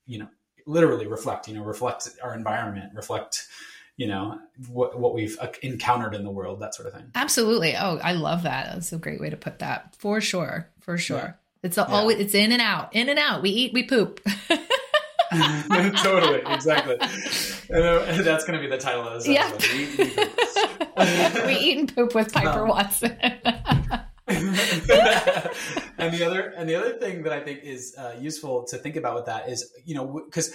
you 0.06 0.20
know 0.20 0.28
literally 0.66 1.08
reflect 1.08 1.48
you 1.48 1.54
know 1.54 1.64
reflect 1.64 2.10
our 2.24 2.34
environment 2.34 2.92
reflect 2.96 3.48
you 3.98 4.08
know 4.08 4.40
what 4.68 5.00
what 5.00 5.14
we've 5.14 5.38
uh, 5.40 5.48
encountered 5.62 6.16
in 6.16 6.24
the 6.24 6.32
world 6.32 6.60
that 6.60 6.76
sort 6.76 6.88
of 6.88 6.94
thing. 6.94 7.10
Absolutely. 7.16 7.76
Oh 7.78 8.00
i 8.04 8.14
love 8.14 8.44
that. 8.44 8.74
That's 8.74 8.92
a 8.92 8.98
great 8.98 9.22
way 9.22 9.30
to 9.30 9.38
put 9.38 9.60
that. 9.60 9.96
For 9.98 10.20
sure. 10.20 10.68
For 10.82 10.98
sure. 10.98 11.18
Yeah. 11.18 11.34
it's 11.64 11.78
yeah. 11.78 11.86
always 11.86 12.20
it's 12.20 12.36
in 12.36 12.52
and 12.52 12.62
out. 12.62 12.94
In 12.94 13.08
and 13.08 13.20
out. 13.20 13.42
We 13.42 13.52
eat 13.52 13.74
we 13.74 13.84
poop 13.84 14.20
totally, 16.04 16.42
exactly. 16.46 16.98
And, 17.70 17.84
uh, 17.84 18.22
that's 18.24 18.46
going 18.46 18.60
to 18.60 18.64
be 18.64 18.68
the 18.70 18.78
title 18.78 19.08
of 19.08 19.24
this 19.24 19.28
yeah. 19.28 19.52
We, 19.74 21.46
we 21.56 21.60
eat 21.60 21.78
and 21.80 21.96
poop 21.96 22.16
with 22.16 22.34
Piper 22.34 22.64
um, 22.64 22.70
Watson. 22.70 23.18
and 24.28 24.56
the 26.14 26.24
other 26.26 26.42
and 26.58 26.68
the 26.68 26.76
other 26.76 26.94
thing 26.98 27.24
that 27.24 27.34
I 27.34 27.42
think 27.42 27.62
is 27.64 27.96
uh, 27.98 28.16
useful 28.20 28.64
to 28.70 28.78
think 28.78 28.96
about 28.96 29.16
with 29.16 29.26
that 29.26 29.50
is 29.50 29.72
you 29.86 29.94
know 29.94 30.24
because 30.26 30.52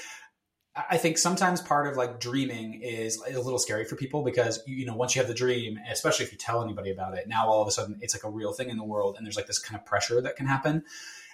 I 0.75 0.97
think 0.99 1.19
sometimes 1.19 1.61
part 1.61 1.89
of 1.89 1.97
like 1.97 2.21
dreaming 2.21 2.81
is 2.83 3.21
a 3.23 3.39
little 3.39 3.59
scary 3.59 3.85
for 3.85 3.97
people 3.97 4.23
because 4.23 4.63
you 4.67 4.87
know 4.87 4.95
once 4.95 5.15
you 5.15 5.21
have 5.21 5.29
the 5.29 5.35
dream, 5.35 5.79
especially 5.91 6.25
if 6.27 6.33
you 6.33 6.39
tell 6.39 6.63
anybody 6.63 6.91
about 6.91 7.17
it, 7.17 7.29
now 7.29 7.49
all 7.49 7.63
of 7.63 7.69
a 7.69 7.71
sudden 7.71 7.99
it's 8.01 8.15
like 8.15 8.25
a 8.25 8.31
real 8.31 8.53
thing 8.53 8.71
in 8.71 8.77
the 8.77 8.85
world, 8.85 9.17
and 9.17 9.27
there's 9.27 9.37
like 9.37 9.47
this 9.47 9.59
kind 9.59 9.79
of 9.79 9.85
pressure 9.85 10.21
that 10.21 10.37
can 10.37 10.47
happen. 10.47 10.85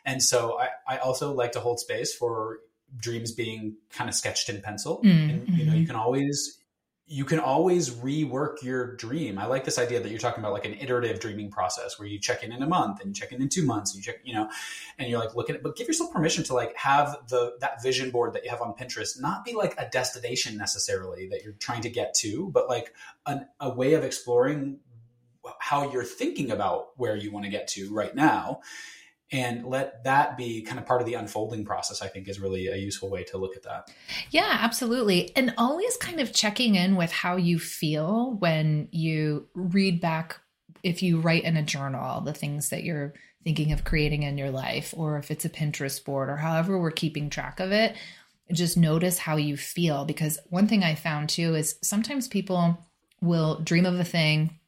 And 0.04 0.22
so 0.22 0.59
I, 0.59 0.68
I 0.87 0.98
also 0.98 1.32
like 1.32 1.52
to 1.52 1.61
hold 1.61 1.80
space 1.80 2.14
for 2.14 2.61
dreams 2.96 3.33
being 3.33 3.77
kind 3.90 4.09
of 4.09 4.14
sketched 4.14 4.49
in 4.49 4.61
pencil 4.62 5.01
mm, 5.05 5.11
and 5.11 5.49
you 5.49 5.64
know 5.64 5.72
you 5.72 5.81
mm-hmm. 5.81 5.87
can 5.87 5.96
always 5.96 6.61
you 7.09 7.25
can 7.25 7.38
always 7.38 7.90
rework 7.90 8.64
your 8.64 8.96
dream. 8.96 9.38
I 9.38 9.46
like 9.46 9.64
this 9.64 9.79
idea 9.79 10.01
that 10.01 10.11
you're 10.11 10.18
talking 10.18 10.42
about 10.42 10.53
like 10.53 10.64
an 10.64 10.75
iterative 10.75 11.20
dreaming 11.20 11.53
process 11.53 12.01
where 12.01 12.09
you 12.09 12.18
check 12.18 12.42
in 12.42 12.51
in 12.51 12.64
a 12.64 12.66
month 12.66 13.01
and 13.01 13.11
you 13.11 13.14
check 13.14 13.31
in 13.31 13.40
in 13.40 13.49
two 13.49 13.64
months 13.64 13.94
and 13.94 14.05
you 14.05 14.12
check, 14.12 14.20
you 14.25 14.35
know, 14.35 14.51
and 14.99 15.09
you're 15.09 15.20
like 15.20 15.37
looking 15.37 15.55
at, 15.55 15.62
but 15.62 15.77
give 15.77 15.87
yourself 15.87 16.12
permission 16.12 16.42
to 16.44 16.55
like 16.55 16.77
have 16.77 17.16
the, 17.29 17.55
that 17.61 17.81
vision 17.81 18.11
board 18.11 18.33
that 18.33 18.42
you 18.42 18.51
have 18.51 18.61
on 18.61 18.75
Pinterest, 18.75 19.20
not 19.20 19.44
be 19.44 19.55
like 19.55 19.77
a 19.79 19.88
destination 19.88 20.57
necessarily 20.57 21.29
that 21.29 21.44
you're 21.44 21.53
trying 21.53 21.83
to 21.83 21.90
get 21.90 22.12
to, 22.12 22.51
but 22.53 22.68
like 22.68 22.92
an, 23.27 23.46
a 23.61 23.70
way 23.72 23.94
of 23.94 24.03
exploring 24.03 24.81
how 25.61 25.92
you're 25.92 26.03
thinking 26.03 26.51
about 26.51 26.88
where 26.96 27.14
you 27.14 27.31
want 27.31 27.44
to 27.44 27.51
get 27.51 27.68
to 27.68 27.94
right 27.94 28.16
now 28.16 28.61
and 29.33 29.65
let 29.65 30.05
that 30.05 30.37
be 30.37 30.62
kind 30.62 30.79
of 30.79 30.87
part 30.87 31.01
of 31.01 31.07
the 31.07 31.15
unfolding 31.15 31.65
process 31.65 32.01
i 32.01 32.07
think 32.07 32.29
is 32.29 32.39
really 32.39 32.69
a 32.69 32.77
useful 32.77 33.11
way 33.11 33.25
to 33.25 33.39
look 33.39 33.57
at 33.57 33.62
that. 33.65 33.91
Yeah 34.31 34.59
absolutely. 34.61 35.35
And 35.37 35.55
always 35.59 35.97
kind 35.97 36.21
of 36.21 36.33
checking 36.33 36.75
in 36.75 36.97
with 36.97 37.12
how 37.12 37.37
you 37.37 37.59
feel 37.59 38.37
when 38.39 38.89
you 38.91 39.49
read 39.55 40.01
back 40.01 40.41
if 40.83 41.03
you 41.03 41.21
write 41.21 41.45
in 41.45 41.57
a 41.57 41.62
journal 41.62 42.21
the 42.21 42.33
things 42.33 42.69
that 42.71 42.85
you're 42.85 43.15
thinking 43.45 43.73
of 43.73 43.85
creating 43.85 44.23
in 44.23 44.39
your 44.39 44.51
life 44.51 44.95
or 44.97 45.19
if 45.19 45.31
it's 45.31 45.45
a 45.45 45.51
pinterest 45.51 46.05
board 46.05 46.29
or 46.29 46.37
however 46.37 46.79
we're 46.79 46.91
keeping 46.91 47.31
track 47.31 47.61
of 47.61 47.73
it 47.73 47.97
just 48.53 48.77
notice 48.77 49.19
how 49.19 49.35
you 49.35 49.57
feel. 49.57 50.05
Because 50.05 50.39
one 50.51 50.69
thing 50.69 50.85
i 50.85 50.95
found 50.95 51.29
too 51.29 51.55
is 51.55 51.77
sometimes 51.83 52.29
people 52.29 52.79
will 53.21 53.61
dream 53.61 53.87
of 53.87 53.99
a 53.99 54.05
thing 54.05 54.59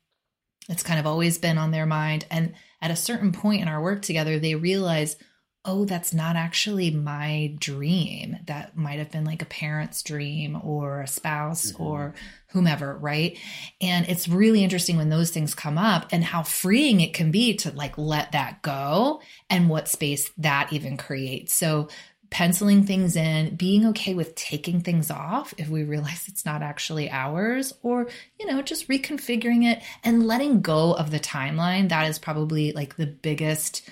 it's 0.68 0.82
kind 0.82 1.00
of 1.00 1.06
always 1.06 1.38
been 1.38 1.58
on 1.58 1.70
their 1.70 1.86
mind 1.86 2.26
and 2.30 2.54
at 2.80 2.90
a 2.90 2.96
certain 2.96 3.32
point 3.32 3.62
in 3.62 3.68
our 3.68 3.82
work 3.82 4.02
together, 4.02 4.38
they 4.38 4.54
realize, 4.54 5.16
oh, 5.64 5.84
that's 5.84 6.14
not 6.14 6.36
actually 6.36 6.90
my 6.90 7.54
dream. 7.58 8.36
That 8.46 8.76
might 8.76 8.98
have 8.98 9.10
been 9.10 9.24
like 9.24 9.42
a 9.42 9.46
parent's 9.46 10.02
dream 10.02 10.58
or 10.62 11.02
a 11.02 11.08
spouse 11.08 11.72
mm-hmm. 11.72 11.82
or 11.82 12.14
whomever, 12.52 12.96
right? 12.96 13.36
And 13.80 14.08
it's 14.08 14.28
really 14.28 14.64
interesting 14.64 14.96
when 14.96 15.10
those 15.10 15.30
things 15.30 15.54
come 15.54 15.76
up 15.76 16.06
and 16.10 16.24
how 16.24 16.42
freeing 16.42 17.00
it 17.00 17.12
can 17.12 17.30
be 17.30 17.54
to 17.56 17.72
like 17.72 17.98
let 17.98 18.32
that 18.32 18.62
go 18.62 19.20
and 19.50 19.68
what 19.68 19.88
space 19.88 20.30
that 20.38 20.72
even 20.72 20.96
creates. 20.96 21.52
So 21.52 21.88
penciling 22.30 22.84
things 22.84 23.16
in, 23.16 23.54
being 23.56 23.86
okay 23.86 24.14
with 24.14 24.34
taking 24.34 24.80
things 24.80 25.10
off 25.10 25.54
if 25.56 25.68
we 25.68 25.84
realize 25.84 26.26
it's 26.28 26.44
not 26.44 26.62
actually 26.62 27.10
ours, 27.10 27.72
or, 27.82 28.08
you 28.38 28.46
know, 28.46 28.62
just 28.62 28.88
reconfiguring 28.88 29.64
it 29.64 29.82
and 30.04 30.26
letting 30.26 30.60
go 30.60 30.92
of 30.92 31.10
the 31.10 31.20
timeline. 31.20 31.88
That 31.88 32.08
is 32.08 32.18
probably 32.18 32.72
like 32.72 32.96
the 32.96 33.06
biggest 33.06 33.88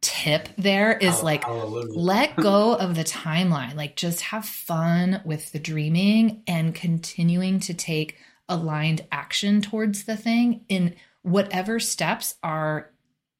tip 0.00 0.48
there 0.58 0.96
is 0.96 1.22
like 1.22 1.44
let 1.48 2.34
go 2.40 2.74
of 2.74 2.94
the 2.96 3.04
timeline. 3.04 3.74
Like 3.74 3.96
just 3.96 4.20
have 4.22 4.44
fun 4.44 5.22
with 5.24 5.52
the 5.52 5.58
dreaming 5.58 6.42
and 6.46 6.74
continuing 6.74 7.60
to 7.60 7.74
take 7.74 8.16
aligned 8.48 9.06
action 9.10 9.62
towards 9.62 10.04
the 10.04 10.16
thing 10.16 10.64
in 10.68 10.94
whatever 11.22 11.78
steps 11.78 12.34
are 12.42 12.91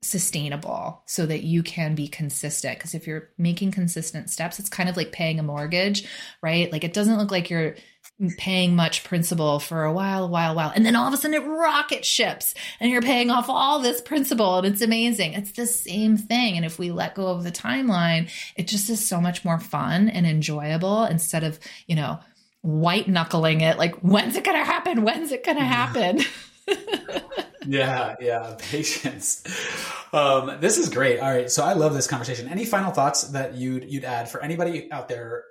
sustainable 0.02 1.00
so 1.06 1.24
that 1.26 1.44
you 1.44 1.62
can 1.62 1.94
be 1.94 2.08
consistent. 2.08 2.76
Because 2.76 2.94
if 2.94 3.06
you're 3.06 3.30
making 3.38 3.70
consistent 3.70 4.30
steps 4.30 4.58
it's 4.58 4.68
kind 4.68 4.88
of 4.88 4.96
like 4.96 5.12
paying 5.12 5.38
a 5.38 5.44
mortgage 5.44 6.06
right? 6.42 6.70
Like 6.72 6.82
it 6.82 6.92
doesn't 6.92 7.18
look 7.18 7.30
like 7.30 7.48
you're 7.48 7.76
paying 8.36 8.74
much 8.74 9.04
principal 9.04 9.60
for 9.60 9.84
a 9.84 9.92
while 9.92 10.24
a 10.24 10.28
while 10.28 10.52
a 10.52 10.54
while 10.54 10.72
and 10.74 10.84
then 10.84 10.96
all 10.96 11.06
of 11.06 11.14
a 11.14 11.16
sudden 11.16 11.40
it 11.40 11.46
rocket 11.46 12.04
ships 12.04 12.54
and 12.80 12.90
you're 12.90 13.00
paying 13.00 13.30
off 13.30 13.48
all 13.48 13.78
this 13.78 14.00
principal 14.00 14.58
and 14.58 14.66
it's 14.66 14.82
amazing. 14.82 15.34
It's 15.34 15.52
the 15.52 15.66
same 15.66 16.16
thing. 16.16 16.56
And 16.56 16.66
if 16.66 16.80
we 16.80 16.90
let 16.90 17.14
go 17.14 17.28
of 17.28 17.44
the 17.44 17.52
timeline 17.52 18.28
it 18.56 18.66
just 18.66 18.90
is 18.90 19.06
so 19.06 19.20
much 19.20 19.44
more 19.44 19.60
fun 19.60 20.08
and 20.08 20.26
enjoyable 20.26 21.04
instead 21.04 21.44
of 21.44 21.60
you 21.86 21.94
know 21.94 22.18
white 22.62 23.08
knuckling 23.08 23.60
it 23.60 23.78
like 23.78 23.94
when's 24.00 24.34
it 24.34 24.42
gonna 24.42 24.64
happen? 24.64 25.02
When's 25.02 25.30
it 25.30 25.46
gonna 25.46 25.64
happen 25.64 26.22
yeah, 27.66 28.16
yeah, 28.20 28.56
patience. 28.58 29.44
Um, 30.12 30.58
this 30.60 30.78
is 30.78 30.88
great. 30.88 31.20
All 31.20 31.30
right, 31.30 31.50
so 31.50 31.64
I 31.64 31.72
love 31.72 31.94
this 31.94 32.06
conversation. 32.06 32.48
Any 32.48 32.64
final 32.64 32.92
thoughts 32.92 33.22
that 33.28 33.54
you'd 33.54 33.84
you'd 33.90 34.04
add 34.04 34.28
for 34.28 34.42
anybody 34.42 34.90
out 34.92 35.08
there, 35.08 35.44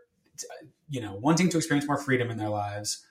you 0.90 1.02
know, 1.02 1.16
wanting 1.16 1.50
to 1.50 1.58
experience 1.58 1.88
more 1.88 1.98
freedom 1.98 2.30
in 2.30 2.38
their 2.38 2.50
lives, 2.50 3.06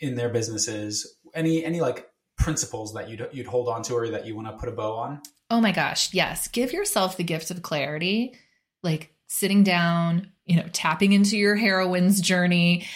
in 0.00 0.14
their 0.14 0.28
businesses? 0.28 1.16
Any 1.34 1.64
any 1.64 1.80
like 1.80 2.08
principles 2.36 2.94
that 2.94 3.08
you'd 3.08 3.28
you'd 3.32 3.46
hold 3.46 3.68
on 3.68 3.82
to 3.84 3.94
or 3.94 4.08
that 4.08 4.26
you 4.26 4.34
want 4.34 4.48
to 4.48 4.54
put 4.54 4.68
a 4.68 4.72
bow 4.72 4.94
on? 4.96 5.22
Oh 5.50 5.60
my 5.60 5.72
gosh, 5.72 6.12
yes. 6.12 6.48
Give 6.48 6.72
yourself 6.72 7.16
the 7.16 7.24
gift 7.24 7.50
of 7.50 7.62
clarity, 7.62 8.34
like 8.82 9.14
sitting 9.28 9.64
down, 9.64 10.32
you 10.44 10.56
know, 10.56 10.66
tapping 10.72 11.12
into 11.12 11.36
your 11.36 11.56
heroine's 11.56 12.20
journey 12.20 12.86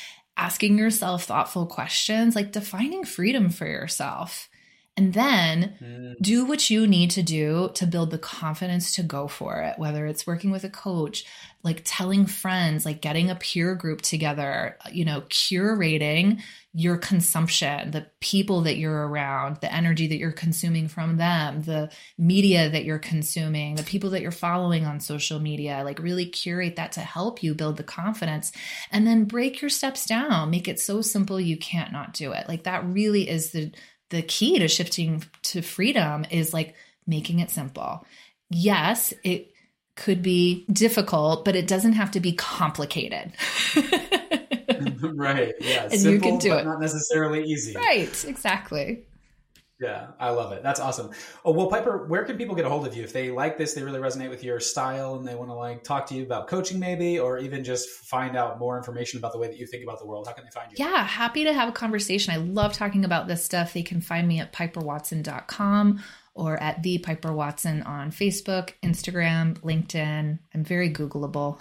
asking 0.41 0.79
yourself 0.79 1.25
thoughtful 1.25 1.67
questions, 1.67 2.35
like 2.35 2.51
defining 2.51 3.05
freedom 3.05 3.51
for 3.51 3.67
yourself. 3.67 4.49
And 4.97 5.15
then 5.15 5.77
mm. 5.81 6.17
do 6.21 6.45
what 6.45 6.69
you 6.69 6.87
need 6.87 7.13
to 7.13 7.23
do 7.23 7.71
to 7.75 7.87
build 7.87 8.11
the 8.11 8.19
confidence 8.19 8.95
to 8.97 9.03
go 9.03 9.29
for 9.29 9.63
it, 9.63 9.79
whether 9.79 10.05
it's 10.05 10.27
working 10.27 10.51
with 10.51 10.65
a 10.65 10.69
coach, 10.69 11.25
like 11.63 11.83
telling 11.85 12.27
friends, 12.27 12.85
like 12.85 13.01
getting 13.01 13.31
a 13.31 13.35
peer 13.35 13.75
group 13.75 14.03
together, 14.03 14.77
you 14.93 15.05
know, 15.05 15.23
curating 15.23 16.43
your 16.73 16.97
consumption, 16.97 17.91
the 17.93 18.07
people 18.21 18.63
that 18.63 18.77
you're 18.77 19.09
around, 19.09 19.59
the 19.61 19.73
energy 19.73 20.07
that 20.09 20.19
you're 20.19 20.33
consuming 20.33 20.89
from 20.89 21.17
them, 21.17 21.63
the 21.63 21.91
media 22.19 22.69
that 22.69 22.85
you're 22.85 22.99
consuming, 22.99 23.77
the 23.77 23.83
people 23.83 24.11
that 24.11 24.23
you're 24.23 24.31
following 24.31 24.85
on 24.85 25.01
social 25.01 25.41
media, 25.41 25.83
like 25.85 25.99
really 25.99 26.27
curate 26.27 26.77
that 26.77 26.93
to 26.93 27.01
help 27.01 27.43
you 27.43 27.55
build 27.55 27.77
the 27.77 27.83
confidence 27.83 28.53
and 28.91 29.07
then 29.07 29.25
break 29.25 29.61
your 29.63 29.71
steps 29.71 30.05
down, 30.05 30.51
make 30.51 30.69
it 30.69 30.81
so 30.81 31.01
simple 31.01 31.41
you 31.41 31.57
can't 31.57 31.93
not 31.93 32.13
do 32.13 32.33
it. 32.33 32.49
Like 32.49 32.65
that 32.65 32.85
really 32.85 33.29
is 33.29 33.53
the 33.53 33.73
the 34.11 34.23
key 34.23 34.59
to 34.59 34.69
shifting 34.69 35.25
to 35.43 35.63
freedom 35.63 36.25
is 36.31 36.53
like 36.53 36.75
making 37.07 37.41
it 37.41 37.51
simple. 37.51 38.05
Yes, 38.51 39.15
it 39.25 39.53
could 39.97 40.23
be 40.23 40.65
difficult, 40.73 41.45
but 41.45 41.57
it 41.57 41.67
doesn't 41.67 41.93
have 41.93 42.11
to 42.13 42.21
be 42.21 42.33
complicated. 42.33 43.33
right. 45.03 45.55
Yeah. 45.61 45.85
And 45.85 45.93
Simple, 45.93 46.13
you 46.13 46.21
can 46.21 46.39
do 46.39 46.55
it. 46.55 46.65
Not 46.65 46.81
necessarily 46.81 47.45
easy. 47.45 47.75
Right. 47.75 48.25
Exactly. 48.27 49.05
Yeah, 49.81 50.09
I 50.21 50.29
love 50.29 50.53
it. 50.53 50.63
That's 50.63 50.79
awesome. 50.79 51.11
Oh 51.43 51.53
well, 51.53 51.69
Piper, 51.69 52.05
where 52.07 52.23
can 52.25 52.37
people 52.37 52.55
get 52.55 52.67
a 52.67 52.69
hold 52.69 52.87
of 52.87 52.95
you 52.95 53.03
if 53.03 53.15
they 53.15 53.31
like 53.31 53.57
this? 53.57 53.73
They 53.73 53.83
really 53.83 53.99
resonate 53.99 54.29
with 54.29 54.45
your 54.45 54.61
style, 54.61 55.15
and 55.17 55.27
they 55.27 55.35
want 55.35 55.49
to 55.49 55.55
like 55.55 55.83
talk 55.83 56.07
to 56.09 56.15
you 56.15 56.23
about 56.23 56.49
coaching, 56.49 56.79
maybe, 56.79 57.19
or 57.19 57.39
even 57.39 57.65
just 57.65 57.89
find 57.89 58.37
out 58.37 58.59
more 58.59 58.77
information 58.77 59.19
about 59.19 59.33
the 59.33 59.39
way 59.39 59.47
that 59.47 59.57
you 59.57 59.67
think 59.67 59.83
about 59.83 59.99
the 59.99 60.07
world. 60.07 60.27
How 60.27 60.35
can 60.35 60.45
they 60.45 60.51
find 60.51 60.71
you? 60.71 60.77
Yeah, 60.85 61.03
happy 61.05 61.45
to 61.45 61.55
have 61.55 61.71
a 61.71 61.73
conversation. 61.73 62.35
I 62.35 62.37
love 62.37 62.75
talking 62.75 63.07
about 63.07 63.27
this 63.27 63.43
stuff. 63.43 63.73
They 63.73 63.83
can 63.83 64.03
find 64.03 64.29
me 64.29 64.39
at 64.39 64.53
piperwatson.com 64.53 66.03
or 66.35 66.63
at 66.63 66.83
the 66.83 66.99
Piper 66.99 67.33
Watson 67.33 67.83
on 67.83 68.11
Facebook, 68.11 68.73
Instagram, 68.83 69.59
LinkedIn. 69.61 70.39
I'm 70.55 70.65
very 70.65 70.93
Googleable. 70.93 71.59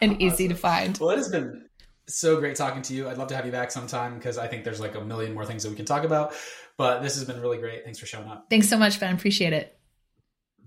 and 0.00 0.12
awesome. 0.12 0.16
easy 0.20 0.48
to 0.48 0.54
find. 0.54 0.96
Well, 0.98 1.10
it 1.10 1.16
has 1.16 1.28
been 1.30 1.67
so 2.08 2.38
great 2.38 2.56
talking 2.56 2.82
to 2.82 2.94
you. 2.94 3.08
I'd 3.08 3.18
love 3.18 3.28
to 3.28 3.36
have 3.36 3.46
you 3.46 3.52
back 3.52 3.70
sometime 3.70 4.16
because 4.16 4.38
I 4.38 4.46
think 4.46 4.64
there's 4.64 4.80
like 4.80 4.94
a 4.94 5.00
million 5.00 5.34
more 5.34 5.44
things 5.44 5.62
that 5.62 5.70
we 5.70 5.76
can 5.76 5.86
talk 5.86 6.04
about. 6.04 6.34
But 6.76 7.02
this 7.02 7.14
has 7.16 7.24
been 7.24 7.40
really 7.40 7.58
great. 7.58 7.84
Thanks 7.84 7.98
for 7.98 8.06
showing 8.06 8.28
up. 8.28 8.46
Thanks 8.50 8.68
so 8.68 8.78
much, 8.78 9.00
Ben. 9.00 9.14
Appreciate 9.14 9.52
it. 9.52 9.78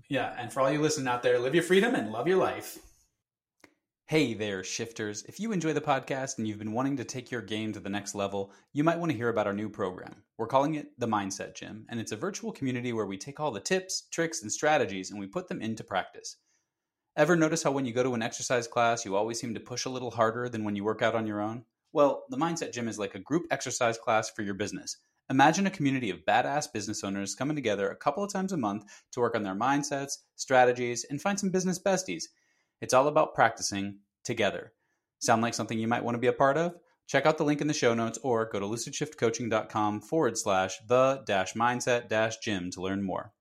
Yeah. 0.08 0.34
And 0.38 0.52
for 0.52 0.60
all 0.60 0.70
you 0.70 0.80
listening 0.80 1.08
out 1.08 1.22
there, 1.22 1.38
live 1.38 1.54
your 1.54 1.64
freedom 1.64 1.94
and 1.94 2.12
love 2.12 2.28
your 2.28 2.36
life. 2.36 2.78
Hey 4.06 4.34
there, 4.34 4.62
shifters. 4.62 5.22
If 5.22 5.40
you 5.40 5.52
enjoy 5.52 5.72
the 5.72 5.80
podcast 5.80 6.36
and 6.36 6.46
you've 6.46 6.58
been 6.58 6.72
wanting 6.72 6.98
to 6.98 7.04
take 7.04 7.30
your 7.30 7.40
game 7.40 7.72
to 7.72 7.80
the 7.80 7.88
next 7.88 8.14
level, 8.14 8.52
you 8.74 8.84
might 8.84 8.98
want 8.98 9.10
to 9.10 9.16
hear 9.16 9.30
about 9.30 9.46
our 9.46 9.54
new 9.54 9.70
program. 9.70 10.14
We're 10.36 10.48
calling 10.48 10.74
it 10.74 10.88
the 10.98 11.06
Mindset 11.06 11.54
Gym, 11.54 11.86
and 11.88 11.98
it's 11.98 12.12
a 12.12 12.16
virtual 12.16 12.52
community 12.52 12.92
where 12.92 13.06
we 13.06 13.16
take 13.16 13.40
all 13.40 13.52
the 13.52 13.60
tips, 13.60 14.08
tricks, 14.10 14.42
and 14.42 14.52
strategies 14.52 15.10
and 15.10 15.18
we 15.18 15.26
put 15.26 15.48
them 15.48 15.62
into 15.62 15.82
practice. 15.82 16.36
Ever 17.14 17.36
notice 17.36 17.62
how 17.62 17.72
when 17.72 17.84
you 17.84 17.92
go 17.92 18.02
to 18.02 18.14
an 18.14 18.22
exercise 18.22 18.66
class, 18.66 19.04
you 19.04 19.16
always 19.16 19.38
seem 19.38 19.52
to 19.52 19.60
push 19.60 19.84
a 19.84 19.90
little 19.90 20.10
harder 20.10 20.48
than 20.48 20.64
when 20.64 20.74
you 20.74 20.82
work 20.82 21.02
out 21.02 21.14
on 21.14 21.26
your 21.26 21.42
own? 21.42 21.66
Well, 21.92 22.24
the 22.30 22.38
Mindset 22.38 22.72
Gym 22.72 22.88
is 22.88 22.98
like 22.98 23.14
a 23.14 23.18
group 23.18 23.42
exercise 23.50 23.98
class 23.98 24.30
for 24.30 24.40
your 24.40 24.54
business. 24.54 24.96
Imagine 25.28 25.66
a 25.66 25.70
community 25.70 26.08
of 26.08 26.24
badass 26.26 26.72
business 26.72 27.04
owners 27.04 27.34
coming 27.34 27.54
together 27.54 27.90
a 27.90 27.96
couple 27.96 28.24
of 28.24 28.32
times 28.32 28.52
a 28.52 28.56
month 28.56 28.84
to 29.12 29.20
work 29.20 29.34
on 29.34 29.42
their 29.42 29.54
mindsets, 29.54 30.20
strategies, 30.36 31.04
and 31.04 31.20
find 31.20 31.38
some 31.38 31.50
business 31.50 31.78
besties. 31.78 32.24
It's 32.80 32.94
all 32.94 33.08
about 33.08 33.34
practicing 33.34 33.98
together. 34.24 34.72
Sound 35.18 35.42
like 35.42 35.52
something 35.52 35.78
you 35.78 35.88
might 35.88 36.04
want 36.04 36.14
to 36.14 36.18
be 36.18 36.28
a 36.28 36.32
part 36.32 36.56
of? 36.56 36.76
Check 37.08 37.26
out 37.26 37.36
the 37.36 37.44
link 37.44 37.60
in 37.60 37.66
the 37.66 37.74
show 37.74 37.92
notes 37.92 38.18
or 38.22 38.46
go 38.46 38.58
to 38.58 38.64
lucidshiftcoaching.com 38.64 40.00
forward 40.00 40.38
slash 40.38 40.78
the 40.88 41.22
dash 41.26 41.52
mindset 41.52 42.08
dash 42.08 42.38
gym 42.38 42.70
to 42.70 42.80
learn 42.80 43.02
more. 43.02 43.34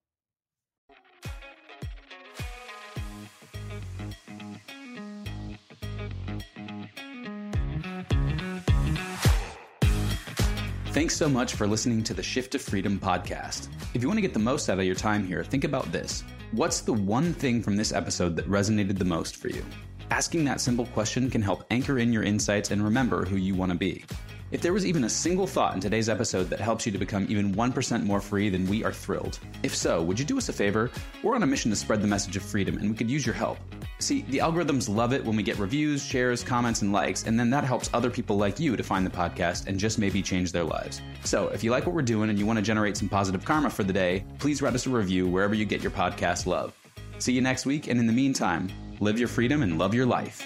Thanks 10.91 11.15
so 11.15 11.29
much 11.29 11.55
for 11.55 11.67
listening 11.67 12.03
to 12.03 12.13
the 12.13 12.21
Shift 12.21 12.51
to 12.51 12.59
Freedom 12.59 12.99
podcast. 12.99 13.69
If 13.93 14.01
you 14.01 14.09
want 14.09 14.17
to 14.17 14.21
get 14.21 14.33
the 14.33 14.39
most 14.39 14.67
out 14.67 14.77
of 14.77 14.83
your 14.83 14.93
time 14.93 15.25
here, 15.25 15.41
think 15.41 15.63
about 15.63 15.89
this. 15.93 16.25
What's 16.51 16.81
the 16.81 16.91
one 16.91 17.33
thing 17.33 17.63
from 17.63 17.77
this 17.77 17.93
episode 17.93 18.35
that 18.35 18.45
resonated 18.49 18.97
the 18.97 19.05
most 19.05 19.37
for 19.37 19.47
you? 19.47 19.63
Asking 20.09 20.43
that 20.43 20.59
simple 20.59 20.85
question 20.87 21.29
can 21.29 21.41
help 21.41 21.63
anchor 21.71 21.99
in 21.99 22.11
your 22.11 22.23
insights 22.23 22.71
and 22.71 22.83
remember 22.83 23.23
who 23.23 23.37
you 23.37 23.55
want 23.55 23.71
to 23.71 23.77
be. 23.77 24.03
If 24.51 24.61
there 24.61 24.73
was 24.73 24.85
even 24.85 25.05
a 25.05 25.09
single 25.09 25.47
thought 25.47 25.75
in 25.75 25.79
today's 25.79 26.09
episode 26.09 26.49
that 26.49 26.59
helps 26.59 26.85
you 26.85 26.91
to 26.91 26.97
become 26.97 27.25
even 27.29 27.55
1% 27.55 28.03
more 28.03 28.19
free, 28.19 28.49
then 28.49 28.67
we 28.67 28.83
are 28.83 28.91
thrilled. 28.91 29.39
If 29.63 29.73
so, 29.73 30.01
would 30.01 30.19
you 30.19 30.25
do 30.25 30.37
us 30.37 30.49
a 30.49 30.53
favor? 30.53 30.91
We're 31.23 31.35
on 31.35 31.43
a 31.43 31.47
mission 31.47 31.71
to 31.71 31.77
spread 31.77 32.01
the 32.01 32.07
message 32.07 32.35
of 32.35 32.43
freedom, 32.43 32.77
and 32.77 32.89
we 32.89 32.95
could 32.97 33.09
use 33.09 33.25
your 33.25 33.33
help. 33.33 33.59
See, 33.99 34.23
the 34.23 34.39
algorithms 34.39 34.93
love 34.93 35.13
it 35.13 35.23
when 35.23 35.37
we 35.37 35.43
get 35.43 35.57
reviews, 35.57 36.03
shares, 36.03 36.43
comments, 36.43 36.81
and 36.81 36.91
likes, 36.91 37.23
and 37.23 37.39
then 37.39 37.49
that 37.51 37.63
helps 37.63 37.89
other 37.93 38.09
people 38.09 38.35
like 38.35 38.59
you 38.59 38.75
to 38.75 38.83
find 38.83 39.05
the 39.05 39.09
podcast 39.09 39.67
and 39.67 39.79
just 39.79 39.97
maybe 39.97 40.21
change 40.21 40.51
their 40.51 40.65
lives. 40.65 41.01
So, 41.23 41.47
if 41.47 41.63
you 41.63 41.71
like 41.71 41.85
what 41.85 41.95
we're 41.95 42.01
doing 42.01 42.29
and 42.29 42.37
you 42.37 42.45
want 42.45 42.57
to 42.57 42.63
generate 42.63 42.97
some 42.97 43.07
positive 43.07 43.45
karma 43.45 43.69
for 43.69 43.83
the 43.83 43.93
day, 43.93 44.25
please 44.37 44.61
write 44.61 44.75
us 44.75 44.85
a 44.85 44.89
review 44.89 45.29
wherever 45.29 45.55
you 45.55 45.63
get 45.63 45.81
your 45.81 45.91
podcast 45.91 46.45
love. 46.45 46.75
See 47.19 47.31
you 47.31 47.41
next 47.41 47.65
week, 47.65 47.87
and 47.87 48.01
in 48.01 48.07
the 48.07 48.11
meantime, 48.13 48.69
live 48.99 49.17
your 49.17 49.29
freedom 49.29 49.63
and 49.63 49.79
love 49.79 49.93
your 49.93 50.05
life. 50.05 50.45